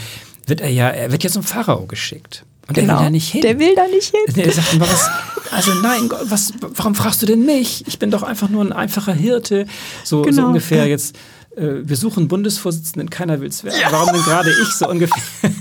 wird 0.48 0.62
er 0.62 0.70
ja, 0.70 0.90
er 0.90 1.12
wird 1.12 1.24
ja 1.24 1.30
zum 1.30 1.44
Pharao 1.44 1.86
geschickt. 1.86 2.46
Und 2.68 2.78
der 2.78 2.84
will 2.84 2.90
genau. 2.90 3.04
da 3.04 3.10
nicht 3.10 3.32
hin. 3.32 3.42
Der 3.42 3.60
will 3.60 3.76
da 3.76 3.88
nicht 3.88 4.12
hin. 4.12 4.36
Der 4.36 4.52
sagt 4.52 4.80
was, 4.80 5.10
also 5.52 5.74
nein, 5.82 6.10
was, 6.24 6.54
warum 6.76 6.96
fragst 6.96 7.22
du 7.22 7.26
denn 7.26 7.46
mich? 7.46 7.84
Ich 7.88 8.00
bin 8.00 8.12
doch 8.12 8.24
einfach 8.24 8.50
nur 8.50 8.64
ein 8.64 8.72
einfacher 8.72 9.14
Hirte. 9.14 9.66
So, 10.04 10.22
genau. 10.22 10.36
so 10.36 10.48
ungefähr 10.48 10.88
jetzt 10.88 11.18
wir 11.58 11.98
suchen 11.98 12.28
Bundesvorsitzenden, 12.28 13.10
keiner 13.10 13.42
will 13.42 13.50
es 13.50 13.64
werden. 13.64 13.78
Ja. 13.82 13.92
Warum 13.92 14.14
denn 14.14 14.24
gerade 14.24 14.50
ich 14.50 14.70
so 14.70 14.88
ungefähr? 14.88 15.22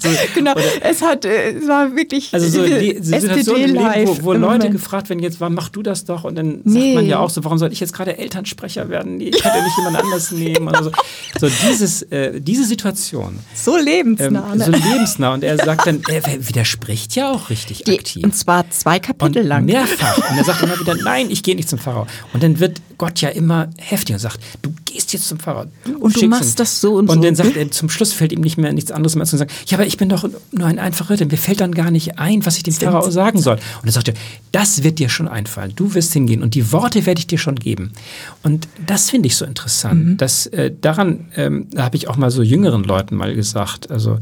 so, 0.00 0.08
genau, 0.34 0.52
oder, 0.52 0.64
es 0.82 1.02
hat, 1.02 1.24
äh, 1.24 1.52
es 1.52 1.68
war 1.68 1.94
wirklich 1.94 2.34
also 2.34 2.48
so 2.48 2.64
die, 2.64 3.00
die 3.00 3.20
Situation 3.20 3.60
im 3.60 3.74
Leben, 3.74 4.08
wo, 4.08 4.24
wo 4.24 4.32
Leute 4.32 4.70
gefragt 4.70 5.08
werden, 5.08 5.20
jetzt 5.20 5.38
mach 5.40 5.68
du 5.68 5.82
das 5.82 6.04
doch 6.04 6.24
und 6.24 6.34
dann 6.34 6.62
nee. 6.64 6.80
sagt 6.80 6.94
man 6.96 7.06
ja 7.06 7.18
auch 7.20 7.30
so, 7.30 7.44
warum 7.44 7.58
soll 7.58 7.72
ich 7.72 7.80
jetzt 7.80 7.92
gerade 7.92 8.18
Elternsprecher 8.18 8.88
werden? 8.88 9.20
Ich 9.20 9.40
könnte 9.40 9.62
nicht 9.62 9.76
jemand 9.78 9.96
anders 9.96 10.32
nehmen 10.32 10.68
oder 10.68 10.84
so. 10.84 10.90
So 11.38 11.48
dieses, 11.48 12.02
äh, 12.02 12.40
diese 12.40 12.64
Situation. 12.64 13.38
So 13.54 13.76
lebensnah. 13.76 14.52
Ähm, 14.52 14.60
so 14.60 14.70
lebensnah 14.72 15.34
und 15.34 15.44
er 15.44 15.56
sagt 15.58 15.86
dann, 15.86 16.02
er 16.08 16.24
widerspricht 16.48 17.14
ja 17.14 17.30
auch 17.30 17.50
richtig 17.50 17.84
die, 17.84 17.98
aktiv. 17.98 18.24
Und 18.24 18.36
zwar 18.36 18.68
zwei 18.70 18.98
Kapitel 18.98 19.42
und 19.42 19.48
lang. 19.48 19.64
Mehrfach. 19.64 20.30
Und 20.30 20.36
er 20.36 20.44
sagt 20.44 20.62
immer 20.62 20.78
wieder, 20.78 20.96
nein, 20.96 21.30
ich 21.30 21.42
gehe 21.42 21.54
nicht 21.54 21.68
zum 21.68 21.78
Pharao. 21.78 22.06
Und 22.32 22.42
dann 22.42 22.58
wird 22.58 22.80
Gott 22.98 23.20
ja 23.20 23.28
immer 23.28 23.70
heftiger 23.78 24.16
und 24.16 24.20
sagt, 24.20 24.40
du 24.62 24.72
gehst 24.84 25.12
jetzt 25.14 25.28
zum 25.28 25.38
Pfarrer. 25.38 25.68
Du 25.84 25.96
und 25.98 26.20
du 26.20 26.26
machst 26.28 26.54
ihn. 26.54 26.56
das 26.56 26.80
so 26.80 26.94
und, 26.94 27.00
und 27.00 27.08
so. 27.08 27.14
Und 27.14 27.24
dann 27.24 27.34
sagt 27.34 27.56
er, 27.56 27.70
zum 27.70 27.88
Schluss 27.88 28.12
fällt 28.12 28.32
ihm 28.32 28.40
nicht 28.40 28.58
mehr 28.58 28.72
nichts 28.72 28.92
anderes 28.92 29.14
mehr 29.14 29.22
als 29.22 29.30
zu 29.30 29.36
sagen, 29.36 29.50
ja, 29.66 29.78
aber 29.78 29.86
ich 29.86 29.96
bin 29.96 30.08
doch 30.08 30.28
nur 30.52 30.66
ein 30.66 30.78
einfacher 30.78 31.10
Ritter. 31.14 31.26
Mir 31.26 31.38
fällt 31.38 31.60
dann 31.60 31.72
gar 31.72 31.90
nicht 31.90 32.18
ein, 32.18 32.44
was 32.44 32.56
ich 32.56 32.62
dem 32.62 32.74
Pharao 32.74 33.10
sagen 33.10 33.40
soll. 33.40 33.56
Und 33.56 33.84
dann 33.84 33.92
sagt 33.92 34.08
er, 34.08 34.14
das 34.52 34.82
wird 34.82 34.98
dir 34.98 35.08
schon 35.08 35.28
einfallen. 35.28 35.72
Du 35.74 35.94
wirst 35.94 36.12
hingehen 36.12 36.42
und 36.42 36.54
die 36.54 36.72
Worte 36.72 37.06
werde 37.06 37.18
ich 37.18 37.26
dir 37.26 37.38
schon 37.38 37.56
geben. 37.56 37.92
Und 38.42 38.68
das 38.86 39.10
finde 39.10 39.28
ich 39.28 39.36
so 39.36 39.44
interessant. 39.44 40.04
Mhm. 40.04 40.16
Dass, 40.16 40.46
äh, 40.46 40.72
daran 40.80 41.26
ähm, 41.36 41.66
da 41.70 41.84
habe 41.84 41.96
ich 41.96 42.08
auch 42.08 42.16
mal 42.16 42.30
so 42.30 42.42
jüngeren 42.42 42.84
Leuten 42.84 43.16
mal 43.16 43.34
gesagt, 43.34 43.90
also 43.90 44.18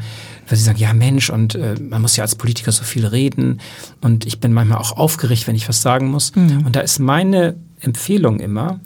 weil 0.49 0.59
sie 0.59 0.65
sagen, 0.65 0.79
ja 0.79 0.93
Mensch, 0.93 1.31
und 1.31 1.55
äh, 1.55 1.77
man 1.81 2.03
muss 2.03 2.17
ja 2.17 2.25
als 2.25 2.35
Politiker 2.35 2.73
so 2.73 2.85
viel 2.85 3.07
reden 3.07 3.61
und 4.01 4.27
ich 4.27 4.41
bin 4.41 4.53
manchmal 4.53 4.79
auch 4.79 4.93
aufgeregt, 4.93 5.47
wenn 5.47 5.55
ich 5.55 5.69
was 5.69 5.83
sagen 5.83 6.09
muss. 6.09 6.35
Mhm. 6.35 6.67
Und 6.67 6.77
da 6.77 6.81
ist 6.81 6.99
meine 6.99 7.55
Empfehlung 7.81 8.41
immer, 8.41 8.81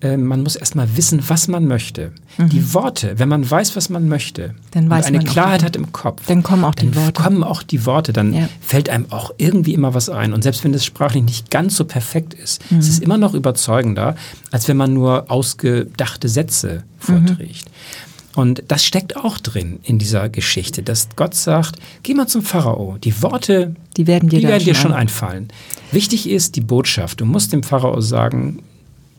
äh, 0.00 0.16
man 0.16 0.42
muss 0.42 0.56
erstmal 0.56 0.96
wissen, 0.96 1.22
was 1.28 1.48
man 1.48 1.66
möchte. 1.66 2.12
Mhm. 2.38 2.48
Die 2.50 2.74
Worte, 2.74 3.18
wenn 3.18 3.28
man 3.28 3.48
weiß, 3.48 3.76
was 3.76 3.88
man 3.88 4.08
möchte, 4.08 4.54
dann 4.72 4.90
weiß 4.90 5.08
und 5.08 5.16
eine 5.16 5.24
Klarheit 5.24 5.62
hat 5.62 5.76
im 5.76 5.92
Kopf, 5.92 6.22
dann 6.26 6.42
kommen 6.42 6.64
auch 6.64 6.74
die 6.74 6.94
Worte. 6.94 7.22
kommen 7.22 7.42
auch 7.42 7.62
die 7.62 7.86
Worte, 7.86 8.12
dann 8.12 8.34
ja. 8.34 8.48
fällt 8.60 8.88
einem 8.88 9.06
auch 9.10 9.32
irgendwie 9.38 9.74
immer 9.74 9.94
was 9.94 10.08
ein. 10.08 10.32
Und 10.32 10.42
selbst 10.42 10.64
wenn 10.64 10.72
das 10.72 10.84
sprachlich 10.84 11.22
nicht 11.22 11.50
ganz 11.50 11.76
so 11.76 11.84
perfekt 11.84 12.34
ist, 12.34 12.70
mhm. 12.70 12.78
es 12.78 12.88
ist 12.88 13.02
immer 13.02 13.18
noch 13.18 13.34
überzeugender, 13.34 14.16
als 14.50 14.68
wenn 14.68 14.76
man 14.76 14.92
nur 14.92 15.30
ausgedachte 15.30 16.28
Sätze 16.28 16.84
vorträgt. 16.98 17.64
Mhm. 17.66 18.06
Und 18.36 18.64
das 18.68 18.84
steckt 18.84 19.16
auch 19.16 19.38
drin 19.38 19.80
in 19.82 19.98
dieser 19.98 20.28
Geschichte, 20.28 20.82
dass 20.82 21.08
Gott 21.16 21.34
sagt, 21.34 21.76
geh 22.02 22.12
mal 22.12 22.26
zum 22.26 22.42
Pharao. 22.42 22.98
Die 23.02 23.22
Worte, 23.22 23.74
die 23.96 24.06
werden 24.06 24.28
dir, 24.28 24.40
die 24.40 24.46
werden 24.46 24.64
dir 24.64 24.74
schon 24.74 24.92
einfallen. 24.92 25.48
Wichtig 25.90 26.28
ist 26.28 26.54
die 26.54 26.60
Botschaft. 26.60 27.22
Du 27.22 27.24
musst 27.24 27.54
dem 27.54 27.62
Pharao 27.62 27.98
sagen, 28.02 28.62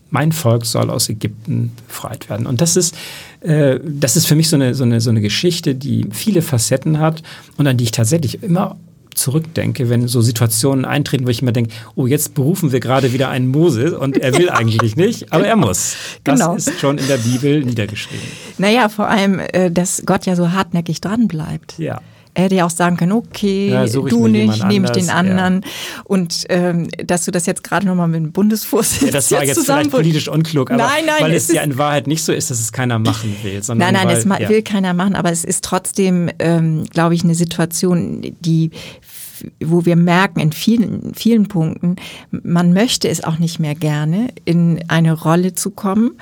mein 0.09 0.31
Volk 0.31 0.65
soll 0.65 0.89
aus 0.89 1.09
Ägypten 1.09 1.71
befreit 1.87 2.29
werden. 2.29 2.47
Und 2.47 2.61
das 2.61 2.75
ist, 2.75 2.95
äh, 3.41 3.79
das 3.83 4.15
ist 4.15 4.27
für 4.27 4.35
mich 4.35 4.49
so 4.49 4.55
eine, 4.55 4.73
so, 4.73 4.83
eine, 4.83 5.01
so 5.01 5.09
eine 5.09 5.21
Geschichte, 5.21 5.75
die 5.75 6.07
viele 6.11 6.41
Facetten 6.41 6.99
hat 6.99 7.23
und 7.57 7.67
an 7.67 7.77
die 7.77 7.85
ich 7.85 7.91
tatsächlich 7.91 8.43
immer 8.43 8.77
zurückdenke, 9.17 9.89
wenn 9.89 10.07
so 10.07 10.21
Situationen 10.21 10.85
eintreten, 10.85 11.25
wo 11.25 11.29
ich 11.29 11.41
immer 11.41 11.51
denke, 11.51 11.73
oh, 11.95 12.07
jetzt 12.07 12.35
berufen 12.35 12.71
wir 12.71 12.79
gerade 12.79 13.13
wieder 13.13 13.29
einen 13.29 13.47
Mose 13.47 13.99
und 13.99 14.17
er 14.17 14.37
will 14.37 14.49
eigentlich 14.51 14.95
nicht, 14.95 15.33
aber 15.33 15.47
er 15.47 15.55
muss. 15.55 15.95
Das 16.23 16.39
genau. 16.39 16.55
ist 16.55 16.79
schon 16.79 16.97
in 16.97 17.07
der 17.07 17.17
Bibel 17.17 17.63
niedergeschrieben. 17.63 18.25
Naja, 18.57 18.89
vor 18.89 19.07
allem, 19.07 19.39
äh, 19.39 19.71
dass 19.71 20.03
Gott 20.05 20.25
ja 20.25 20.35
so 20.35 20.51
hartneckig 20.51 21.01
dran 21.01 21.27
bleibt. 21.27 21.77
Ja. 21.79 22.01
Er 22.37 22.43
hätte 22.43 22.53
ja 22.53 22.67
auch 22.67 22.69
sagen 22.69 22.97
können, 22.97 23.13
okay, 23.13 23.71
ja, 23.71 23.87
du 23.87 24.27
nicht, 24.27 24.63
nehme 24.67 24.85
ich 24.85 24.91
den 24.91 25.09
anderen. 25.09 25.63
Ja. 25.63 25.69
Und 26.03 26.45
ähm, 26.49 26.87
dass 27.03 27.25
du 27.25 27.31
das 27.31 27.47
jetzt 27.47 27.63
gerade 27.63 27.87
nochmal 27.87 28.07
mit 28.07 28.21
dem 28.21 28.31
Bundesvorsitz 28.31 29.01
ja, 29.01 29.09
Das 29.09 29.31
war 29.31 29.43
jetzt 29.43 29.65
vielleicht 29.65 29.89
politisch 29.89 30.27
unklug, 30.27 30.69
aber 30.69 30.83
nein, 30.83 31.05
nein, 31.07 31.15
weil 31.19 31.33
es, 31.33 31.49
es 31.49 31.55
ja 31.55 31.63
in 31.63 31.79
Wahrheit 31.79 32.05
nicht 32.05 32.23
so 32.23 32.31
ist, 32.31 32.51
dass 32.51 32.59
es 32.59 32.71
keiner 32.71 32.99
machen 32.99 33.35
will. 33.41 33.63
Sondern 33.63 33.87
nein, 33.91 34.05
nein, 34.05 34.29
weil, 34.29 34.43
es 34.43 34.49
will 34.49 34.61
keiner 34.61 34.93
machen, 34.93 35.15
aber 35.15 35.31
es 35.31 35.43
ist 35.43 35.63
trotzdem, 35.63 36.29
ähm, 36.37 36.83
glaube 36.91 37.15
ich, 37.15 37.23
eine 37.23 37.33
Situation, 37.33 38.21
die 38.39 38.69
wo 39.63 39.85
wir 39.85 39.95
merken 39.95 40.39
in 40.39 40.51
vielen, 40.51 41.13
vielen 41.15 41.47
Punkten, 41.47 41.95
man 42.29 42.73
möchte 42.73 43.07
es 43.07 43.23
auch 43.23 43.39
nicht 43.39 43.59
mehr 43.59 43.75
gerne, 43.75 44.29
in 44.45 44.79
eine 44.87 45.13
Rolle 45.13 45.53
zu 45.53 45.71
kommen, 45.71 46.17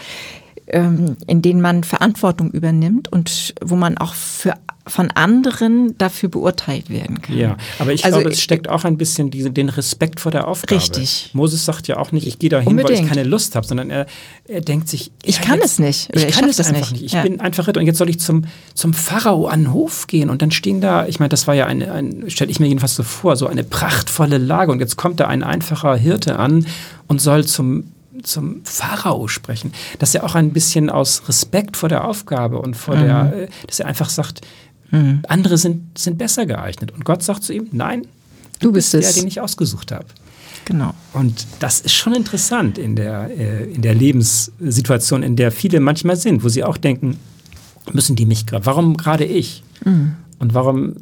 ähm, 0.67 1.17
in 1.27 1.41
denen 1.41 1.61
man 1.61 1.83
Verantwortung 1.83 2.51
übernimmt 2.51 3.11
und 3.11 3.53
wo 3.63 3.75
man 3.75 3.97
auch 3.97 4.13
für 4.13 4.53
von 4.87 5.09
anderen 5.11 5.97
dafür 5.97 6.29
beurteilt 6.29 6.89
werden 6.89 7.21
kann. 7.21 7.35
Ja, 7.35 7.57
aber 7.79 7.91
ich 7.93 8.05
also, 8.05 8.19
glaube, 8.19 8.33
es 8.33 8.41
steckt 8.41 8.69
auch 8.69 8.83
ein 8.83 8.97
bisschen 8.97 9.31
diese, 9.31 9.49
den 9.49 9.69
Respekt 9.69 10.19
vor 10.19 10.31
der 10.31 10.47
Aufgabe. 10.47 10.79
Richtig. 10.79 11.31
Moses 11.33 11.65
sagt 11.65 11.87
ja 11.87 11.97
auch 11.97 12.11
nicht, 12.11 12.27
ich 12.27 12.37
gehe 12.37 12.49
da 12.49 12.59
hin, 12.59 12.77
weil 12.77 12.91
ich 12.91 13.07
keine 13.07 13.23
Lust 13.23 13.55
habe, 13.55 13.65
sondern 13.65 13.89
er, 13.89 14.05
er 14.47 14.61
denkt 14.61 14.87
sich, 14.87 15.11
ich 15.23 15.37
ja, 15.37 15.41
kann 15.41 15.55
jetzt, 15.55 15.65
es 15.65 15.79
nicht. 15.79 16.09
Ich, 16.13 16.25
ich 16.25 16.35
kann 16.35 16.47
es 16.47 16.59
einfach 16.59 16.91
nicht. 16.91 16.91
nicht. 16.91 17.03
Ich 17.05 17.11
ja. 17.13 17.23
bin 17.23 17.39
einfach 17.39 17.67
Ritter 17.67 17.79
und 17.79 17.87
jetzt 17.87 17.97
soll 17.97 18.09
ich 18.09 18.19
zum, 18.19 18.45
zum 18.75 18.93
Pharao 18.93 19.47
an 19.47 19.63
den 19.63 19.73
Hof 19.73 20.05
gehen 20.05 20.29
und 20.29 20.43
dann 20.43 20.51
stehen 20.51 20.81
da, 20.81 21.07
ich 21.07 21.19
meine, 21.19 21.29
das 21.29 21.47
war 21.47 21.55
ja 21.55 21.65
eine, 21.65 21.91
ein, 21.91 22.25
stelle 22.29 22.51
ich 22.51 22.59
mir 22.59 22.67
jedenfalls 22.67 22.95
so 22.95 23.03
vor, 23.03 23.35
so 23.37 23.47
eine 23.47 23.63
prachtvolle 23.63 24.37
Lage 24.37 24.71
und 24.71 24.79
jetzt 24.79 24.97
kommt 24.97 25.19
da 25.19 25.27
ein 25.27 25.41
einfacher 25.41 25.95
Hirte 25.95 26.37
an 26.37 26.67
und 27.07 27.21
soll 27.21 27.45
zum 27.45 27.85
zum 28.23 28.61
Pharao 28.63 29.27
sprechen. 29.27 29.73
Dass 29.99 30.15
er 30.15 30.23
auch 30.23 30.35
ein 30.35 30.51
bisschen 30.51 30.89
aus 30.89 31.27
Respekt 31.27 31.77
vor 31.77 31.89
der 31.89 32.05
Aufgabe 32.05 32.59
und 32.59 32.75
vor 32.75 32.95
mhm. 32.95 33.01
der, 33.01 33.33
äh, 33.35 33.47
dass 33.67 33.79
er 33.79 33.87
einfach 33.87 34.09
sagt, 34.09 34.41
Mhm. 34.95 35.21
Andere 35.27 35.57
sind, 35.57 35.97
sind 35.97 36.17
besser 36.17 36.45
geeignet. 36.45 36.91
Und 36.91 37.05
Gott 37.05 37.23
sagt 37.23 37.43
zu 37.43 37.53
ihm, 37.53 37.67
nein, 37.71 38.03
du, 38.59 38.71
bist, 38.71 38.91
bist 38.91 39.15
der, 39.15 39.21
den 39.21 39.27
ich 39.27 39.41
ausgesucht 39.41 39.91
habe. 39.91 40.05
Genau. 40.65 40.93
Und 41.13 41.45
das 41.59 41.79
ist 41.79 41.93
schon 41.93 42.13
interessant 42.13 42.77
in 42.77 42.95
der, 42.95 43.29
äh, 43.37 43.65
in 43.65 43.81
der 43.81 43.93
Lebenssituation, 43.93 45.21
in 45.21 45.35
der 45.35 45.51
viele 45.51 45.79
manchmal 45.79 46.15
sind, 46.15 46.43
wo 46.43 46.49
sie 46.49 46.63
auch 46.63 46.77
denken, 46.77 47.17
müssen 47.93 48.15
die 48.15 48.25
mich 48.25 48.45
gerade, 48.45 48.65
warum 48.65 48.97
gerade 48.97 49.25
ich? 49.25 49.63
Mhm. 49.83 50.15
Und 50.39 50.53
warum 50.53 50.95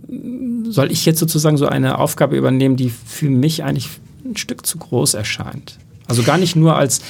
soll 0.70 0.92
ich 0.92 1.06
jetzt 1.06 1.20
sozusagen 1.20 1.58
so 1.58 1.66
eine 1.66 1.98
Aufgabe 1.98 2.38
übernehmen, 2.38 2.76
die 2.76 2.90
für 2.90 3.30
mich 3.30 3.64
eigentlich 3.64 3.90
ein 4.26 4.38
Stück 4.38 4.66
zu 4.66 4.78
groß 4.78 5.16
erscheint? 5.16 5.80
Also 6.08 6.24
gar 6.24 6.38
nicht 6.38 6.56
nur 6.56 6.76
als 6.76 7.02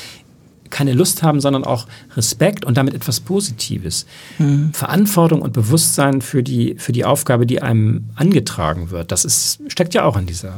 keine 0.74 0.94
Lust 0.94 1.24
haben, 1.24 1.40
sondern 1.40 1.64
auch 1.64 1.86
Respekt 2.18 2.66
und 2.66 2.76
damit 2.78 2.96
etwas 2.96 3.20
Positives. 3.20 4.06
Mhm. 4.40 4.74
Verantwortung 4.74 5.42
und 5.42 5.54
Bewusstsein 5.54 6.22
für 6.22 6.42
die, 6.42 6.76
für 6.78 6.92
die 6.92 7.06
Aufgabe, 7.06 7.46
die 7.46 7.62
einem 7.62 8.10
angetragen 8.16 8.90
wird. 8.90 9.12
Das 9.12 9.24
ist, 9.24 9.60
steckt 9.68 9.94
ja 9.94 10.04
auch 10.04 10.18
in 10.18 10.26
dieser. 10.26 10.58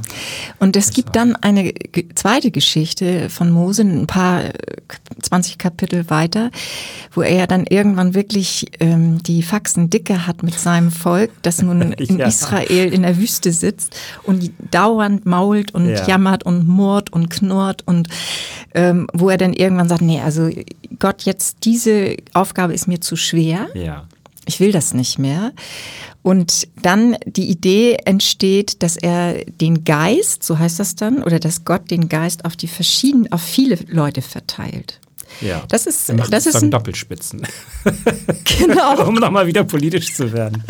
Und 0.60 0.78
es 0.78 0.92
gibt 0.92 1.16
dann 1.16 1.36
eine 1.36 1.74
zweite 2.16 2.50
Geschichte 2.50 3.30
von 3.30 3.52
Mose, 3.52 3.84
ein 3.84 4.08
paar 4.08 4.42
20 5.22 5.58
Kapitel 5.58 6.10
weiter, 6.10 6.50
wo 7.12 7.22
er 7.22 7.36
ja 7.36 7.48
dann 7.48 7.66
irgendwann 7.66 8.14
wirklich 8.14 8.68
ähm, 8.80 9.22
die 9.22 9.44
Faxen 9.44 9.90
dicke 9.90 10.26
hat 10.26 10.44
mit 10.44 10.58
seinem 10.58 10.92
Volk, 10.92 11.32
das 11.42 11.62
nun 11.62 11.82
in 11.92 12.20
ja. 12.20 12.28
Israel 12.28 12.94
in 12.94 13.02
der 13.02 13.18
Wüste 13.18 13.52
sitzt 13.52 13.98
und 14.24 14.50
dauernd 14.72 15.26
mault 15.26 15.74
und 15.74 15.90
ja. 15.90 16.08
jammert 16.08 16.46
und 16.46 16.68
murrt 16.68 17.12
und 17.12 17.30
knurrt 17.30 17.84
und 17.86 18.08
ähm, 18.74 19.08
wo 19.14 19.30
er 19.30 19.38
dann 19.38 19.54
irgendwann 19.54 19.90
sagt, 19.90 20.05
nee, 20.06 20.22
also 20.22 20.50
Gott, 21.00 21.24
jetzt 21.24 21.58
diese 21.64 22.18
Aufgabe 22.34 22.74
ist 22.74 22.88
mir 22.88 23.02
zu 23.02 23.16
schwer. 23.16 23.68
Ja. 23.74 24.08
Ich 24.48 24.60
will 24.60 24.72
das 24.72 24.94
nicht 24.94 25.18
mehr. 25.18 25.54
Und 26.22 26.68
dann 26.82 27.18
die 27.26 27.50
Idee 27.50 27.98
entsteht, 28.06 28.82
dass 28.84 28.96
er 28.96 29.44
den 29.46 29.84
Geist, 29.84 30.44
so 30.44 30.58
heißt 30.58 30.80
das 30.80 30.96
dann, 30.96 31.24
oder 31.24 31.40
dass 31.40 31.66
Gott 31.66 31.92
den 31.92 32.10
Geist 32.10 32.46
auf 32.46 32.56
die 32.56 32.68
verschiedenen, 32.68 33.32
auf 33.32 33.42
viele 33.42 33.78
Leute 33.88 34.22
verteilt. 34.22 35.00
Ja. 35.42 35.64
Das 35.68 35.86
ist, 35.86 36.10
er 36.10 36.16
macht 36.16 36.32
das 36.32 36.46
ist 36.46 36.56
ein 36.56 36.72
Doppelspitzen. 36.72 37.42
Genau. 38.58 39.06
um 39.08 39.16
nochmal 39.16 39.48
wieder 39.48 39.64
politisch 39.64 40.14
zu 40.14 40.32
werden. 40.32 40.64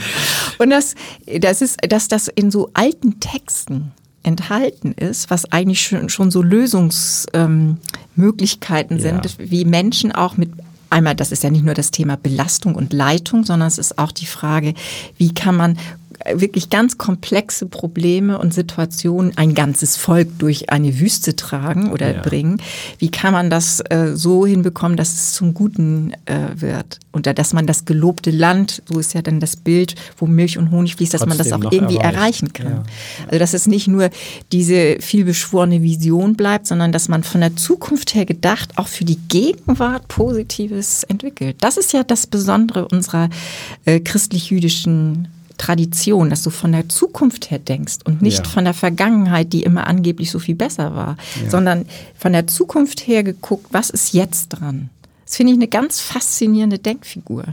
Und 0.57 0.69
das, 0.71 0.95
das 1.39 1.61
ist, 1.61 1.77
dass 1.87 2.07
das 2.07 2.27
in 2.27 2.51
so 2.51 2.71
alten 2.73 3.19
Texten 3.19 3.91
enthalten 4.25 4.93
ist, 4.93 5.29
was 5.29 5.51
eigentlich 5.51 5.81
schon, 5.81 6.09
schon 6.09 6.31
so 6.31 6.41
Lösungsmöglichkeiten 6.41 8.97
ähm, 8.97 9.01
sind, 9.01 9.25
ja. 9.25 9.31
wie 9.37 9.65
Menschen 9.65 10.11
auch 10.11 10.37
mit 10.37 10.51
einmal, 10.89 11.15
das 11.15 11.31
ist 11.31 11.43
ja 11.43 11.49
nicht 11.49 11.65
nur 11.65 11.73
das 11.73 11.91
Thema 11.91 12.17
Belastung 12.17 12.75
und 12.75 12.93
Leitung, 12.93 13.43
sondern 13.43 13.67
es 13.67 13.77
ist 13.77 13.97
auch 13.97 14.11
die 14.11 14.25
Frage, 14.25 14.73
wie 15.17 15.33
kann 15.33 15.55
man 15.55 15.77
wirklich 16.33 16.69
ganz 16.69 16.97
komplexe 16.97 17.65
Probleme 17.65 18.37
und 18.39 18.53
Situationen 18.53 19.37
ein 19.37 19.53
ganzes 19.53 19.97
Volk 19.97 20.39
durch 20.39 20.69
eine 20.69 20.99
Wüste 20.99 21.35
tragen 21.35 21.91
oder 21.91 22.15
ja. 22.15 22.21
bringen. 22.21 22.61
Wie 22.99 23.11
kann 23.11 23.33
man 23.33 23.49
das 23.49 23.81
äh, 23.89 24.15
so 24.15 24.45
hinbekommen, 24.45 24.97
dass 24.97 25.13
es 25.13 25.33
zum 25.33 25.53
Guten 25.53 26.13
äh, 26.25 26.49
wird? 26.55 26.99
Und 27.11 27.27
dass 27.27 27.53
man 27.53 27.65
das 27.65 27.85
gelobte 27.85 28.31
Land, 28.31 28.83
so 28.91 28.99
ist 28.99 29.13
ja 29.13 29.21
dann 29.21 29.39
das 29.39 29.55
Bild, 29.55 29.95
wo 30.17 30.25
Milch 30.25 30.57
und 30.57 30.71
Honig 30.71 30.95
fließt, 30.95 31.13
dass 31.13 31.21
Trotzdem 31.21 31.37
man 31.37 31.37
das 31.37 31.53
auch 31.53 31.71
irgendwie 31.71 31.97
erreichen 31.97 32.51
kann. 32.51 32.67
Ja. 32.67 32.83
Also 33.27 33.39
dass 33.39 33.53
es 33.53 33.67
nicht 33.67 33.87
nur 33.87 34.09
diese 34.51 34.97
vielbeschworene 34.99 35.81
Vision 35.81 36.35
bleibt, 36.35 36.67
sondern 36.67 36.91
dass 36.91 37.07
man 37.07 37.23
von 37.23 37.41
der 37.41 37.55
Zukunft 37.55 38.15
her 38.15 38.25
gedacht 38.25 38.77
auch 38.77 38.87
für 38.87 39.05
die 39.05 39.17
Gegenwart 39.29 40.07
Positives 40.07 41.03
entwickelt. 41.03 41.57
Das 41.61 41.77
ist 41.77 41.93
ja 41.93 42.03
das 42.03 42.27
Besondere 42.27 42.87
unserer 42.87 43.29
äh, 43.85 43.99
christlich-jüdischen 43.99 45.29
Tradition, 45.57 46.29
dass 46.29 46.43
du 46.43 46.49
von 46.49 46.71
der 46.71 46.89
Zukunft 46.89 47.51
her 47.51 47.59
denkst 47.59 47.99
und 48.05 48.21
nicht 48.21 48.45
ja. 48.45 48.51
von 48.51 48.65
der 48.65 48.73
Vergangenheit, 48.73 49.53
die 49.53 49.63
immer 49.63 49.87
angeblich 49.87 50.31
so 50.31 50.39
viel 50.39 50.55
besser 50.55 50.95
war, 50.95 51.17
ja. 51.41 51.49
sondern 51.49 51.85
von 52.17 52.33
der 52.33 52.47
Zukunft 52.47 53.07
her 53.07 53.23
geguckt, 53.23 53.67
was 53.71 53.89
ist 53.89 54.13
jetzt 54.13 54.49
dran? 54.49 54.89
Das 55.25 55.37
finde 55.37 55.53
ich 55.53 55.57
eine 55.57 55.67
ganz 55.67 56.01
faszinierende 56.01 56.79
Denkfigur. 56.79 57.45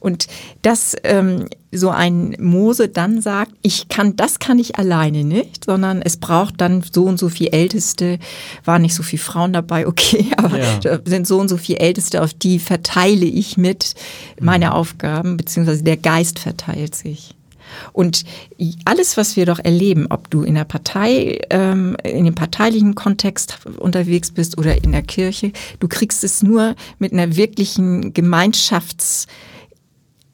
Und 0.00 0.26
dass 0.62 0.96
ähm, 1.04 1.46
so 1.72 1.90
ein 1.90 2.34
Mose 2.40 2.88
dann 2.88 3.20
sagt, 3.20 3.52
ich 3.62 3.88
kann, 3.88 4.16
das 4.16 4.38
kann 4.38 4.58
ich 4.58 4.76
alleine 4.76 5.24
nicht, 5.24 5.66
sondern 5.66 6.02
es 6.02 6.16
braucht 6.16 6.60
dann 6.60 6.82
so 6.90 7.04
und 7.04 7.18
so 7.18 7.28
viel 7.28 7.48
Älteste, 7.48 8.18
waren 8.64 8.82
nicht 8.82 8.94
so 8.94 9.02
viele 9.02 9.22
Frauen 9.22 9.52
dabei, 9.52 9.86
okay, 9.86 10.26
aber 10.36 10.58
ja. 10.58 10.98
sind 11.04 11.26
so 11.26 11.38
und 11.38 11.48
so 11.48 11.58
viele 11.58 11.80
Älteste, 11.80 12.22
auf 12.22 12.34
die 12.34 12.58
verteile 12.58 13.26
ich 13.26 13.56
mit 13.56 13.94
meine 14.40 14.66
mhm. 14.66 14.72
Aufgaben, 14.72 15.36
beziehungsweise 15.36 15.84
der 15.84 15.96
Geist 15.98 16.38
verteilt 16.38 16.94
sich. 16.94 17.34
Und 17.92 18.24
alles, 18.84 19.16
was 19.16 19.36
wir 19.36 19.46
doch 19.46 19.60
erleben, 19.60 20.06
ob 20.10 20.28
du 20.28 20.42
in 20.42 20.56
der 20.56 20.64
Partei, 20.64 21.38
ähm, 21.50 21.96
in 22.02 22.24
dem 22.24 22.34
parteilichen 22.34 22.96
Kontext 22.96 23.58
unterwegs 23.78 24.32
bist 24.32 24.58
oder 24.58 24.82
in 24.82 24.90
der 24.90 25.02
Kirche, 25.02 25.52
du 25.78 25.86
kriegst 25.86 26.24
es 26.24 26.42
nur 26.42 26.74
mit 26.98 27.12
einer 27.12 27.36
wirklichen 27.36 28.12
Gemeinschafts- 28.12 29.26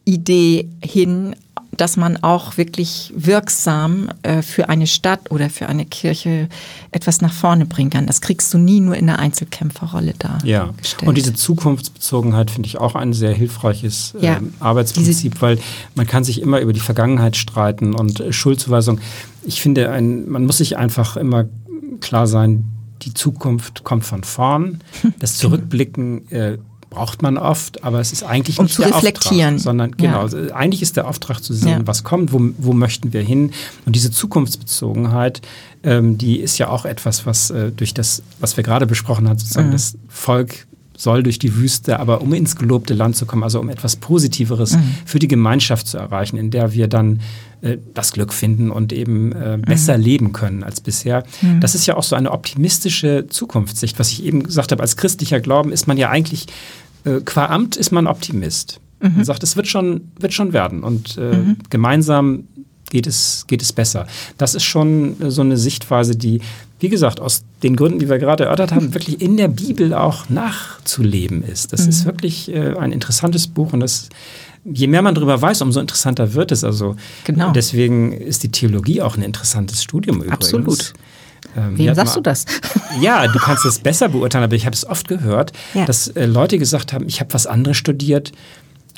Idee 0.07 0.69
hin, 0.83 1.37
dass 1.77 1.97
man 1.97 2.17
auch 2.23 2.57
wirklich 2.57 3.13
wirksam 3.15 4.09
äh, 4.23 4.41
für 4.41 4.69
eine 4.69 4.87
Stadt 4.87 5.31
oder 5.31 5.51
für 5.51 5.69
eine 5.69 5.85
Kirche 5.85 6.49
etwas 6.91 7.21
nach 7.21 7.33
vorne 7.33 7.67
bringen 7.67 7.91
kann. 7.91 8.07
Das 8.07 8.21
kriegst 8.21 8.55
du 8.55 8.59
nie 8.59 8.81
nur 8.81 8.97
in 8.97 9.07
der 9.07 9.19
Einzelkämpferrolle 9.19 10.15
da. 10.19 10.39
Ja, 10.45 10.73
gestellt. 10.77 11.09
und 11.09 11.17
diese 11.17 11.35
Zukunftsbezogenheit 11.35 12.51
finde 12.51 12.69
ich 12.69 12.79
auch 12.79 12.95
ein 12.95 13.13
sehr 13.13 13.35
hilfreiches 13.35 14.15
äh, 14.21 14.25
ja. 14.25 14.41
Arbeitsprinzip, 14.61 15.33
diese 15.33 15.43
weil 15.43 15.59
man 15.95 16.07
kann 16.07 16.25
sich 16.25 16.41
immer 16.41 16.61
über 16.61 16.73
die 16.73 16.81
Vergangenheit 16.81 17.37
streiten 17.37 17.95
und 17.95 18.21
äh, 18.21 18.33
Schuldzuweisung. 18.33 19.01
Ich 19.45 19.61
finde, 19.61 19.91
ein, 19.91 20.29
man 20.29 20.47
muss 20.47 20.59
sich 20.59 20.77
einfach 20.79 21.17
immer 21.17 21.47
klar 22.01 22.27
sein, 22.27 22.65
die 23.03 23.13
Zukunft 23.13 23.85
kommt 23.85 24.05
von 24.05 24.25
vorn. 24.25 24.81
Das 25.19 25.37
Zurückblicken 25.37 26.31
äh, 26.31 26.59
braucht 26.97 27.21
man 27.21 27.37
oft, 27.37 27.85
aber 27.85 28.01
es 28.01 28.11
ist 28.11 28.23
eigentlich 28.23 28.59
um 28.59 28.65
nicht 28.65 28.75
zu 28.75 28.83
der 28.83 28.95
reflektieren. 28.95 29.57
Auftrag, 29.57 29.65
sondern 29.65 29.91
genau, 29.93 30.27
ja. 30.27 30.55
eigentlich 30.55 30.81
ist 30.81 30.97
der 30.97 31.07
Auftrag 31.07 31.43
zu 31.43 31.53
sehen, 31.53 31.81
ja. 31.81 31.87
was 31.87 32.05
kommt, 32.05 32.33
wo, 32.33 32.41
wo 32.57 32.73
möchten 32.73 33.13
wir 33.13 33.21
hin. 33.21 33.51
Und 33.85 33.95
diese 33.95 34.11
Zukunftsbezogenheit, 34.11 35.43
ähm, 35.83 36.17
die 36.17 36.41
ist 36.41 36.57
ja 36.57 36.69
auch 36.69 36.87
etwas, 36.87 37.27
was 37.27 37.51
äh, 37.51 37.71
durch 37.71 37.93
das, 37.93 38.23
was 38.41 38.57
wir 38.57 38.65
gerade 38.65 38.87
besprochen 38.87 39.29
haben, 39.29 39.39
sozusagen 39.39 39.69
mhm. 39.69 39.73
das 39.73 39.99
Volk 40.09 40.67
soll 40.97 41.23
durch 41.23 41.39
die 41.39 41.55
Wüste, 41.55 42.01
aber 42.01 42.23
um 42.23 42.33
ins 42.33 42.57
gelobte 42.57 42.95
Land 42.95 43.17
zu 43.17 43.27
kommen, 43.27 43.43
also 43.43 43.61
um 43.61 43.69
etwas 43.69 43.97
Positiveres 43.97 44.73
mhm. 44.73 44.95
für 45.05 45.19
die 45.19 45.29
Gemeinschaft 45.29 45.87
zu 45.87 45.99
erreichen, 45.99 46.37
in 46.37 46.51
der 46.51 46.73
wir 46.73 46.89
dann 46.89 47.21
äh, 47.61 47.79
das 47.95 48.13
Glück 48.13 48.33
finden 48.33 48.71
und 48.71 48.93
eben 48.93 49.33
äh, 49.33 49.59
besser 49.61 49.99
mhm. 49.99 50.05
leben 50.05 50.33
können 50.33 50.63
als 50.63 50.81
bisher. 50.81 51.25
Mhm. 51.43 51.61
Das 51.61 51.75
ist 51.75 51.87
ja 51.87 51.97
auch 51.97 52.03
so 52.03 52.17
eine 52.17 52.33
optimistische 52.33 53.27
Zukunftssicht. 53.29 53.99
Was 53.99 54.11
ich 54.11 54.25
eben 54.25 54.43
gesagt 54.43 54.73
habe, 54.73 54.83
als 54.83 54.97
christlicher 54.97 55.41
Glauben 55.41 55.73
ist 55.73 55.87
man 55.87 55.99
ja 55.99 56.11
eigentlich 56.11 56.47
äh, 57.07 57.21
qua 57.25 57.47
Amt 57.47 57.77
ist 57.77 57.93
man 57.93 58.07
Optimist. 58.07 58.81
Mhm. 59.01 59.17
Man 59.17 59.25
sagt, 59.25 59.43
es 59.43 59.57
wird 59.57 59.69
schon, 59.69 60.13
wird 60.19 60.33
schon 60.33 60.53
werden 60.53 60.83
und 60.83 61.17
äh, 61.17 61.37
mhm. 61.37 61.57
gemeinsam 61.71 62.45
geht 62.91 63.07
es, 63.07 63.45
geht 63.47 63.63
es 63.63 63.73
besser. 63.73 64.07
Das 64.39 64.55
ist 64.55 64.65
schon 64.65 65.17
so 65.31 65.43
eine 65.43 65.57
Sichtweise, 65.57 66.17
die, 66.17 66.41
wie 66.79 66.89
gesagt, 66.89 67.21
aus 67.21 67.45
den 67.63 67.77
Gründen, 67.77 67.99
die 67.99 68.09
wir 68.09 68.19
gerade 68.19 68.45
erörtert 68.45 68.73
haben, 68.73 68.95
wirklich 68.95 69.21
in 69.21 69.37
der 69.37 69.49
Bibel 69.49 69.95
auch 69.95 70.29
nachzuleben 70.29 71.43
ist. 71.43 71.73
Das 71.73 71.83
mhm. 71.83 71.89
ist 71.89 72.05
wirklich 72.05 72.53
äh, 72.53 72.77
ein 72.77 72.93
interessantes 72.93 73.49
Buch 73.49 73.73
und 73.73 73.81
das 73.81 74.09
je 74.65 74.89
mehr 74.89 75.03
man 75.03 75.15
darüber 75.15 75.41
weiß, 75.41 75.63
umso 75.63 75.79
interessanter 75.81 76.35
wird 76.35 76.51
es. 76.51 76.65
Also 76.65 76.97
genau. 77.25 77.53
deswegen 77.53 78.13
ist 78.13 78.43
die 78.43 78.51
Theologie 78.51 79.01
auch 79.01 79.17
ein 79.17 79.23
interessantes 79.23 79.83
Studium 79.83 80.17
übrigens. 80.17 80.35
Absolut. 80.35 80.93
Ähm, 81.57 81.79
Wem 81.79 81.95
sagst 81.95 82.15
mal, 82.15 82.21
du 82.21 82.23
das? 82.23 82.45
Ja, 83.01 83.27
du 83.27 83.39
kannst 83.39 83.67
es 83.67 83.79
besser 83.79 84.09
beurteilen, 84.09 84.45
aber 84.45 84.57
ich 84.57 84.65
habe 84.65 84.75
es 84.75 84.87
oft 84.87 85.07
gehört, 85.07 85.53
ja. 85.75 85.85
dass 85.85 86.09
äh, 86.09 86.25
Leute 86.25 86.59
gesagt 86.59 86.95
haben, 86.95 87.07
ich 87.07 87.21
habe 87.21 87.35
was 87.35 87.47
anderes 87.47 87.77
studiert, 87.77 88.33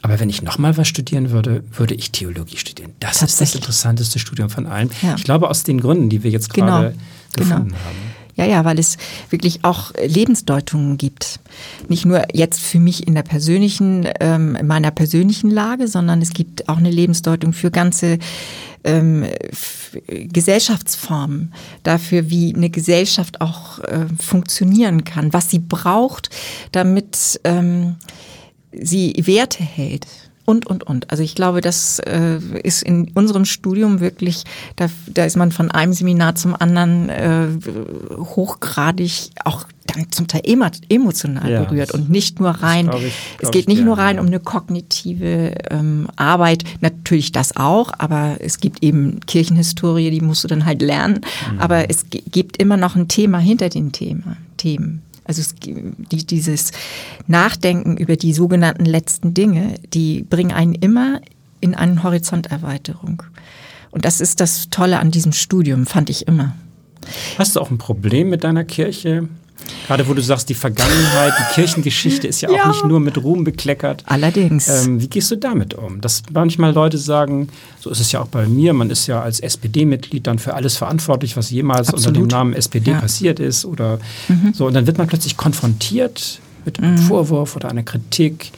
aber 0.02 0.20
wenn 0.20 0.30
ich 0.30 0.42
nochmal 0.42 0.76
was 0.76 0.86
studieren 0.86 1.30
würde, 1.30 1.64
würde 1.72 1.94
ich 1.94 2.12
Theologie 2.12 2.56
studieren. 2.56 2.92
Das 3.00 3.22
ist 3.22 3.40
das 3.40 3.54
interessanteste 3.54 4.20
Studium 4.20 4.50
von 4.50 4.66
allen. 4.66 4.90
Ja. 5.02 5.16
Ich 5.16 5.24
glaube, 5.24 5.50
aus 5.50 5.64
den 5.64 5.80
Gründen, 5.80 6.08
die 6.08 6.22
wir 6.22 6.30
jetzt 6.30 6.54
genau. 6.54 6.66
gerade 6.66 6.94
genau. 7.32 7.48
gefunden 7.48 7.68
genau. 7.70 7.78
haben. 7.84 8.07
Ja, 8.38 8.44
ja, 8.44 8.64
weil 8.64 8.78
es 8.78 8.98
wirklich 9.30 9.64
auch 9.64 9.92
Lebensdeutungen 10.00 10.96
gibt. 10.96 11.40
Nicht 11.88 12.06
nur 12.06 12.22
jetzt 12.32 12.60
für 12.60 12.78
mich 12.78 13.08
in 13.08 13.16
der 13.16 13.24
persönlichen, 13.24 14.06
ähm, 14.20 14.56
meiner 14.62 14.92
persönlichen 14.92 15.50
Lage, 15.50 15.88
sondern 15.88 16.22
es 16.22 16.32
gibt 16.32 16.68
auch 16.68 16.76
eine 16.76 16.92
Lebensdeutung 16.92 17.52
für 17.52 17.72
ganze 17.72 18.20
ähm, 18.84 19.26
Gesellschaftsformen, 20.06 21.52
dafür, 21.82 22.30
wie 22.30 22.54
eine 22.54 22.70
Gesellschaft 22.70 23.40
auch 23.40 23.80
äh, 23.80 24.06
funktionieren 24.20 25.02
kann, 25.02 25.32
was 25.32 25.50
sie 25.50 25.58
braucht, 25.58 26.30
damit 26.70 27.40
ähm, 27.42 27.96
sie 28.70 29.14
Werte 29.26 29.64
hält 29.64 30.06
und, 30.48 30.66
und, 30.66 30.82
und. 30.82 31.10
Also 31.10 31.22
ich 31.22 31.34
glaube, 31.34 31.60
das 31.60 31.98
äh, 31.98 32.38
ist 32.62 32.82
in 32.82 33.10
unserem 33.12 33.44
Studium 33.44 34.00
wirklich, 34.00 34.44
da, 34.76 34.86
da 35.12 35.26
ist 35.26 35.36
man 35.36 35.52
von 35.52 35.70
einem 35.70 35.92
Seminar 35.92 36.36
zum 36.36 36.56
anderen 36.58 37.10
äh, 37.10 37.48
hochgradig 38.16 39.30
auch 39.44 39.66
dann 39.84 40.10
zum 40.10 40.26
Teil 40.26 40.40
emotional 40.88 41.50
ja, 41.50 41.64
berührt 41.64 41.92
und 41.92 42.08
nicht 42.08 42.40
nur 42.40 42.50
rein, 42.50 42.90
ich, 42.96 43.12
es 43.40 43.50
geht 43.50 43.68
nicht 43.68 43.84
nur 43.84 43.98
rein 43.98 44.18
um 44.18 44.26
eine 44.26 44.40
kognitive 44.40 45.52
ähm, 45.70 46.08
Arbeit, 46.16 46.64
natürlich 46.80 47.32
das 47.32 47.56
auch, 47.56 47.92
aber 47.98 48.36
es 48.40 48.58
gibt 48.58 48.82
eben 48.82 49.20
Kirchenhistorie, 49.26 50.10
die 50.10 50.20
musst 50.22 50.44
du 50.44 50.48
dann 50.48 50.64
halt 50.64 50.80
lernen, 50.80 51.20
mhm. 51.52 51.60
aber 51.60 51.90
es 51.90 52.06
gibt 52.10 52.56
immer 52.56 52.78
noch 52.78 52.96
ein 52.96 53.08
Thema 53.08 53.38
hinter 53.38 53.68
den 53.68 53.92
Thema, 53.92 54.36
Themen. 54.56 55.02
Also 55.28 55.42
es, 55.42 55.54
die, 55.54 56.26
dieses 56.26 56.72
Nachdenken 57.26 57.96
über 57.96 58.16
die 58.16 58.32
sogenannten 58.32 58.84
letzten 58.84 59.34
Dinge, 59.34 59.74
die 59.92 60.22
bringen 60.22 60.52
einen 60.52 60.74
immer 60.74 61.20
in 61.60 61.74
eine 61.74 62.02
Horizonterweiterung. 62.02 63.22
Und 63.90 64.04
das 64.04 64.20
ist 64.20 64.40
das 64.40 64.70
Tolle 64.70 64.98
an 64.98 65.10
diesem 65.10 65.32
Studium, 65.32 65.86
fand 65.86 66.10
ich 66.10 66.26
immer. 66.26 66.56
Hast 67.38 67.56
du 67.56 67.60
auch 67.60 67.70
ein 67.70 67.78
Problem 67.78 68.30
mit 68.30 68.42
deiner 68.42 68.64
Kirche? 68.64 69.28
Gerade 69.86 70.06
wo 70.06 70.14
du 70.14 70.22
sagst, 70.22 70.48
die 70.48 70.54
Vergangenheit, 70.54 71.32
die 71.38 71.54
Kirchengeschichte 71.54 72.26
ist 72.28 72.40
ja, 72.40 72.50
ja. 72.50 72.62
auch 72.62 72.68
nicht 72.68 72.84
nur 72.84 73.00
mit 73.00 73.22
Ruhm 73.22 73.44
bekleckert. 73.44 74.02
Allerdings. 74.06 74.68
Ähm, 74.68 75.00
wie 75.00 75.08
gehst 75.08 75.30
du 75.30 75.36
damit 75.36 75.74
um? 75.74 76.00
Dass 76.00 76.22
manchmal 76.32 76.72
Leute 76.72 76.98
sagen, 76.98 77.48
so 77.80 77.90
ist 77.90 78.00
es 78.00 78.12
ja 78.12 78.20
auch 78.20 78.28
bei 78.28 78.46
mir, 78.46 78.72
man 78.72 78.90
ist 78.90 79.06
ja 79.06 79.22
als 79.22 79.40
SPD-Mitglied 79.40 80.26
dann 80.26 80.38
für 80.38 80.54
alles 80.54 80.76
verantwortlich, 80.76 81.36
was 81.36 81.50
jemals 81.50 81.88
Absolut. 81.88 82.18
unter 82.18 82.20
dem 82.20 82.28
Namen 82.28 82.52
SPD 82.52 82.90
ja. 82.90 83.00
passiert 83.00 83.40
ist 83.40 83.64
oder 83.64 83.98
mhm. 84.28 84.52
so. 84.54 84.66
Und 84.66 84.74
dann 84.74 84.86
wird 84.86 84.98
man 84.98 85.06
plötzlich 85.06 85.36
konfrontiert 85.36 86.40
mit 86.64 86.78
einem 86.78 86.92
mhm. 86.92 86.98
Vorwurf 86.98 87.56
oder 87.56 87.70
einer 87.70 87.82
Kritik. 87.82 88.52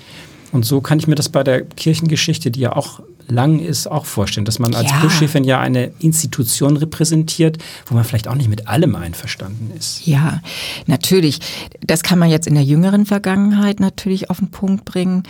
Und 0.52 0.64
so 0.64 0.80
kann 0.80 0.98
ich 0.98 1.06
mir 1.06 1.14
das 1.14 1.28
bei 1.28 1.44
der 1.44 1.62
Kirchengeschichte, 1.62 2.50
die 2.50 2.60
ja 2.60 2.74
auch 2.74 3.00
lang 3.28 3.60
ist, 3.60 3.86
auch 3.86 4.04
vorstellen, 4.04 4.44
dass 4.44 4.58
man 4.58 4.74
als 4.74 4.90
ja. 4.90 5.00
Buschchefin 5.00 5.44
ja 5.44 5.60
eine 5.60 5.92
Institution 6.00 6.76
repräsentiert, 6.76 7.58
wo 7.86 7.94
man 7.94 8.04
vielleicht 8.04 8.28
auch 8.28 8.34
nicht 8.34 8.48
mit 8.48 8.68
allem 8.68 8.96
einverstanden 8.96 9.70
ist. 9.76 10.06
Ja, 10.06 10.40
natürlich. 10.86 11.40
Das 11.80 12.02
kann 12.02 12.18
man 12.18 12.30
jetzt 12.30 12.46
in 12.46 12.54
der 12.54 12.64
jüngeren 12.64 13.06
Vergangenheit 13.06 13.80
natürlich 13.80 14.30
auf 14.30 14.38
den 14.38 14.50
Punkt 14.50 14.84
bringen. 14.84 15.22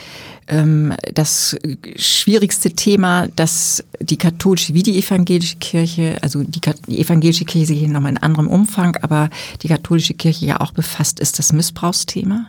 Ähm, 0.48 0.92
das 1.14 1.56
schwierigste 1.96 2.72
Thema, 2.72 3.28
das 3.36 3.84
die 4.00 4.16
katholische 4.16 4.74
wie 4.74 4.82
die 4.82 4.98
evangelische 4.98 5.56
Kirche, 5.56 6.18
also 6.22 6.42
die, 6.42 6.60
evangelische 6.98 7.44
Kirche 7.44 7.74
hier 7.74 7.88
nochmal 7.88 8.12
in 8.12 8.18
anderem 8.18 8.48
Umfang, 8.48 8.96
aber 8.96 9.30
die 9.62 9.68
katholische 9.68 10.14
Kirche 10.14 10.46
ja 10.46 10.60
auch 10.60 10.72
befasst, 10.72 11.20
ist 11.20 11.38
das 11.38 11.52
Missbrauchsthema. 11.52 12.46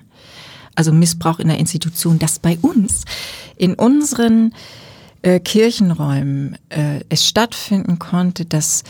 Also 0.74 0.94
Missbrauch 0.94 1.40
in 1.40 1.50
der 1.50 1.60
Institution, 1.60 2.18
das 2.18 2.40
bei 2.40 2.58
uns 2.62 3.04
in 3.58 3.74
unseren 3.74 4.54
äh, 5.22 5.40
Kirchenräumen 5.40 6.58
äh, 6.70 7.02
es 7.10 7.28
stattfinden 7.28 8.00
konnte, 8.00 8.46
dass, 8.46 8.84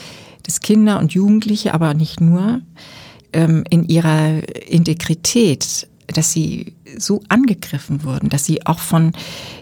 dass 0.43 0.59
Kinder 0.59 0.99
und 0.99 1.13
Jugendliche, 1.13 1.73
aber 1.73 1.93
nicht 1.93 2.21
nur, 2.21 2.61
ähm, 3.33 3.63
in 3.69 3.87
ihrer 3.87 4.41
Integrität, 4.67 5.87
dass 6.07 6.31
sie 6.31 6.73
so 6.97 7.21
angegriffen 7.29 8.03
wurden, 8.03 8.29
dass 8.29 8.45
sie 8.45 8.65
auch 8.65 8.79
von 8.79 9.13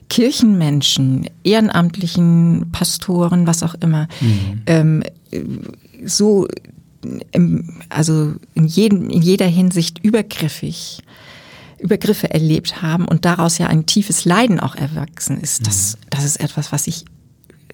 Kirchenmenschen, 0.09 1.29
ehrenamtlichen 1.43 2.71
Pastoren, 2.71 3.45
was 3.45 3.61
auch 3.61 3.75
immer, 3.75 4.07
mhm. 4.19 4.61
ähm, 4.65 5.03
so 6.05 6.47
also 7.89 8.33
in, 8.55 8.65
jedem, 8.65 9.09
in 9.09 9.21
jeder 9.21 9.45
Hinsicht 9.45 10.03
übergriffig 10.03 10.99
Übergriffe 11.79 12.29
erlebt 12.31 12.81
haben 12.81 13.05
und 13.05 13.25
daraus 13.25 13.57
ja 13.57 13.67
ein 13.67 13.85
tiefes 13.85 14.25
Leiden 14.25 14.59
auch 14.59 14.75
erwachsen 14.75 15.39
ist. 15.39 15.67
Das, 15.67 15.95
mhm. 15.95 16.05
das 16.09 16.25
ist 16.25 16.39
etwas, 16.39 16.71
was 16.71 16.87
ich 16.87 17.05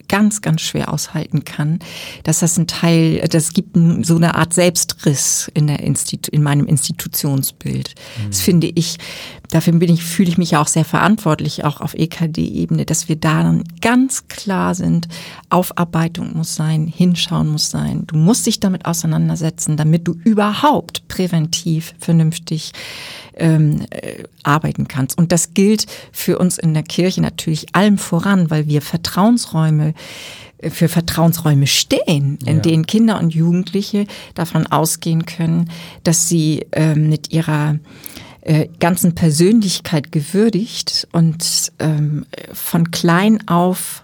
ganz, 0.08 0.41
ganz 0.41 0.62
schwer 0.62 0.93
aushalten 0.93 1.45
kann, 1.45 1.80
dass 2.24 2.39
das 2.39 2.58
ein 2.58 2.68
Teil, 2.68 3.28
das 3.30 3.53
gibt 3.53 3.76
so 4.01 4.16
eine 4.16 4.36
Art 4.36 4.53
Selbstriss 4.53 5.49
in 5.53 5.68
der 5.68 5.80
Institu 5.80 6.30
in 6.32 6.43
meinem 6.43 6.68
Institutionsbild. 6.68 7.95
Mhm. 7.95 8.30
Das 8.30 8.41
finde 8.41 8.68
ich 8.68 8.97
dafür 9.50 9.74
bin 9.74 9.93
ich, 9.93 10.04
fühle 10.04 10.30
ich 10.30 10.38
mich 10.38 10.52
ja 10.52 10.62
auch 10.62 10.68
sehr 10.68 10.86
verantwortlich, 10.86 11.64
auch 11.64 11.82
auf 11.82 11.93
EKD-Ebene, 11.93 12.86
dass 12.86 13.10
wir 13.10 13.16
da 13.16 13.43
dann 13.43 13.64
ganz 13.82 14.28
klar 14.28 14.76
sind, 14.76 15.08
Aufarbeitung 15.50 16.36
muss 16.36 16.56
sein, 16.56 16.88
hinschauen 16.88 17.48
muss 17.48 17.70
sein. 17.70 18.04
Du 18.08 18.16
musst 18.18 18.46
dich 18.46 18.60
damit 18.60 18.86
auseinandersetzen, 18.86 19.78
damit 19.78 20.08
du 20.08 20.16
überhaupt 20.24 21.08
präventiv 21.08 21.93
vernünftig 22.00 22.72
ähm, 23.36 23.86
äh, 23.89 24.24
arbeiten 24.43 24.88
kannst. 24.88 25.18
Und 25.18 25.32
das 25.32 25.54
gilt 25.54 25.86
für 26.12 26.38
uns 26.39 26.58
in 26.58 26.74
der 26.74 26.84
Kirche 26.84 27.22
natürlich 27.22 27.76
allem 27.76 27.98
voran, 27.98 28.50
weil 28.50 28.68
wir 28.68 28.82
Vertrauensräume 28.82 29.93
äh, 30.60 30.70
für 30.70 30.88
Vertrauensräume 30.88 31.68
stehen, 31.68 32.38
in 32.46 32.58
ja. 32.58 32.62
denen 32.62 32.86
Kinder 32.86 33.20
und 33.20 33.34
Jugendliche 33.34 34.08
davon 34.34 34.68
ausgehen 34.68 35.26
können, 35.26 35.70
dass 36.04 36.30
sie 36.30 36.66
ähm, 36.72 37.10
mit 37.10 37.32
ihrer 37.32 37.78
äh, 38.46 38.70
ganzen 38.80 39.16
Persönlichkeit 39.16 40.12
gewürdigt 40.12 41.08
und 41.12 41.72
ähm, 41.80 42.26
von 42.54 42.91
klein 42.91 43.48
auf 43.48 44.04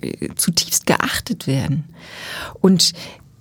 äh, 0.00 0.28
zutiefst 0.34 0.86
geachtet 0.86 1.46
werden. 1.46 1.84
Und 2.60 2.92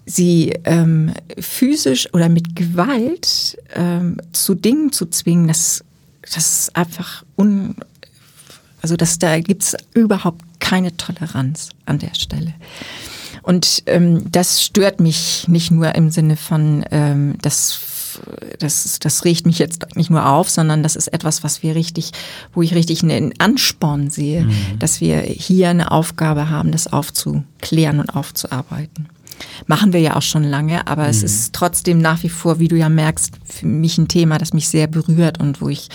sie 0.05 0.53
ähm, 0.63 1.13
physisch 1.39 2.13
oder 2.13 2.29
mit 2.29 2.55
Gewalt 2.55 3.57
ähm, 3.73 4.21
zu 4.33 4.53
Dingen 4.53 4.91
zu 4.91 5.07
zwingen, 5.07 5.47
das, 5.47 5.83
das 6.21 6.59
ist 6.59 6.75
einfach 6.75 7.25
un, 7.35 7.75
also 8.83 8.95
das, 8.95 9.17
da 9.17 9.39
gibt's 9.39 9.75
überhaupt 9.95 10.43
keine 10.59 10.95
Toleranz 10.95 11.69
an 11.85 11.97
der 11.97 12.13
Stelle. 12.13 12.53
Und 13.41 13.81
ähm, 13.87 14.31
das 14.31 14.63
stört 14.63 14.99
mich 14.99 15.47
nicht 15.47 15.71
nur 15.71 15.95
im 15.95 16.11
Sinne 16.11 16.37
von, 16.37 16.85
ähm, 16.91 17.35
das 17.41 17.73
das, 18.59 18.99
das 18.99 19.25
regt 19.25 19.45
mich 19.45 19.59
jetzt 19.59 19.95
nicht 19.95 20.09
nur 20.09 20.27
auf, 20.27 20.49
sondern 20.49 20.83
das 20.83 20.95
ist 20.95 21.07
etwas, 21.07 21.43
was 21.43 21.63
wir 21.63 21.75
richtig, 21.75 22.11
wo 22.53 22.61
ich 22.61 22.75
richtig 22.75 23.03
einen 23.03 23.33
Ansporn 23.39 24.09
sehe, 24.09 24.43
mhm. 24.43 24.79
dass 24.79 25.01
wir 25.01 25.21
hier 25.21 25.69
eine 25.69 25.91
Aufgabe 25.91 26.49
haben, 26.49 26.71
das 26.71 26.91
aufzuklären 26.91 27.99
und 27.99 28.15
aufzuarbeiten. 28.15 29.09
Machen 29.67 29.93
wir 29.93 29.99
ja 29.99 30.15
auch 30.15 30.21
schon 30.21 30.43
lange, 30.43 30.87
aber 30.87 31.03
mhm. 31.03 31.09
es 31.09 31.23
ist 31.23 31.53
trotzdem 31.53 31.99
nach 31.99 32.23
wie 32.23 32.29
vor, 32.29 32.59
wie 32.59 32.67
du 32.67 32.77
ja 32.77 32.89
merkst, 32.89 33.33
für 33.43 33.65
mich 33.67 33.97
ein 33.97 34.07
Thema, 34.07 34.37
das 34.37 34.53
mich 34.53 34.69
sehr 34.69 34.87
berührt 34.87 35.39
und 35.39 35.61
wo 35.61 35.69
ich 35.69 35.89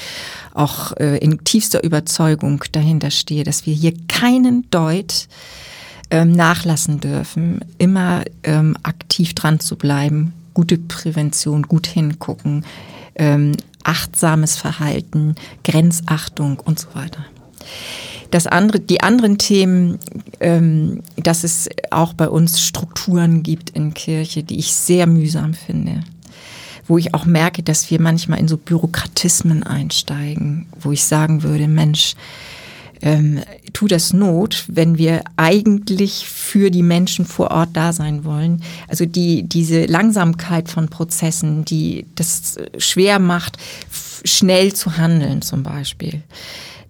auch 0.53 0.93
äh, 0.99 1.19
in 1.19 1.43
tiefster 1.45 1.83
Überzeugung 1.83 2.65
dahinter 2.73 3.11
stehe, 3.11 3.45
dass 3.45 3.67
wir 3.67 3.75
hier 3.75 3.95
keinen 4.09 4.69
Deut 4.71 5.29
ähm, 6.11 6.33
nachlassen 6.33 7.01
dürfen, 7.01 7.61
immer 7.79 8.25
ähm, 8.43 8.77
aktiv 8.83 9.35
dran 9.35 9.61
zu 9.61 9.77
bleiben, 9.77 10.33
gute 10.55 10.79
Prävention, 10.79 11.63
gut 11.63 11.87
hingucken, 11.87 12.65
ähm, 13.15 13.53
achtsames 13.85 14.57
Verhalten, 14.57 15.35
Grenzachtung 15.65 16.61
und 16.61 16.79
so 16.79 16.89
weiter. 16.95 17.25
Das 18.31 18.47
andere, 18.47 18.79
die 18.79 19.01
anderen 19.01 19.39
Themen, 19.39 19.99
ähm, 20.39 21.03
dass 21.17 21.43
es 21.43 21.69
auch 21.91 22.13
bei 22.13 22.29
uns 22.29 22.61
Strukturen 22.61 23.43
gibt 23.43 23.71
in 23.71 23.93
Kirche, 23.93 24.45
die 24.45 24.59
ich 24.59 24.73
sehr 24.73 25.07
mühsam 25.07 25.55
finde 25.55 26.05
wo 26.91 26.99
ich 26.99 27.15
auch 27.15 27.25
merke, 27.25 27.63
dass 27.63 27.89
wir 27.89 28.01
manchmal 28.01 28.41
in 28.41 28.49
so 28.49 28.57
Bürokratismen 28.57 29.63
einsteigen, 29.63 30.67
wo 30.81 30.91
ich 30.91 31.05
sagen 31.05 31.45
würde, 31.45 31.69
Mensch, 31.69 32.15
ähm, 33.01 33.41
tut 33.73 33.93
das 33.93 34.13
Not, 34.13 34.65
wenn 34.69 34.99
wir 34.99 35.23
eigentlich 35.37 36.27
für 36.27 36.71
die 36.71 36.83
Menschen 36.83 37.25
vor 37.25 37.51
Ort 37.51 37.71
da 37.75 37.93
sein 37.93 38.25
wollen. 38.25 38.63
Also 38.89 39.07
die, 39.07 39.43
diese 39.43 39.87
Langsamkeit 39.87 40.69
von 40.69 40.89
Prozessen, 40.89 41.65
die 41.65 42.07
das 42.15 42.57
schwer 42.79 43.19
macht, 43.19 43.57
schnell 44.25 44.73
zu 44.73 44.97
handeln 44.97 45.43
zum 45.43 45.63
Beispiel. 45.63 46.23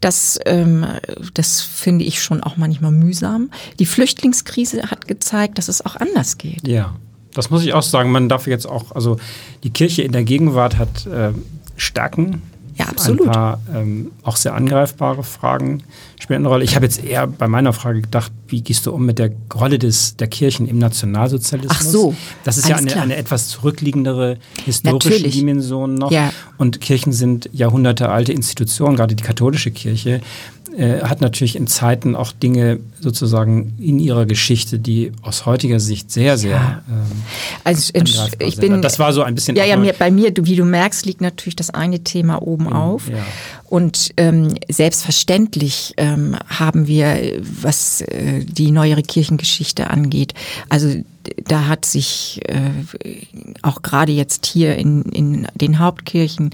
Das, 0.01 0.39
ähm, 0.47 0.87
das 1.35 1.61
finde 1.61 2.05
ich 2.05 2.23
schon 2.23 2.43
auch 2.43 2.57
manchmal 2.57 2.93
mühsam. 2.93 3.51
Die 3.79 3.87
Flüchtlingskrise 3.87 4.91
hat 4.91 5.07
gezeigt, 5.07 5.59
dass 5.59 5.69
es 5.69 5.85
auch 5.85 5.97
anders 5.97 6.39
geht. 6.39 6.67
Ja, 6.67 6.95
das 7.35 7.51
muss 7.51 7.65
ich 7.65 7.75
auch 7.75 7.83
sagen. 7.83 8.11
Man 8.11 8.29
darf 8.29 8.47
jetzt 8.47 8.67
auch, 8.67 8.93
also 8.93 9.19
die 9.63 9.71
Kirche 9.71 10.03
in 10.03 10.13
der 10.13 10.25
Gegenwart 10.25 10.79
hat 10.79 11.07
äh, 11.07 11.33
Stärken, 11.77 12.43
ja, 12.81 12.87
absolut. 12.89 13.27
Ein 13.27 13.33
paar 13.33 13.61
ähm, 13.75 14.13
auch 14.23 14.37
sehr 14.37 14.55
angreifbare 14.55 15.23
Fragen 15.23 15.83
spielen 16.19 16.41
eine 16.41 16.49
Rolle. 16.49 16.65
Ich 16.65 16.77
habe 16.77 16.87
jetzt 16.87 17.05
eher 17.05 17.27
bei 17.27 17.47
meiner 17.47 17.73
Frage 17.73 18.01
gedacht, 18.01 18.33
wie 18.49 18.63
gehst 18.63 18.87
du 18.87 18.93
um 18.93 19.05
mit 19.05 19.19
der 19.19 19.31
Rolle 19.55 19.79
des, 19.79 20.17
der 20.17 20.29
Kirchen 20.29 20.67
im 20.67 20.79
Nationalsozialismus? 20.79 21.77
Ach 21.79 21.83
so. 21.83 22.15
Das 22.45 22.57
ist 22.57 22.69
ja 22.69 22.77
eine, 22.77 23.01
eine, 23.01 23.17
etwas 23.17 23.49
zurückliegendere 23.49 24.39
historische 24.65 25.11
Natürlich. 25.11 25.35
Dimension 25.35 25.95
noch. 25.95 26.11
Ja. 26.11 26.33
Und 26.57 26.81
Kirchen 26.81 27.13
sind 27.13 27.51
jahrhundertealte 27.53 28.33
Institutionen, 28.33 28.97
gerade 28.97 29.15
die 29.15 29.23
katholische 29.23 29.71
Kirche 29.71 30.21
äh, 30.77 31.03
hat 31.03 31.21
natürlich 31.21 31.57
in 31.57 31.67
Zeiten 31.67 32.15
auch 32.15 32.33
Dinge 32.33 32.81
sozusagen 33.01 33.75
in 33.79 33.99
ihrer 33.99 34.27
Geschichte, 34.27 34.79
die 34.79 35.13
aus 35.23 35.47
heutiger 35.47 35.81
Sicht 35.81 36.11
sehr, 36.11 36.39
sehr. 36.39 36.51
Ja. 36.51 36.83
Ähm, 36.89 37.23
also 37.65 37.93
ich 38.39 38.57
bin. 38.57 38.83
Das 38.83 38.99
war 38.99 39.13
so 39.13 39.23
ein 39.23 39.35
bisschen. 39.35 39.57
Ja, 39.57 39.65
ja, 39.65 39.77
mir, 39.77 39.93
bei 39.93 40.11
mir, 40.11 40.33
wie 40.37 40.57
du 40.57 40.65
merkst, 40.65 41.07
liegt 41.07 41.21
natürlich 41.21 41.57
das 41.57 41.71
eine 41.71 42.01
Thema 42.01 42.43
oben 42.43 42.67
in, 42.67 42.73
auf. 42.73 43.09
Ja. 43.09 43.17
Und 43.69 44.11
ähm, 44.17 44.55
selbstverständlich 44.69 45.95
ähm, 45.97 46.37
haben 46.47 46.87
wir, 46.87 47.41
was 47.41 48.01
äh, 48.03 48.45
die 48.45 48.71
neuere 48.71 49.03
Kirchengeschichte 49.03 49.91
angeht, 49.91 50.35
also 50.69 50.89
da 51.45 51.67
hat 51.67 51.85
sich 51.85 52.41
äh, 52.47 52.71
auch 53.63 53.83
gerade 53.83 54.13
jetzt 54.13 54.47
hier 54.47 54.77
in, 54.77 55.03
in 55.03 55.49
den 55.55 55.79
Hauptkirchen 55.79 56.51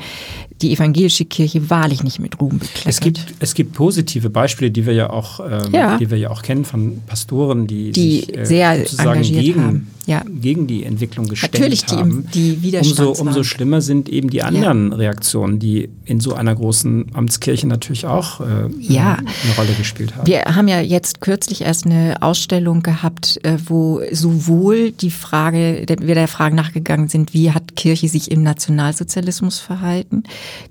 die 0.63 0.73
evangelische 0.73 1.25
Kirche 1.25 1.69
wahrlich 1.69 2.03
nicht 2.03 2.19
mit 2.19 2.41
Ruhm 2.41 2.59
bekleckert. 2.59 2.87
Es 2.87 3.01
gibt, 3.01 3.35
es 3.41 3.55
gibt 3.55 3.75
positive 3.75 4.31
Beispiele, 4.31 4.71
die 4.71 4.87
wir 4.87 4.95
ja 4.95 5.11
auch, 5.11 5.41
ähm, 5.41 5.73
ja. 5.73 5.99
die 5.99 6.11
wir 6.11 6.19
ja 6.19 6.31
auch 6.31 6.43
kennen 6.43 6.65
von 6.65 7.03
Pastoren, 7.07 7.67
die, 7.67 7.93
die 7.93 8.21
sich, 8.21 8.37
äh, 8.37 8.47
sehr 8.47 8.79
sozusagen 8.79 9.23
gegen, 9.23 9.65
haben. 9.65 9.91
Ja. 10.07 10.23
gegen 10.25 10.69
die 10.69 10.85
Entwicklung 10.85 11.27
gestellt 11.27 11.55
Natürlich 11.55 11.85
haben. 11.89 12.29
Die, 12.33 12.55
die 12.57 12.77
umso, 12.77 13.11
umso 13.11 13.43
schlimmer 13.43 13.81
sind 13.81 14.09
eben 14.09 14.31
die 14.31 14.41
anderen 14.41 14.93
ja. 14.93 14.97
Reaktionen, 14.97 15.59
die 15.59 15.89
in 16.05 16.21
so 16.21 16.35
einer 16.35 16.55
großen 16.55 17.07
Amtskirche 17.13 17.67
natürlich 17.67 18.07
auch 18.07 18.41
äh, 18.41 18.69
ja. 18.79 19.17
eine 19.17 19.55
Rolle 19.59 19.73
gespielt 19.77 20.15
haben. 20.15 20.27
Wir 20.29 20.43
haben 20.45 20.69
ja 20.69 20.81
jetzt 20.81 21.21
kürzlich 21.21 21.63
erst 21.63 21.87
eine 21.87 22.23
Ausstellung 22.23 22.85
gehabt, 22.85 23.41
äh, 23.43 23.59
wo 23.67 24.01
sowohl 24.13 24.93
die 24.93 25.11
Frage, 25.11 25.85
wir 25.89 26.15
der 26.15 26.29
Frage 26.29 26.55
nachgegangen 26.55 27.09
sind, 27.09 27.35
wie 27.35 27.51
hat 27.51 27.75
Kirche 27.75 28.09
sich 28.09 28.31
im 28.31 28.45
Nationalsozialismus 28.45 29.59
verhalten, 29.59 30.23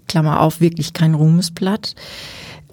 Klammer 0.08 0.40
auf, 0.40 0.62
wirklich 0.62 0.94
kein 0.94 1.14
Ruhmesblatt, 1.14 1.96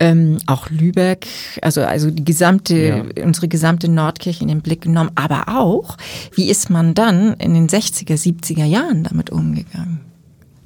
ähm, 0.00 0.38
auch 0.46 0.70
Lübeck, 0.70 1.26
also, 1.60 1.82
also 1.82 2.10
die 2.10 2.24
gesamte, 2.24 2.76
ja. 3.16 3.24
unsere 3.24 3.48
gesamte 3.48 3.88
Nordkirche 3.88 4.42
in 4.42 4.48
den 4.48 4.60
Blick 4.60 4.82
genommen, 4.82 5.10
aber 5.14 5.48
auch, 5.48 5.96
wie 6.34 6.48
ist 6.50 6.70
man 6.70 6.94
dann 6.94 7.34
in 7.34 7.54
den 7.54 7.68
60er, 7.68 8.14
70er 8.14 8.64
Jahren 8.64 9.04
damit 9.04 9.30
umgegangen? 9.30 10.00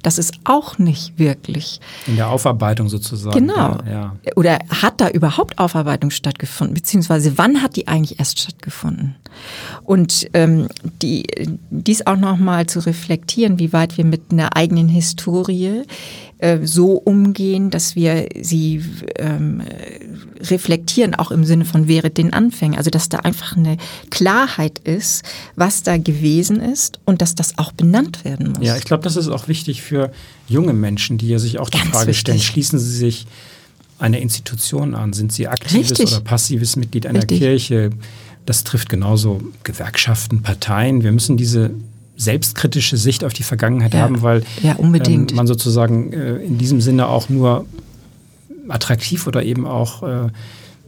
Das 0.07 0.17
ist 0.17 0.35
auch 0.45 0.77
nicht 0.77 1.19
wirklich. 1.19 1.81
In 2.05 2.15
der 2.15 2.29
Aufarbeitung 2.29 2.87
sozusagen. 2.87 3.37
Genau. 3.37 3.77
Ja. 3.89 4.15
Oder 4.37 4.59
hat 4.69 5.01
da 5.01 5.09
überhaupt 5.09 5.59
Aufarbeitung 5.59 6.11
stattgefunden? 6.11 6.75
Beziehungsweise 6.75 7.37
wann 7.37 7.61
hat 7.61 7.75
die 7.75 7.89
eigentlich 7.89 8.17
erst 8.17 8.39
stattgefunden? 8.39 9.15
Und 9.83 10.29
ähm, 10.33 10.69
die, 11.01 11.25
dies 11.71 12.07
auch 12.07 12.15
nochmal 12.15 12.67
zu 12.67 12.79
reflektieren, 12.85 13.59
wie 13.59 13.73
weit 13.73 13.97
wir 13.97 14.05
mit 14.05 14.31
einer 14.31 14.55
eigenen 14.55 14.87
Historie 14.87 15.83
äh, 16.39 16.59
so 16.65 16.91
umgehen, 16.93 17.69
dass 17.71 17.95
wir 17.95 18.29
sie 18.41 18.83
ähm, 19.17 19.61
reflektieren, 20.39 21.15
auch 21.15 21.31
im 21.31 21.45
Sinne 21.45 21.65
von 21.65 21.87
wäre 21.87 22.09
den 22.09 22.31
Anfängen. 22.33 22.77
Also 22.77 22.89
dass 22.89 23.09
da 23.09 23.19
einfach 23.19 23.57
eine 23.57 23.77
Klarheit 24.09 24.79
ist, 24.79 25.23
was 25.55 25.83
da 25.83 25.97
gewesen 25.97 26.59
ist 26.59 26.99
und 27.05 27.21
dass 27.21 27.35
das 27.35 27.57
auch 27.57 27.71
benannt 27.71 28.23
werden 28.23 28.53
muss. 28.53 28.65
Ja, 28.65 28.77
ich 28.77 28.83
glaube, 28.83 29.03
das 29.03 29.15
ist 29.15 29.29
auch 29.29 29.47
wichtig 29.47 29.81
für 29.81 30.11
junge 30.47 30.73
Menschen, 30.73 31.17
die 31.17 31.27
ja 31.27 31.39
sich 31.39 31.59
auch 31.59 31.69
die 31.69 31.79
Ganz 31.79 31.89
Frage 31.89 32.07
wichtig. 32.07 32.19
stellen, 32.19 32.39
schließen 32.39 32.79
sie 32.79 32.95
sich 32.95 33.25
einer 33.99 34.19
Institution 34.19 34.93
an? 34.93 35.13
Sind 35.13 35.33
sie 35.33 35.47
aktives 35.47 35.91
Richtig. 35.91 36.11
oder 36.11 36.21
passives 36.21 36.75
Mitglied 36.75 37.07
einer 37.07 37.19
Richtig. 37.19 37.39
Kirche? 37.39 37.89
Das 38.45 38.63
trifft 38.63 38.89
genauso 38.89 39.41
Gewerkschaften, 39.63 40.41
Parteien. 40.41 41.03
Wir 41.03 41.11
müssen 41.11 41.35
diese 41.35 41.71
selbstkritische 42.17 42.97
Sicht 42.97 43.23
auf 43.23 43.33
die 43.33 43.43
Vergangenheit 43.43 43.93
ja. 43.93 44.01
haben, 44.01 44.21
weil 44.21 44.43
ja, 44.61 44.75
ähm, 44.79 45.27
man 45.33 45.47
sozusagen 45.47 46.11
äh, 46.11 46.37
in 46.37 46.57
diesem 46.57 46.81
Sinne 46.81 47.07
auch 47.07 47.29
nur 47.29 47.65
attraktiv 48.67 49.27
oder 49.27 49.43
eben 49.43 49.65
auch 49.65 50.03
äh, 50.03 50.29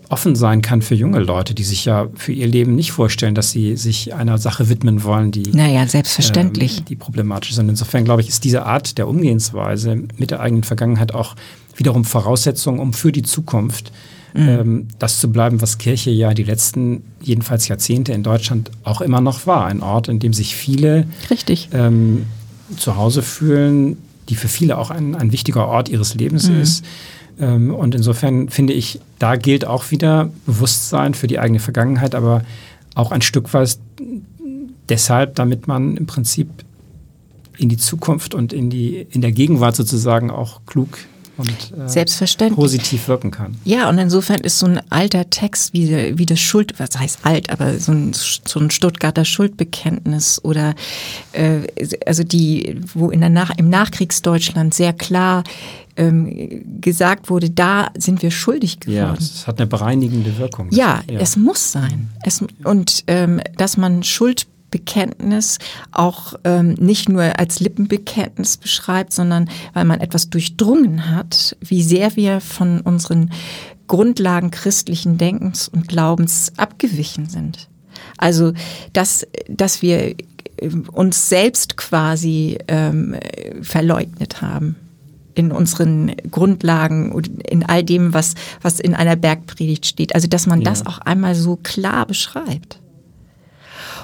offen 0.09 0.35
sein 0.35 0.63
kann 0.63 0.81
für 0.81 0.95
junge 0.95 1.19
Leute, 1.19 1.53
die 1.53 1.63
sich 1.63 1.85
ja 1.85 2.07
für 2.15 2.31
ihr 2.31 2.47
Leben 2.47 2.75
nicht 2.75 2.91
vorstellen, 2.91 3.35
dass 3.35 3.51
sie 3.51 3.77
sich 3.77 4.13
einer 4.15 4.39
Sache 4.39 4.67
widmen 4.67 5.03
wollen, 5.03 5.31
die, 5.31 5.43
naja, 5.51 5.87
selbstverständlich. 5.87 6.79
Ähm, 6.79 6.85
die 6.85 6.95
problematisch 6.95 7.51
ist. 7.51 7.59
Und 7.59 7.69
insofern 7.69 8.05
glaube 8.05 8.21
ich, 8.21 8.27
ist 8.27 8.43
diese 8.43 8.65
Art 8.65 8.97
der 8.97 9.07
Umgehensweise 9.07 10.03
mit 10.17 10.31
der 10.31 10.39
eigenen 10.39 10.63
Vergangenheit 10.63 11.13
auch 11.13 11.35
wiederum 11.75 12.05
Voraussetzung, 12.05 12.79
um 12.79 12.93
für 12.93 13.11
die 13.11 13.21
Zukunft 13.21 13.91
mhm. 14.33 14.47
ähm, 14.47 14.87
das 14.99 15.19
zu 15.19 15.31
bleiben, 15.31 15.61
was 15.61 15.77
Kirche 15.77 16.11
ja 16.11 16.33
die 16.33 16.43
letzten 16.43 17.03
jedenfalls 17.21 17.67
Jahrzehnte 17.67 18.13
in 18.13 18.23
Deutschland 18.23 18.71
auch 18.83 19.01
immer 19.01 19.21
noch 19.21 19.47
war. 19.47 19.65
Ein 19.65 19.81
Ort, 19.81 20.07
in 20.07 20.19
dem 20.19 20.33
sich 20.33 20.55
viele 20.55 21.07
Richtig. 21.29 21.69
Ähm, 21.73 22.25
zu 22.77 22.95
Hause 22.95 23.21
fühlen, 23.21 23.97
die 24.29 24.35
für 24.35 24.47
viele 24.47 24.77
auch 24.77 24.91
ein, 24.91 25.15
ein 25.15 25.31
wichtiger 25.31 25.67
Ort 25.67 25.89
ihres 25.89 26.15
Lebens 26.15 26.49
mhm. 26.49 26.61
ist. 26.61 26.85
Ähm, 27.39 27.73
und 27.73 27.95
insofern 27.95 28.49
finde 28.49 28.73
ich, 28.73 28.99
da 29.17 29.35
gilt 29.35 29.65
auch 29.65 29.91
wieder 29.91 30.29
Bewusstsein 30.45 31.13
für 31.13 31.27
die 31.27 31.39
eigene 31.39 31.59
Vergangenheit, 31.59 32.15
aber 32.15 32.43
auch 32.95 33.11
ein 33.11 33.21
Stück 33.21 33.53
weit 33.53 33.77
deshalb, 34.89 35.35
damit 35.35 35.67
man 35.67 35.95
im 35.95 36.05
Prinzip 36.05 36.49
in 37.57 37.69
die 37.69 37.77
Zukunft 37.77 38.33
und 38.33 38.53
in, 38.53 38.69
die, 38.69 39.05
in 39.11 39.21
der 39.21 39.31
Gegenwart 39.31 39.75
sozusagen 39.75 40.31
auch 40.31 40.61
klug 40.65 40.97
und 41.39 41.49
äh, 41.49 41.87
Selbstverständlich. 41.87 42.55
positiv 42.57 43.07
wirken 43.07 43.31
kann. 43.31 43.55
Ja, 43.63 43.89
und 43.89 43.97
insofern 43.97 44.41
ist 44.41 44.59
so 44.59 44.65
ein 44.65 44.81
alter 44.91 45.29
Text 45.29 45.73
wie, 45.73 46.17
wie 46.17 46.25
das 46.25 46.39
Schuld, 46.39 46.79
was 46.79 46.99
heißt 46.99 47.19
alt, 47.23 47.49
aber 47.49 47.79
so 47.79 47.93
ein, 47.93 48.11
so 48.13 48.59
ein 48.59 48.69
Stuttgarter 48.69 49.25
Schuldbekenntnis 49.25 50.43
oder 50.43 50.75
äh, 51.31 51.61
also 52.05 52.23
die, 52.23 52.81
wo 52.93 53.09
in 53.09 53.21
der 53.21 53.29
Nach 53.29 53.57
im 53.57 53.69
Nachkriegsdeutschland 53.69 54.73
sehr 54.73 54.93
klar 54.93 55.43
ähm, 55.95 56.81
gesagt 56.81 57.29
wurde, 57.29 57.49
da 57.49 57.89
sind 57.97 58.21
wir 58.21 58.31
schuldig 58.31 58.79
geworden. 58.79 58.97
Ja, 58.97 59.13
es 59.17 59.47
hat 59.47 59.59
eine 59.59 59.67
bereinigende 59.67 60.37
Wirkung. 60.37 60.67
Ja, 60.71 61.01
ja, 61.09 61.19
es 61.19 61.35
muss 61.35 61.71
sein. 61.71 62.09
Es, 62.23 62.43
und 62.63 63.03
ähm, 63.07 63.41
dass 63.57 63.77
man 63.77 64.03
Schuld 64.03 64.47
Bekenntnis 64.71 65.59
auch 65.91 66.33
ähm, 66.43 66.73
nicht 66.73 67.09
nur 67.09 67.39
als 67.39 67.59
Lippenbekenntnis 67.59 68.57
beschreibt, 68.57 69.13
sondern 69.13 69.49
weil 69.73 69.85
man 69.85 69.99
etwas 69.99 70.29
durchdrungen 70.29 71.09
hat, 71.09 71.57
wie 71.61 71.83
sehr 71.83 72.15
wir 72.15 72.41
von 72.41 72.81
unseren 72.81 73.31
Grundlagen 73.87 74.51
christlichen 74.51 75.17
Denkens 75.17 75.67
und 75.67 75.87
Glaubens 75.87 76.53
abgewichen 76.57 77.27
sind. 77.27 77.67
Also, 78.17 78.53
dass, 78.93 79.27
dass 79.49 79.81
wir 79.81 80.09
äh, 80.09 80.15
uns 80.91 81.27
selbst 81.29 81.75
quasi 81.75 82.57
ähm, 82.67 83.15
verleugnet 83.61 84.41
haben 84.41 84.75
in 85.35 85.51
unseren 85.51 86.15
Grundlagen 86.29 87.11
und 87.11 87.27
in 87.43 87.63
all 87.63 87.83
dem, 87.83 88.13
was, 88.13 88.35
was 88.61 88.79
in 88.79 88.93
einer 88.93 89.15
Bergpredigt 89.15 89.85
steht. 89.85 90.13
Also, 90.15 90.27
dass 90.27 90.47
man 90.47 90.61
ja. 90.61 90.69
das 90.69 90.85
auch 90.85 90.99
einmal 90.99 91.33
so 91.35 91.55
klar 91.55 92.05
beschreibt. 92.05 92.78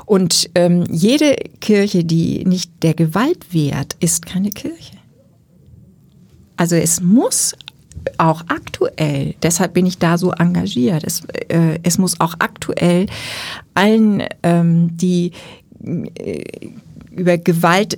Und 0.06 0.50
ähm, 0.56 0.84
jede 0.90 1.36
Kirche, 1.62 2.04
die 2.04 2.46
nicht 2.46 2.72
der 2.84 2.94
Gewalt 2.94 3.54
wehrt, 3.54 3.96
ist 4.00 4.26
keine 4.26 4.52
Kirche. 4.52 4.98
Also 6.58 6.76
es 6.76 7.02
muss 7.02 7.56
auch 8.18 8.44
aktuell, 8.48 9.34
deshalb 9.42 9.74
bin 9.74 9.86
ich 9.86 9.98
da 9.98 10.18
so 10.18 10.32
engagiert, 10.32 11.04
es, 11.04 11.24
äh, 11.50 11.80
es 11.84 11.98
muss 11.98 12.20
auch 12.20 12.36
aktuell 12.40 13.08
allen, 13.74 14.24
ähm, 14.44 14.96
die 14.96 15.32
äh, 15.84 16.44
über 17.12 17.38
Gewalt 17.38 17.98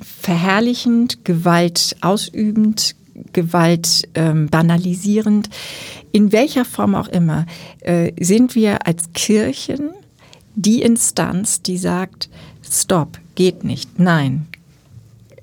verherrlichend, 0.00 1.24
Gewalt 1.24 1.96
ausübend, 2.00 2.96
Gewalt 3.32 4.08
ähm, 4.14 4.48
banalisierend, 4.48 5.50
in 6.12 6.32
welcher 6.32 6.64
Form 6.64 6.94
auch 6.94 7.08
immer, 7.08 7.46
äh, 7.80 8.12
sind 8.18 8.54
wir 8.54 8.86
als 8.86 9.12
Kirchen 9.12 9.90
die 10.54 10.82
Instanz, 10.82 11.62
die 11.62 11.78
sagt, 11.78 12.28
stopp, 12.68 13.18
geht 13.34 13.64
nicht, 13.64 13.98
nein. 13.98 14.46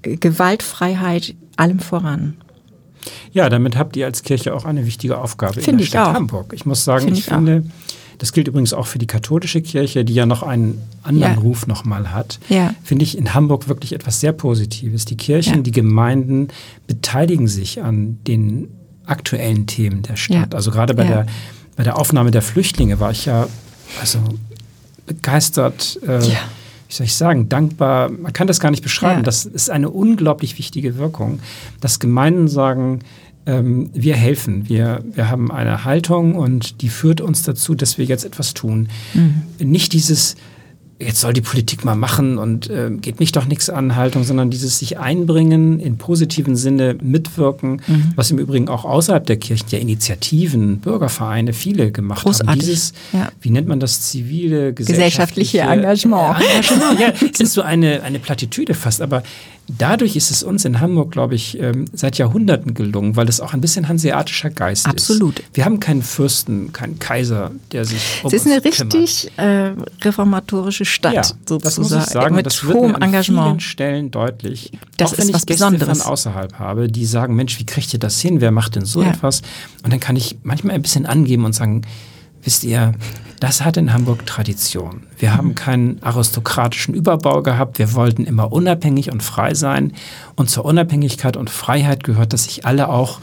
Gewaltfreiheit 0.01 1.35
allem 1.55 1.79
voran. 1.79 2.35
Ja, 3.31 3.49
damit 3.49 3.77
habt 3.77 3.95
ihr 3.95 4.05
als 4.05 4.23
Kirche 4.23 4.53
auch 4.53 4.65
eine 4.65 4.85
wichtige 4.85 5.17
Aufgabe 5.17 5.55
Find 5.55 5.67
in 5.67 5.77
der 5.79 5.85
Stadt 5.85 6.07
auch. 6.07 6.13
Hamburg. 6.13 6.53
Ich 6.53 6.65
muss 6.65 6.83
sagen, 6.83 7.05
Find 7.05 7.17
ich, 7.17 7.27
ich 7.27 7.33
finde, 7.33 7.63
das 8.17 8.33
gilt 8.33 8.47
übrigens 8.47 8.73
auch 8.73 8.87
für 8.87 8.99
die 8.99 9.07
katholische 9.07 9.61
Kirche, 9.61 10.03
die 10.03 10.13
ja 10.13 10.25
noch 10.25 10.43
einen 10.43 10.81
anderen 11.03 11.35
ja. 11.35 11.39
Ruf 11.39 11.67
nochmal 11.67 12.11
hat, 12.11 12.39
ja. 12.49 12.73
finde 12.83 13.03
ich 13.03 13.17
in 13.17 13.33
Hamburg 13.33 13.67
wirklich 13.67 13.93
etwas 13.93 14.19
sehr 14.19 14.33
Positives. 14.33 15.05
Die 15.05 15.17
Kirchen, 15.17 15.55
ja. 15.55 15.61
die 15.61 15.71
Gemeinden 15.71 16.49
beteiligen 16.87 17.47
sich 17.47 17.81
an 17.81 18.19
den 18.27 18.67
aktuellen 19.05 19.65
Themen 19.67 20.03
der 20.03 20.17
Stadt. 20.17 20.53
Also 20.53 20.71
gerade 20.71 20.93
bei, 20.93 21.05
der, 21.05 21.25
bei 21.75 21.83
der 21.83 21.97
Aufnahme 21.97 22.31
der 22.31 22.41
Flüchtlinge 22.41 22.99
war 22.99 23.11
ich 23.11 23.25
ja 23.25 23.47
also 23.99 24.19
begeistert, 25.09 25.99
äh, 26.07 26.19
ja. 26.19 26.37
wie 26.87 26.93
soll 26.93 27.05
ich 27.05 27.15
sagen, 27.15 27.49
dankbar. 27.49 28.09
Man 28.09 28.31
kann 28.31 28.47
das 28.47 28.59
gar 28.59 28.71
nicht 28.71 28.83
beschreiben. 28.83 29.19
Ja. 29.19 29.23
Das 29.23 29.45
ist 29.45 29.69
eine 29.69 29.89
unglaublich 29.89 30.57
wichtige 30.57 30.97
Wirkung, 30.97 31.39
dass 31.81 31.99
Gemeinden 31.99 32.47
sagen, 32.47 32.99
ähm, 33.45 33.89
wir 33.93 34.15
helfen, 34.15 34.69
wir, 34.69 35.03
wir 35.11 35.29
haben 35.29 35.51
eine 35.51 35.83
Haltung 35.83 36.35
und 36.35 36.81
die 36.81 36.89
führt 36.89 37.21
uns 37.21 37.41
dazu, 37.41 37.73
dass 37.73 37.97
wir 37.97 38.05
jetzt 38.05 38.23
etwas 38.23 38.53
tun. 38.53 38.89
Mhm. 39.15 39.41
Nicht 39.59 39.93
dieses, 39.93 40.35
jetzt 40.99 41.21
soll 41.21 41.33
die 41.33 41.41
Politik 41.41 41.85
mal 41.85 41.95
machen 41.95 42.37
und 42.37 42.69
äh, 42.69 42.89
geht 42.91 43.19
mich 43.19 43.31
doch 43.31 43.45
nichts 43.45 43.69
an 43.69 43.95
Haltung, 43.95 44.23
sondern 44.23 44.49
dieses 44.49 44.79
sich 44.79 44.99
einbringen, 44.99 45.79
in 45.79 45.97
positiven 45.97 46.55
Sinne 46.55 46.97
mitwirken, 47.01 47.81
mhm. 47.87 48.13
was 48.15 48.31
im 48.31 48.37
Übrigen 48.37 48.67
auch 48.67 48.83
außerhalb 48.83 49.25
der 49.25 49.37
Kirchen 49.37 49.67
ja 49.69 49.79
Initiativen, 49.79 50.79
Bürgervereine, 50.79 51.53
viele 51.53 51.91
gemacht 51.91 52.23
Großartig. 52.23 52.49
haben. 52.49 52.59
Dieses, 52.59 52.93
ja. 53.13 53.29
wie 53.41 53.49
nennt 53.49 53.67
man 53.67 53.79
das, 53.79 54.01
zivile, 54.01 54.73
gesellschaftliche, 54.73 55.59
gesellschaftliche 55.59 55.59
Engagement. 55.59 56.41
Engagement. 56.41 56.99
ja, 57.21 57.29
es 57.31 57.39
ist 57.39 57.53
so 57.53 57.61
eine, 57.61 58.03
eine 58.03 58.19
Plattitüde 58.19 58.73
fast, 58.73 59.01
aber 59.01 59.23
dadurch 59.77 60.15
ist 60.15 60.31
es 60.31 60.43
uns 60.43 60.65
in 60.65 60.79
Hamburg, 60.79 61.11
glaube 61.11 61.35
ich, 61.35 61.59
ähm, 61.59 61.85
seit 61.93 62.17
Jahrhunderten 62.17 62.73
gelungen, 62.73 63.15
weil 63.15 63.29
es 63.29 63.39
auch 63.39 63.53
ein 63.53 63.61
bisschen 63.61 63.87
hanseatischer 63.87 64.49
Geist 64.49 64.87
Absolut. 64.87 65.39
ist. 65.39 65.47
Wir 65.53 65.65
haben 65.65 65.79
keinen 65.79 66.01
Fürsten, 66.01 66.73
keinen 66.73 66.99
Kaiser, 66.99 67.51
der 67.71 67.85
sich 67.85 68.01
um 68.23 68.27
Es 68.27 68.33
ist 68.33 68.47
eine 68.47 68.63
richtig 68.63 69.31
äh, 69.37 69.71
reformatorische 70.01 70.85
Stadt, 70.89 71.13
ja, 71.13 71.23
sozusagen. 71.23 71.61
Das 71.61 71.77
muss 71.77 71.91
ich 71.91 72.03
sagen, 72.11 72.35
mit 72.35 72.45
das 72.45 72.63
hohem 72.63 72.91
wird 72.93 73.03
Engagement. 73.03 73.39
an 73.39 73.45
vielen 73.45 73.59
Stellen 73.59 74.11
deutlich. 74.11 74.71
Das 74.97 75.13
auch 75.13 75.17
wenn 75.17 75.23
ist 75.23 75.29
ich 75.29 75.35
was 75.35 75.45
Gäste 75.45 75.65
Besonderes. 75.65 76.01
von 76.03 76.11
außerhalb 76.11 76.59
habe, 76.59 76.87
die 76.87 77.05
sagen, 77.05 77.35
Mensch, 77.35 77.59
wie 77.59 77.65
kriegt 77.65 77.93
ihr 77.93 77.99
das 77.99 78.19
hin? 78.19 78.41
Wer 78.41 78.51
macht 78.51 78.75
denn 78.75 78.85
so 78.85 79.01
ja. 79.01 79.09
etwas? 79.09 79.41
Und 79.83 79.93
dann 79.93 79.99
kann 79.99 80.15
ich 80.15 80.39
manchmal 80.43 80.75
ein 80.75 80.81
bisschen 80.81 81.05
angeben 81.05 81.45
und 81.45 81.53
sagen, 81.53 81.83
wisst 82.43 82.63
ihr, 82.63 82.93
das 83.39 83.63
hat 83.63 83.77
in 83.77 83.93
Hamburg 83.93 84.25
Tradition. 84.25 85.03
Wir 85.17 85.35
haben 85.35 85.55
keinen 85.55 86.03
aristokratischen 86.03 86.93
Überbau 86.93 87.41
gehabt. 87.41 87.79
Wir 87.79 87.93
wollten 87.93 88.25
immer 88.25 88.51
unabhängig 88.51 89.11
und 89.11 89.23
frei 89.23 89.53
sein. 89.53 89.93
Und 90.35 90.49
zur 90.49 90.65
Unabhängigkeit 90.65 91.37
und 91.37 91.49
Freiheit 91.49 92.03
gehört, 92.03 92.33
dass 92.33 92.45
sich 92.45 92.65
alle 92.65 92.89
auch 92.89 93.19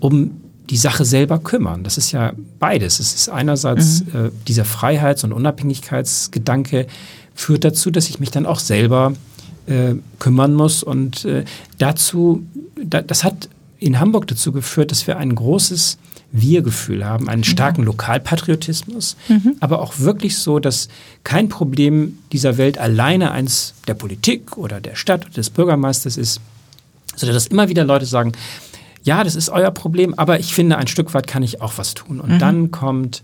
um 0.00 0.40
die 0.70 0.76
Sache 0.76 1.04
selber 1.04 1.38
kümmern. 1.38 1.82
Das 1.82 1.98
ist 1.98 2.12
ja 2.12 2.32
beides. 2.58 3.00
Es 3.00 3.12
ist 3.14 3.28
einerseits 3.28 4.04
mhm. 4.04 4.26
äh, 4.26 4.30
dieser 4.46 4.64
Freiheits- 4.64 5.24
und 5.24 5.32
Unabhängigkeitsgedanke 5.32 6.86
führt 7.34 7.64
dazu, 7.64 7.90
dass 7.90 8.08
ich 8.08 8.20
mich 8.20 8.30
dann 8.30 8.46
auch 8.46 8.60
selber 8.60 9.14
äh, 9.66 9.94
kümmern 10.18 10.54
muss. 10.54 10.82
Und 10.82 11.24
äh, 11.24 11.44
dazu, 11.78 12.44
da, 12.82 13.02
das 13.02 13.24
hat 13.24 13.48
in 13.78 13.98
Hamburg 13.98 14.28
dazu 14.28 14.52
geführt, 14.52 14.92
dass 14.92 15.06
wir 15.06 15.16
ein 15.16 15.34
großes 15.34 15.98
wir-Gefühl 16.32 17.04
haben, 17.04 17.28
einen 17.28 17.42
starken 17.42 17.82
Lokalpatriotismus, 17.82 19.16
mhm. 19.28 19.56
aber 19.58 19.80
auch 19.80 19.98
wirklich 19.98 20.38
so, 20.38 20.60
dass 20.60 20.88
kein 21.24 21.48
Problem 21.48 22.18
dieser 22.30 22.56
Welt 22.56 22.78
alleine 22.78 23.32
eins 23.32 23.74
der 23.88 23.94
Politik 23.94 24.56
oder 24.56 24.80
der 24.80 24.94
Stadt 24.94 25.24
oder 25.24 25.34
des 25.34 25.50
Bürgermeisters 25.50 26.16
ist, 26.16 26.40
sondern 27.16 27.34
dass 27.34 27.48
immer 27.48 27.68
wieder 27.68 27.84
Leute 27.84 28.06
sagen, 28.06 28.32
ja, 29.02 29.24
das 29.24 29.36
ist 29.36 29.48
euer 29.48 29.70
Problem, 29.70 30.14
aber 30.14 30.40
ich 30.40 30.54
finde, 30.54 30.76
ein 30.76 30.86
Stück 30.86 31.14
weit 31.14 31.26
kann 31.26 31.42
ich 31.42 31.60
auch 31.60 31.74
was 31.76 31.94
tun. 31.94 32.20
Und 32.20 32.32
mhm. 32.32 32.38
dann 32.38 32.70
kommt 32.70 33.22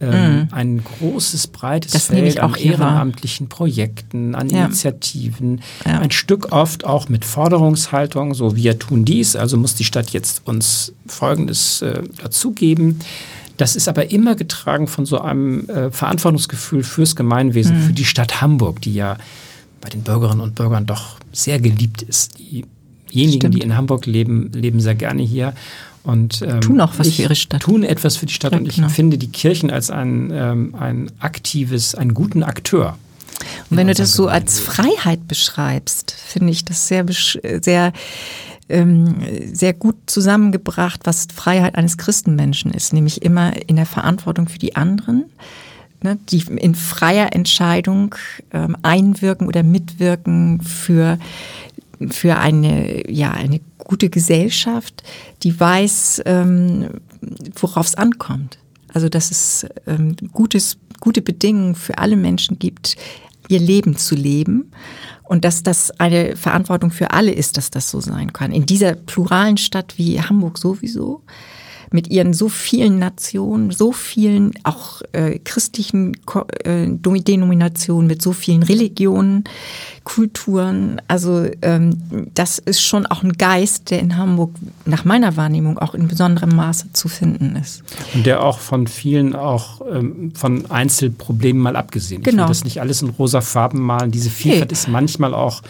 ähm, 0.00 0.10
mhm. 0.10 0.48
ein 0.50 0.84
großes, 0.84 1.48
breites 1.48 1.92
das 1.92 2.06
Feld 2.06 2.40
an 2.40 2.54
ehrenamtlichen 2.54 3.48
Projekten, 3.48 4.34
an 4.34 4.48
ja. 4.48 4.64
Initiativen, 4.64 5.60
ja. 5.84 5.98
ein 5.98 6.10
Stück 6.10 6.52
oft 6.52 6.84
auch 6.84 7.10
mit 7.10 7.24
Forderungshaltung, 7.24 8.32
so 8.32 8.56
wir 8.56 8.78
tun 8.78 9.04
dies, 9.04 9.36
also 9.36 9.58
muss 9.58 9.74
die 9.74 9.84
Stadt 9.84 10.10
jetzt 10.10 10.46
uns 10.46 10.94
Folgendes 11.06 11.82
äh, 11.82 12.02
dazugeben. 12.22 13.00
Das 13.58 13.76
ist 13.76 13.88
aber 13.88 14.10
immer 14.10 14.36
getragen 14.36 14.86
von 14.86 15.04
so 15.04 15.20
einem 15.20 15.68
äh, 15.68 15.90
Verantwortungsgefühl 15.90 16.82
fürs 16.82 17.14
Gemeinwesen, 17.14 17.76
mhm. 17.76 17.86
für 17.88 17.92
die 17.92 18.06
Stadt 18.06 18.40
Hamburg, 18.40 18.80
die 18.80 18.94
ja 18.94 19.18
bei 19.82 19.90
den 19.90 20.02
Bürgerinnen 20.02 20.40
und 20.40 20.54
Bürgern 20.54 20.86
doch 20.86 21.16
sehr 21.32 21.60
geliebt 21.60 22.00
ist. 22.00 22.38
Diejenigen, 22.38 22.79
Stimmt. 23.12 23.54
die 23.54 23.60
in 23.60 23.76
Hamburg 23.76 24.06
leben, 24.06 24.50
leben 24.52 24.80
sehr 24.80 24.94
gerne 24.94 25.22
hier. 25.22 25.54
Und, 26.02 26.42
ähm, 26.42 26.60
tun 26.60 26.80
auch 26.80 26.94
was 26.96 27.10
für 27.10 27.22
ihre 27.22 27.34
Stadt. 27.34 27.62
Tun 27.62 27.82
etwas 27.82 28.16
für 28.16 28.26
die 28.26 28.32
Stadt. 28.32 28.52
Ja, 28.52 28.58
und 28.58 28.66
ich 28.66 28.76
genau. 28.76 28.88
finde 28.88 29.18
die 29.18 29.28
Kirchen 29.28 29.70
als 29.70 29.90
ein, 29.90 30.30
ähm, 30.32 30.74
ein 30.74 31.10
aktives, 31.18 31.94
einen 31.94 32.14
guten 32.14 32.42
Akteur. 32.42 32.96
Und 33.70 33.76
wenn 33.76 33.86
du 33.86 33.94
das 33.94 34.12
so 34.12 34.28
als 34.28 34.60
Freiheit 34.60 35.28
beschreibst, 35.28 36.10
finde 36.12 36.52
ich 36.52 36.64
das 36.64 36.88
sehr, 36.88 37.06
sehr, 37.62 37.92
ähm, 38.68 39.16
sehr 39.52 39.72
gut 39.72 39.96
zusammengebracht, 40.06 41.00
was 41.04 41.26
Freiheit 41.34 41.74
eines 41.74 41.98
Christenmenschen 41.98 42.70
ist, 42.70 42.92
nämlich 42.92 43.22
immer 43.22 43.52
in 43.68 43.76
der 43.76 43.86
Verantwortung 43.86 44.48
für 44.48 44.58
die 44.58 44.76
anderen, 44.76 45.24
ne, 46.02 46.18
die 46.28 46.42
in 46.56 46.74
freier 46.74 47.34
Entscheidung 47.34 48.14
ähm, 48.52 48.76
einwirken 48.82 49.46
oder 49.46 49.62
mitwirken 49.62 50.60
für 50.62 51.18
für 52.08 52.36
eine, 52.36 53.10
ja, 53.10 53.32
eine 53.32 53.60
gute 53.78 54.08
Gesellschaft, 54.08 55.02
die 55.42 55.58
weiß, 55.58 56.22
ähm, 56.24 56.88
worauf 57.54 57.86
es 57.86 57.94
ankommt. 57.94 58.58
Also 58.92 59.08
dass 59.08 59.30
es 59.30 59.66
ähm, 59.86 60.16
gutes, 60.32 60.78
gute 61.00 61.22
Bedingungen 61.22 61.74
für 61.74 61.98
alle 61.98 62.16
Menschen 62.16 62.58
gibt, 62.58 62.96
ihr 63.48 63.60
Leben 63.60 63.96
zu 63.96 64.14
leben 64.14 64.70
Und 65.24 65.44
dass 65.44 65.62
das 65.62 65.90
eine 66.00 66.36
Verantwortung 66.36 66.90
für 66.90 67.10
alle 67.10 67.32
ist, 67.32 67.56
dass 67.56 67.70
das 67.70 67.90
so 67.90 68.00
sein 68.00 68.32
kann. 68.32 68.52
In 68.52 68.66
dieser 68.66 68.94
pluralen 68.94 69.56
Stadt 69.56 69.98
wie 69.98 70.20
Hamburg 70.20 70.58
sowieso 70.58 71.22
mit 71.92 72.08
ihren 72.08 72.32
so 72.32 72.48
vielen 72.48 72.98
Nationen, 72.98 73.72
so 73.72 73.90
vielen 73.92 74.52
auch 74.62 75.02
äh, 75.12 75.38
christlichen 75.40 76.16
äh, 76.64 76.86
Denominationen, 76.88 78.06
mit 78.06 78.22
so 78.22 78.32
vielen 78.32 78.62
Religionen, 78.62 79.44
Kulturen. 80.04 81.02
Also 81.08 81.46
ähm, 81.62 82.28
das 82.34 82.58
ist 82.58 82.80
schon 82.80 83.06
auch 83.06 83.22
ein 83.22 83.32
Geist, 83.32 83.90
der 83.90 83.98
in 83.98 84.16
Hamburg 84.16 84.54
nach 84.84 85.04
meiner 85.04 85.36
Wahrnehmung 85.36 85.78
auch 85.78 85.94
in 85.94 86.06
besonderem 86.06 86.54
Maße 86.54 86.92
zu 86.92 87.08
finden 87.08 87.56
ist. 87.56 87.82
Und 88.14 88.24
der 88.24 88.42
auch 88.42 88.60
von 88.60 88.86
vielen 88.86 89.34
auch 89.34 89.80
ähm, 89.90 90.32
von 90.34 90.70
Einzelproblemen 90.70 91.60
mal 91.60 91.74
abgesehen. 91.74 92.22
Genau. 92.22 92.44
Ich 92.44 92.48
will 92.48 92.54
das 92.54 92.64
nicht 92.64 92.80
alles 92.80 93.02
in 93.02 93.10
rosa 93.10 93.40
Farben 93.40 93.80
malen. 93.80 94.12
Diese 94.12 94.30
Vielfalt 94.30 94.70
hey. 94.70 94.72
ist 94.72 94.88
manchmal 94.88 95.34
auch 95.34 95.62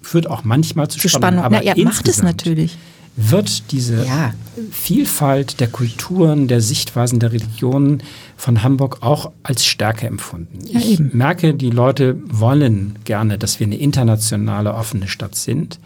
führt 0.00 0.28
auch 0.28 0.42
manchmal 0.44 0.88
zu, 0.88 0.98
zu 0.98 1.08
Spannung. 1.08 1.40
Spannung. 1.40 1.44
Aber 1.44 1.60
Na, 1.64 1.76
er 1.76 1.84
macht 1.84 2.08
es 2.08 2.22
natürlich 2.22 2.78
wird 3.20 3.72
diese 3.72 4.04
ja. 4.04 4.32
Vielfalt 4.70 5.58
der 5.58 5.66
Kulturen, 5.66 6.46
der 6.46 6.60
Sichtweisen, 6.60 7.18
der 7.18 7.32
Religionen 7.32 8.02
von 8.36 8.62
Hamburg 8.62 8.98
auch 9.00 9.32
als 9.42 9.64
Stärke 9.64 10.06
empfunden. 10.06 10.60
Ja, 10.66 10.78
ich 10.78 11.00
merke, 11.00 11.54
die 11.54 11.70
Leute 11.70 12.16
wollen 12.28 12.96
gerne, 13.04 13.36
dass 13.36 13.58
wir 13.58 13.66
eine 13.66 13.76
internationale, 13.76 14.72
offene 14.72 15.08
Stadt 15.08 15.34
sind. 15.34 15.80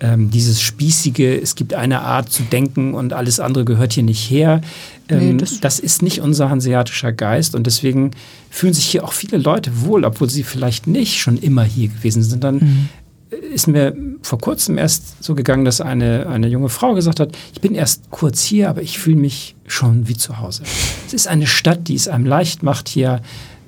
Ähm, 0.00 0.30
dieses 0.30 0.60
spießige, 0.60 1.40
es 1.42 1.54
gibt 1.54 1.72
eine 1.72 2.02
Art 2.02 2.30
zu 2.30 2.42
denken 2.42 2.92
und 2.94 3.14
alles 3.14 3.40
andere 3.40 3.64
gehört 3.64 3.94
hier 3.94 4.04
nicht 4.04 4.30
her. 4.30 4.60
Ähm, 5.08 5.18
nee, 5.18 5.36
das, 5.38 5.60
das, 5.60 5.80
ist 5.80 6.02
nicht 6.02 6.20
unser 6.20 6.50
hanseatischer 6.50 7.12
Geist 7.12 7.56
und 7.56 7.66
deswegen 7.66 8.10
fühlen 8.50 8.74
sich 8.74 8.84
hier 8.84 9.04
auch 9.04 9.12
viele 9.12 9.38
Leute 9.38 9.80
wohl, 9.80 10.04
obwohl 10.04 10.28
sie 10.28 10.44
vielleicht 10.44 10.86
nicht 10.86 11.18
schon 11.18 11.38
immer 11.38 11.64
hier 11.64 11.88
gewesen 11.88 12.22
sind, 12.22 12.42
sondern 12.42 12.54
mhm 12.56 12.88
ist 13.30 13.66
mir 13.66 13.94
vor 14.22 14.38
kurzem 14.38 14.78
erst 14.78 15.22
so 15.22 15.34
gegangen, 15.34 15.64
dass 15.64 15.80
eine, 15.80 16.26
eine 16.28 16.48
junge 16.48 16.68
Frau 16.68 16.94
gesagt 16.94 17.20
hat, 17.20 17.36
ich 17.52 17.60
bin 17.60 17.74
erst 17.74 18.10
kurz 18.10 18.42
hier, 18.42 18.68
aber 18.70 18.82
ich 18.82 18.98
fühle 18.98 19.16
mich 19.16 19.54
schon 19.66 20.08
wie 20.08 20.16
zu 20.16 20.38
Hause. 20.38 20.62
Es 21.06 21.12
ist 21.12 21.28
eine 21.28 21.46
Stadt, 21.46 21.88
die 21.88 21.94
es 21.94 22.08
einem 22.08 22.26
leicht 22.26 22.62
macht, 22.62 22.88
hier 22.88 23.20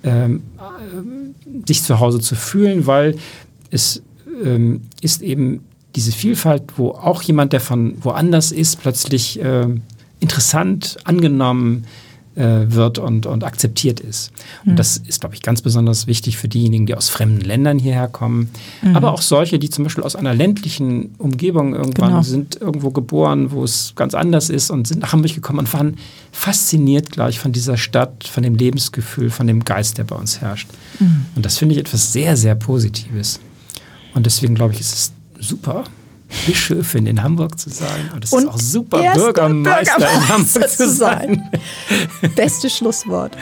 ähm, 0.02 0.42
äh, 0.58 1.66
sich 1.66 1.82
zu 1.82 2.00
Hause 2.00 2.20
zu 2.20 2.34
fühlen, 2.34 2.86
weil 2.86 3.16
es 3.70 4.02
ähm, 4.44 4.82
ist 5.02 5.22
eben 5.22 5.64
diese 5.94 6.12
Vielfalt, 6.12 6.62
wo 6.76 6.90
auch 6.90 7.22
jemand, 7.22 7.52
der 7.52 7.60
von 7.60 7.96
woanders 8.02 8.52
ist, 8.52 8.80
plötzlich 8.80 9.40
äh, 9.42 9.66
interessant, 10.20 10.98
angenommen, 11.04 11.84
äh, 11.84 12.09
wird 12.36 12.98
und, 12.98 13.26
und 13.26 13.42
akzeptiert 13.42 13.98
ist. 13.98 14.30
Und 14.64 14.72
mhm. 14.72 14.76
das 14.76 14.96
ist, 14.96 15.20
glaube 15.20 15.34
ich, 15.34 15.42
ganz 15.42 15.62
besonders 15.62 16.06
wichtig 16.06 16.36
für 16.36 16.48
diejenigen, 16.48 16.86
die 16.86 16.94
aus 16.94 17.08
fremden 17.08 17.40
Ländern 17.40 17.78
hierher 17.78 18.06
kommen, 18.06 18.50
mhm. 18.82 18.96
aber 18.96 19.12
auch 19.12 19.20
solche, 19.20 19.58
die 19.58 19.68
zum 19.68 19.84
Beispiel 19.84 20.04
aus 20.04 20.14
einer 20.14 20.32
ländlichen 20.32 21.14
Umgebung 21.18 21.74
irgendwann 21.74 22.10
genau. 22.10 22.22
sind, 22.22 22.60
irgendwo 22.60 22.90
geboren, 22.90 23.50
wo 23.50 23.64
es 23.64 23.94
ganz 23.96 24.14
anders 24.14 24.48
ist 24.48 24.70
und 24.70 24.86
sind 24.86 25.00
nach 25.00 25.12
Hamburg 25.12 25.34
gekommen 25.34 25.58
und 25.58 25.72
waren 25.74 25.96
fasziniert 26.30 27.10
gleich 27.10 27.40
von 27.40 27.50
dieser 27.50 27.76
Stadt, 27.76 28.24
von 28.24 28.44
dem 28.44 28.54
Lebensgefühl, 28.54 29.30
von 29.30 29.48
dem 29.48 29.64
Geist, 29.64 29.98
der 29.98 30.04
bei 30.04 30.16
uns 30.16 30.40
herrscht. 30.40 30.68
Mhm. 31.00 31.26
Und 31.34 31.44
das 31.44 31.58
finde 31.58 31.74
ich 31.74 31.80
etwas 31.80 32.12
sehr, 32.12 32.36
sehr 32.36 32.54
Positives. 32.54 33.40
Und 34.14 34.26
deswegen 34.26 34.54
glaube 34.54 34.74
ich, 34.74 34.80
ist 34.80 34.94
es 34.94 35.12
super, 35.48 35.84
Bischöfin 36.46 37.06
in 37.06 37.22
Hamburg 37.22 37.58
zu 37.58 37.70
sein. 37.70 38.10
Und 38.14 38.24
es 38.24 38.32
ist 38.32 38.48
auch 38.48 38.58
super, 38.58 38.98
Bürgermeister, 39.14 39.96
Bürgermeister, 39.98 40.14
in 40.14 40.28
Hamburg 40.28 40.68
zu 40.68 40.88
sein. 40.88 41.50
Beste 42.36 42.70
Schlusswort. 42.70 43.36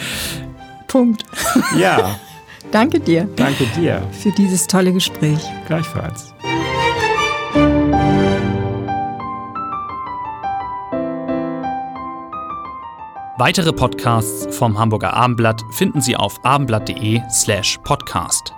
Punkt. 0.87 1.25
Ja. 1.77 2.19
Danke 2.71 3.01
dir. 3.01 3.29
Danke 3.37 3.67
dir. 3.77 4.03
Für 4.13 4.31
dieses 4.33 4.67
tolle 4.67 4.93
Gespräch. 4.93 5.41
Gleichfalls. 5.67 6.35
Weitere 13.39 13.73
Podcasts 13.73 14.57
vom 14.57 14.77
Hamburger 14.77 15.15
Abendblatt 15.15 15.63
finden 15.71 16.01
Sie 16.01 16.17
auf 16.17 16.45
abendblatt.de 16.45 17.23
slash 17.31 17.79
podcast. 17.85 18.53